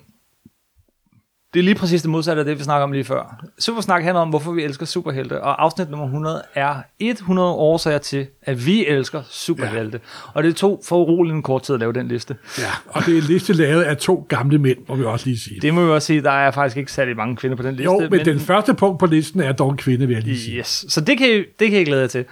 det 1.54 1.60
er 1.60 1.64
lige 1.64 1.76
præcis 1.76 2.02
det 2.02 2.12
modsatte 2.12 2.40
af 2.40 2.46
det, 2.46 2.60
vi 2.60 2.64
snakker 2.64 2.84
om 2.84 2.92
lige 2.92 3.04
før. 3.04 3.46
Supersnak 3.60 4.04
handler 4.04 4.22
om, 4.22 4.30
hvorfor 4.30 4.52
vi 4.52 4.64
elsker 4.64 4.86
superhelte, 4.86 5.42
og 5.42 5.64
afsnit 5.64 5.90
nummer 5.90 6.06
100 6.06 6.44
er 6.56 6.76
100 7.00 7.50
årsager 7.50 7.98
til, 7.98 8.28
at 8.42 8.66
vi 8.66 8.88
elsker 8.88 9.24
superhelte. 9.30 10.00
Ja. 10.04 10.32
Og 10.34 10.44
det 10.44 10.56
tog 10.56 10.82
for 10.86 10.98
uroligt 10.98 11.36
en 11.36 11.42
kort 11.42 11.64
tid 11.64 11.74
at 11.76 11.80
lave 11.80 11.94
den 11.94 12.08
liste. 12.08 12.36
ja, 12.60 12.64
og 12.88 13.06
det 13.06 13.14
er 13.14 13.22
en 13.22 13.28
liste 13.28 13.54
lavet 13.54 13.84
af 13.84 13.98
to 13.98 14.26
gamle 14.30 14.58
mænd, 14.58 14.78
må 14.88 14.96
vi 14.96 15.04
også 15.04 15.26
lige 15.26 15.40
sige. 15.40 15.62
Det 15.62 15.74
må 15.74 15.86
vi 15.86 15.92
også 15.92 16.06
sige, 16.06 16.22
der 16.22 16.32
er 16.32 16.52
faktisk 16.52 16.78
ikke 16.78 16.92
særlig 16.92 17.16
mange 17.16 17.36
kvinder 17.36 17.58
på 17.58 17.64
den 17.64 17.76
liste. 17.76 17.84
jo, 17.84 18.00
men, 18.00 18.10
men 18.10 18.26
den 18.26 18.40
første 18.40 18.74
punkt 18.74 19.00
på 19.00 19.06
listen 19.06 19.40
er 19.40 19.52
dog 19.52 19.72
en 19.72 19.78
kvinde, 19.78 20.08
vil 20.08 20.14
jeg 20.14 20.24
lige 20.24 20.40
sige. 20.40 20.58
Yes, 20.58 20.86
så 20.90 21.02
det 21.02 21.18
kan, 21.18 21.28
I, 21.30 21.38
det 21.60 21.70
kan 21.70 21.74
jeg 21.74 21.86
glæde 21.86 22.02
jer 22.02 22.08
til. 22.08 22.26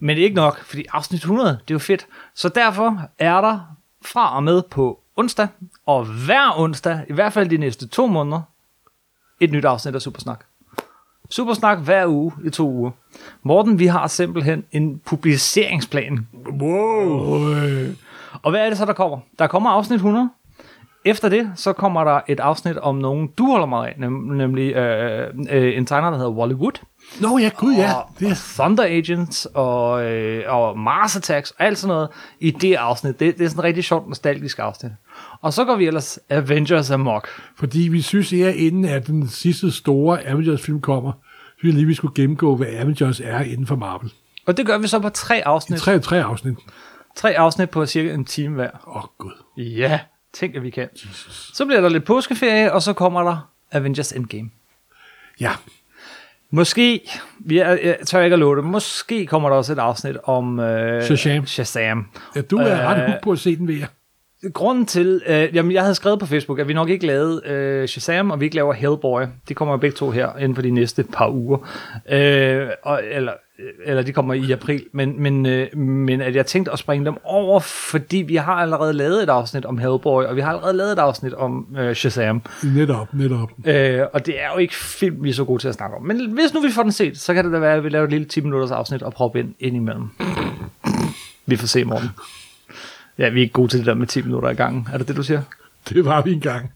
Men 0.00 0.16
det 0.16 0.22
er 0.22 0.24
ikke 0.24 0.36
nok, 0.36 0.64
fordi 0.64 0.84
afsnit 0.92 1.20
100, 1.20 1.50
det 1.50 1.56
er 1.58 1.74
jo 1.74 1.78
fedt. 1.78 2.06
Så 2.34 2.48
derfor 2.48 3.00
er 3.18 3.40
der 3.40 3.76
fra 4.04 4.36
og 4.36 4.42
med 4.42 4.62
på 4.70 5.00
onsdag, 5.16 5.48
og 5.86 6.04
hver 6.04 6.58
onsdag, 6.60 7.00
i 7.08 7.12
hvert 7.12 7.32
fald 7.32 7.48
de 7.48 7.56
næste 7.56 7.88
to 7.88 8.06
måneder, 8.06 8.40
et 9.40 9.52
nyt 9.52 9.64
afsnit 9.64 9.94
af 9.94 10.02
Supersnak. 10.02 10.44
Supersnak 11.30 11.78
hver 11.78 12.06
uge 12.06 12.32
i 12.44 12.50
to 12.50 12.70
uger. 12.70 12.90
Morten, 13.42 13.78
vi 13.78 13.86
har 13.86 14.06
simpelthen 14.06 14.64
en 14.72 15.00
publiceringsplan. 15.06 16.26
Wow. 16.60 17.48
Øh, 17.54 17.88
Og 18.42 18.50
hvad 18.50 18.60
er 18.64 18.68
det 18.68 18.78
så, 18.78 18.84
der 18.84 18.92
kommer? 18.92 19.18
Der 19.38 19.46
kommer 19.46 19.70
afsnit 19.70 19.94
100. 19.96 20.30
Efter 21.04 21.28
det, 21.28 21.52
så 21.56 21.72
kommer 21.72 22.04
der 22.04 22.20
et 22.28 22.40
afsnit 22.40 22.78
om 22.78 22.94
nogen, 22.96 23.26
du 23.38 23.46
holder 23.50 23.66
mig 23.66 23.88
af, 23.88 23.92
nem- 23.92 24.32
nemlig 24.34 24.74
øh, 24.74 25.34
øh, 25.50 25.76
en 25.76 25.86
tegner, 25.86 26.10
der 26.10 26.16
hedder 26.16 26.30
Wally 26.30 26.54
Wood. 26.54 26.72
Nå 27.20 27.38
ja, 27.38 27.50
gud 27.56 27.74
ja. 27.74 27.92
og, 27.94 28.10
Det 28.18 28.26
og 28.26 28.30
er, 28.30 28.54
Thunder 28.58 28.84
Agents 28.84 29.46
og, 29.54 30.04
øh, 30.04 30.44
og 30.54 30.78
Mars 30.78 31.16
Attacks 31.16 31.50
og 31.50 31.64
alt 31.64 31.78
sådan 31.78 31.94
noget 31.94 32.08
i 32.40 32.50
det 32.50 32.74
afsnit. 32.74 33.20
Det, 33.20 33.38
det 33.38 33.44
er 33.44 33.48
sådan 33.48 33.60
et 33.60 33.64
rigtig 33.64 33.84
sjovt, 33.84 34.08
nostalgisk 34.08 34.58
afsnit. 34.58 34.92
Og 35.40 35.52
så 35.52 35.64
går 35.64 35.76
vi 35.76 35.86
ellers 35.86 36.18
Avengers 36.30 36.90
Amok. 36.90 37.28
fordi 37.56 37.78
vi 37.78 38.02
synes, 38.02 38.32
at 38.32 38.54
inden 38.54 38.84
at 38.84 39.06
den 39.06 39.28
sidste 39.28 39.72
store 39.72 40.26
Avengers-film 40.26 40.80
kommer, 40.80 41.12
synes 41.58 41.72
jeg 41.72 41.74
lige, 41.74 41.86
vi 41.86 41.94
skulle 41.94 42.14
gennemgå, 42.14 42.56
hvad 42.56 42.66
Avengers 42.70 43.20
er 43.20 43.40
inden 43.40 43.66
for 43.66 43.76
Marvel. 43.76 44.12
Og 44.46 44.56
det 44.56 44.66
gør 44.66 44.78
vi 44.78 44.86
så 44.88 44.98
på 44.98 45.08
tre 45.08 45.46
afsnit. 45.46 45.78
Tre, 45.80 45.98
tre 45.98 46.22
afsnit. 46.24 46.56
Tre 47.16 47.38
afsnit 47.38 47.70
på 47.70 47.86
cirka 47.86 48.14
en 48.14 48.24
time 48.24 48.54
hver. 48.54 48.70
Åh, 48.86 48.96
oh, 48.96 49.02
gud. 49.18 49.32
Ja, 49.56 50.00
tænk 50.32 50.56
at 50.56 50.62
vi 50.62 50.70
kan. 50.70 50.88
Så 51.52 51.66
bliver 51.66 51.80
der 51.80 51.88
lidt 51.88 52.04
påskeferie, 52.04 52.72
og 52.72 52.82
så 52.82 52.92
kommer 52.92 53.22
der 53.22 53.50
Avengers 53.72 54.12
Endgame. 54.12 54.50
Ja, 55.40 55.52
Måske, 56.50 57.10
vi 57.38 57.58
er, 57.58 57.68
jeg 57.68 57.98
tør 58.06 58.20
ikke 58.22 58.34
at 58.34 58.40
love 58.40 58.56
det, 58.56 58.64
måske 58.64 59.26
kommer 59.26 59.48
der 59.48 59.56
også 59.56 59.72
et 59.72 59.78
afsnit 59.78 60.16
om 60.24 60.60
øh, 60.60 61.02
Shazam. 61.04 61.46
Shazam. 61.46 62.06
ja 62.36 62.40
du 62.40 62.56
er 62.58 62.72
Øh, 62.72 62.78
ret 62.78 62.98
hooked 62.98 63.20
på 63.22 63.32
at 63.32 63.38
se 63.38 63.56
den 63.56 63.68
ved 63.68 63.74
jer. 63.74 63.86
Grunden 64.52 64.86
til, 64.86 65.22
øh, 65.26 65.54
jamen 65.54 65.72
jeg 65.72 65.82
havde 65.82 65.94
skrevet 65.94 66.20
på 66.20 66.26
Facebook, 66.26 66.58
at 66.58 66.68
vi 66.68 66.72
nok 66.72 66.88
ikke 66.88 67.06
lavede 67.06 67.42
øh, 67.46 67.88
Shazam, 67.88 68.30
og 68.30 68.40
vi 68.40 68.44
ikke 68.44 68.56
laver 68.56 68.72
Hellboy. 68.72 69.22
De 69.48 69.54
kommer 69.54 69.74
jo 69.74 69.78
begge 69.78 69.96
to 69.96 70.10
her 70.10 70.36
inden 70.36 70.54
for 70.54 70.62
de 70.62 70.70
næste 70.70 71.04
par 71.12 71.28
uger. 71.28 71.58
Øh, 72.08 72.68
og, 72.82 73.00
eller, 73.10 73.32
eller 73.84 74.02
de 74.02 74.12
kommer 74.12 74.34
i 74.34 74.52
april. 74.52 74.84
Men, 74.92 75.22
men, 75.22 75.46
øh, 75.46 75.76
men 75.78 76.20
at 76.20 76.36
jeg 76.36 76.46
tænkte 76.46 76.72
at 76.72 76.78
springe 76.78 77.06
dem 77.06 77.14
over, 77.24 77.60
fordi 77.60 78.16
vi 78.16 78.36
har 78.36 78.52
allerede 78.52 78.92
lavet 78.92 79.22
et 79.22 79.28
afsnit 79.28 79.64
om 79.64 79.78
Hellboy, 79.78 80.24
og 80.24 80.36
vi 80.36 80.40
har 80.40 80.48
allerede 80.48 80.76
lavet 80.76 80.92
et 80.92 80.98
afsnit 80.98 81.34
om 81.34 81.76
øh, 81.78 81.94
Shazam. 81.94 82.42
Netop, 82.62 83.14
netop. 83.14 83.50
Øh, 83.66 84.00
og 84.12 84.26
det 84.26 84.42
er 84.42 84.52
jo 84.52 84.58
ikke 84.58 84.74
film, 84.74 85.24
vi 85.24 85.28
er 85.28 85.34
så 85.34 85.44
gode 85.44 85.62
til 85.62 85.68
at 85.68 85.74
snakke 85.74 85.96
om. 85.96 86.02
Men 86.02 86.30
hvis 86.30 86.54
nu 86.54 86.60
vi 86.60 86.70
får 86.70 86.82
den 86.82 86.92
set, 86.92 87.18
så 87.18 87.34
kan 87.34 87.44
det 87.44 87.52
da 87.52 87.58
være, 87.58 87.74
at 87.74 87.84
vi 87.84 87.88
laver 87.88 88.04
et 88.04 88.10
lille 88.10 88.26
10 88.26 88.40
minutters 88.40 88.70
afsnit 88.70 89.02
og 89.02 89.12
proppe 89.12 89.38
ind, 89.38 89.54
ind 89.58 89.76
imellem. 89.76 90.08
Vi 91.46 91.56
får 91.56 91.66
se 91.66 91.84
morgen. 91.84 92.08
Ja, 93.18 93.28
vi 93.28 93.38
er 93.38 93.42
ikke 93.42 93.52
gode 93.52 93.68
til 93.68 93.78
det 93.78 93.86
der 93.86 93.94
med 93.94 94.06
10 94.06 94.22
minutter 94.22 94.50
i 94.50 94.54
gangen. 94.54 94.88
Er 94.92 94.98
det 94.98 95.08
det, 95.08 95.16
du 95.16 95.22
siger? 95.22 95.42
Det 95.88 96.04
var 96.04 96.22
vi 96.22 96.32
engang. 96.32 96.72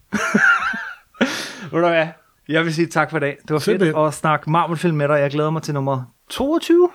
Ved 1.71 1.81
du 1.81 1.87
hvad? 1.87 2.07
Jeg 2.49 2.65
vil 2.65 2.73
sige 2.73 2.87
tak 2.87 3.09
for 3.09 3.17
i 3.17 3.19
dag. 3.19 3.37
Det 3.41 3.49
var 3.49 3.59
fedt 3.59 3.63
Simpelthen. 3.63 4.05
at 4.05 4.13
snakke 4.13 4.49
Marvel-film 4.51 4.97
med 4.97 5.07
dig. 5.07 5.13
Jeg 5.19 5.31
glæder 5.31 5.49
mig 5.49 5.61
til 5.63 5.73
nummer 5.73 6.03
22. 6.29 6.89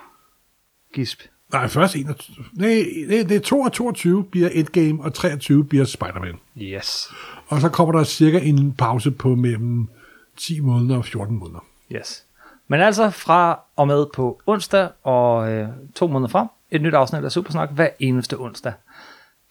Gisp. 0.95 1.21
Nej, 1.53 1.69
først 1.69 1.97
21. 1.97 2.45
Nej, 2.53 2.85
det, 3.09 3.29
det 3.29 3.37
er 3.37 3.41
2 3.41 3.61
og 3.61 3.73
22 3.73 4.25
bliver 4.25 4.49
Endgame, 4.49 5.03
og 5.03 5.15
23 5.15 5.65
bliver 5.65 5.85
Spider-Man. 5.85 6.39
Yes. 6.59 7.09
Og 7.49 7.61
så 7.61 7.69
kommer 7.69 7.93
der 7.99 8.05
cirka 8.05 8.39
en 8.39 8.73
pause 8.73 9.11
på 9.11 9.35
mellem 9.35 9.89
10 10.37 10.61
måneder 10.61 10.97
og 10.97 11.05
14 11.05 11.37
måneder. 11.39 11.65
Yes. 11.93 12.25
Men 12.69 12.81
altså 12.81 13.11
fra 13.11 13.61
og 13.77 13.87
med 13.87 14.07
på 14.15 14.41
onsdag 14.47 14.89
og 15.03 15.53
øh, 15.53 15.69
to 15.95 16.07
måneder 16.07 16.29
frem, 16.31 16.47
et 16.71 16.83
nyt 16.83 16.95
afsnit 16.95 17.25
af 17.25 17.33
Supersnak 17.33 17.71
hver 17.73 17.89
eneste 17.99 18.39
onsdag. 18.41 18.73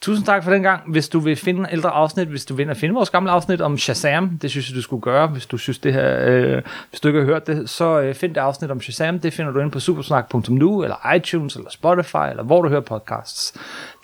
Tusind 0.02 0.26
tak 0.26 0.44
for 0.44 0.52
den 0.52 0.64
gang. 0.64 0.92
Hvis 0.92 1.10
du 1.10 1.20
vil 1.20 1.36
finde 1.36 1.70
ældre 1.72 1.90
afsnit, 1.90 2.28
hvis 2.28 2.46
du 2.46 2.56
vil 2.56 2.68
ind 2.68 2.76
finde 2.76 2.96
vores 2.96 3.10
gamle 3.10 3.32
afsnit 3.32 3.62
om 3.62 3.78
Shazam, 3.78 4.38
det 4.38 4.52
synes 4.52 4.70
jeg, 4.70 4.76
du 4.76 4.82
skulle 4.82 5.02
gøre, 5.02 5.28
hvis 5.28 5.46
du 5.46 5.58
synes 5.58 5.80
det 5.80 5.94
her, 5.94 6.18
øh, 6.22 6.62
hvis 6.90 7.00
du 7.00 7.08
ikke 7.08 7.20
har 7.20 7.26
hørt 7.26 7.48
det, 7.48 7.70
så 7.70 8.00
øh, 8.00 8.16
find 8.16 8.36
det 8.36 8.42
afsnit 8.42 8.72
om 8.72 8.82
Shazam. 8.82 9.20
Det 9.20 9.34
finder 9.34 9.52
du 9.52 9.60
inde 9.60 9.72
på 9.72 9.80
supersnak.nu, 9.80 10.84
eller 10.84 11.14
iTunes, 11.16 11.56
eller 11.56 11.70
Spotify, 11.70 12.30
eller 12.30 12.44
hvor 12.44 12.62
du 12.62 12.70
hører 12.70 12.82
podcasts. 12.82 13.54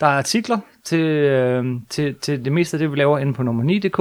Der 0.00 0.06
er 0.06 0.18
artikler 0.18 0.58
til, 0.84 1.00
øh, 1.00 1.64
til, 1.88 2.14
til 2.14 2.44
det 2.44 2.52
meste 2.52 2.74
af 2.74 2.78
det, 2.78 2.92
vi 2.92 2.96
laver 2.96 3.18
inde 3.18 3.34
på 3.34 3.42
nummer 3.42 3.64
9.dk. 3.64 3.96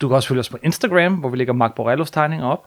Du 0.00 0.08
kan 0.08 0.16
også 0.16 0.28
følge 0.28 0.40
os 0.40 0.48
på 0.48 0.58
Instagram, 0.62 1.14
hvor 1.14 1.28
vi 1.28 1.36
lægger 1.36 1.54
Mark 1.54 1.74
Borellos 1.74 2.10
tegninger 2.10 2.46
op. 2.46 2.66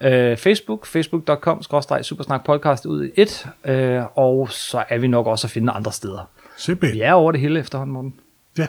Øh, 0.00 0.36
Facebook, 0.36 0.86
facebook.com-supersnakpodcast 0.86 2.86
ud 2.86 3.04
i 3.04 3.10
et. 3.16 3.46
Øh, 3.64 4.02
og 4.14 4.50
så 4.50 4.84
er 4.88 4.98
vi 4.98 5.08
nok 5.08 5.26
også 5.26 5.46
at 5.46 5.50
finde 5.50 5.72
andre 5.72 5.92
steder. 5.92 6.28
Simpelthen. 6.56 6.96
Vi 6.96 7.02
er 7.02 7.12
over 7.12 7.32
det 7.32 7.40
hele 7.40 7.60
efterhånden, 7.60 7.92
Morten. 7.94 8.14
Ja. 8.58 8.66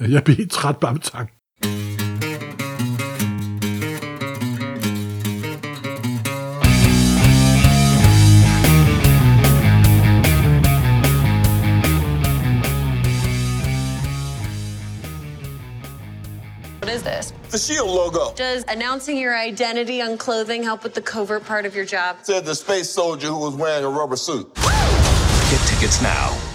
Jeg 0.14 0.24
bliver 0.24 0.36
helt 0.36 0.50
træt 0.52 0.76
bare 0.76 0.92
med 0.92 1.00
tanken. 1.00 1.36
What 16.80 16.90
is 16.92 17.02
this? 17.02 17.32
The 17.50 17.58
Shield 17.58 17.86
logo 17.88 18.32
Does 18.34 18.64
announcing 18.64 19.16
your 19.18 19.34
identity 19.34 20.00
on 20.00 20.18
clothing 20.18 20.62
help 20.62 20.82
with 20.82 20.94
the 20.94 21.02
covert 21.02 21.44
part 21.44 21.64
of 21.66 21.76
your 21.76 21.84
job? 21.84 22.16
said 22.22 22.44
the 22.44 22.54
space 22.54 22.90
soldier 22.90 23.28
who 23.28 23.38
was 23.38 23.54
wearing 23.54 23.84
a 23.84 23.88
rubber 23.88 24.16
suit. 24.16 24.50
Get 25.52 25.60
tickets 25.68 26.00
now 26.00 26.51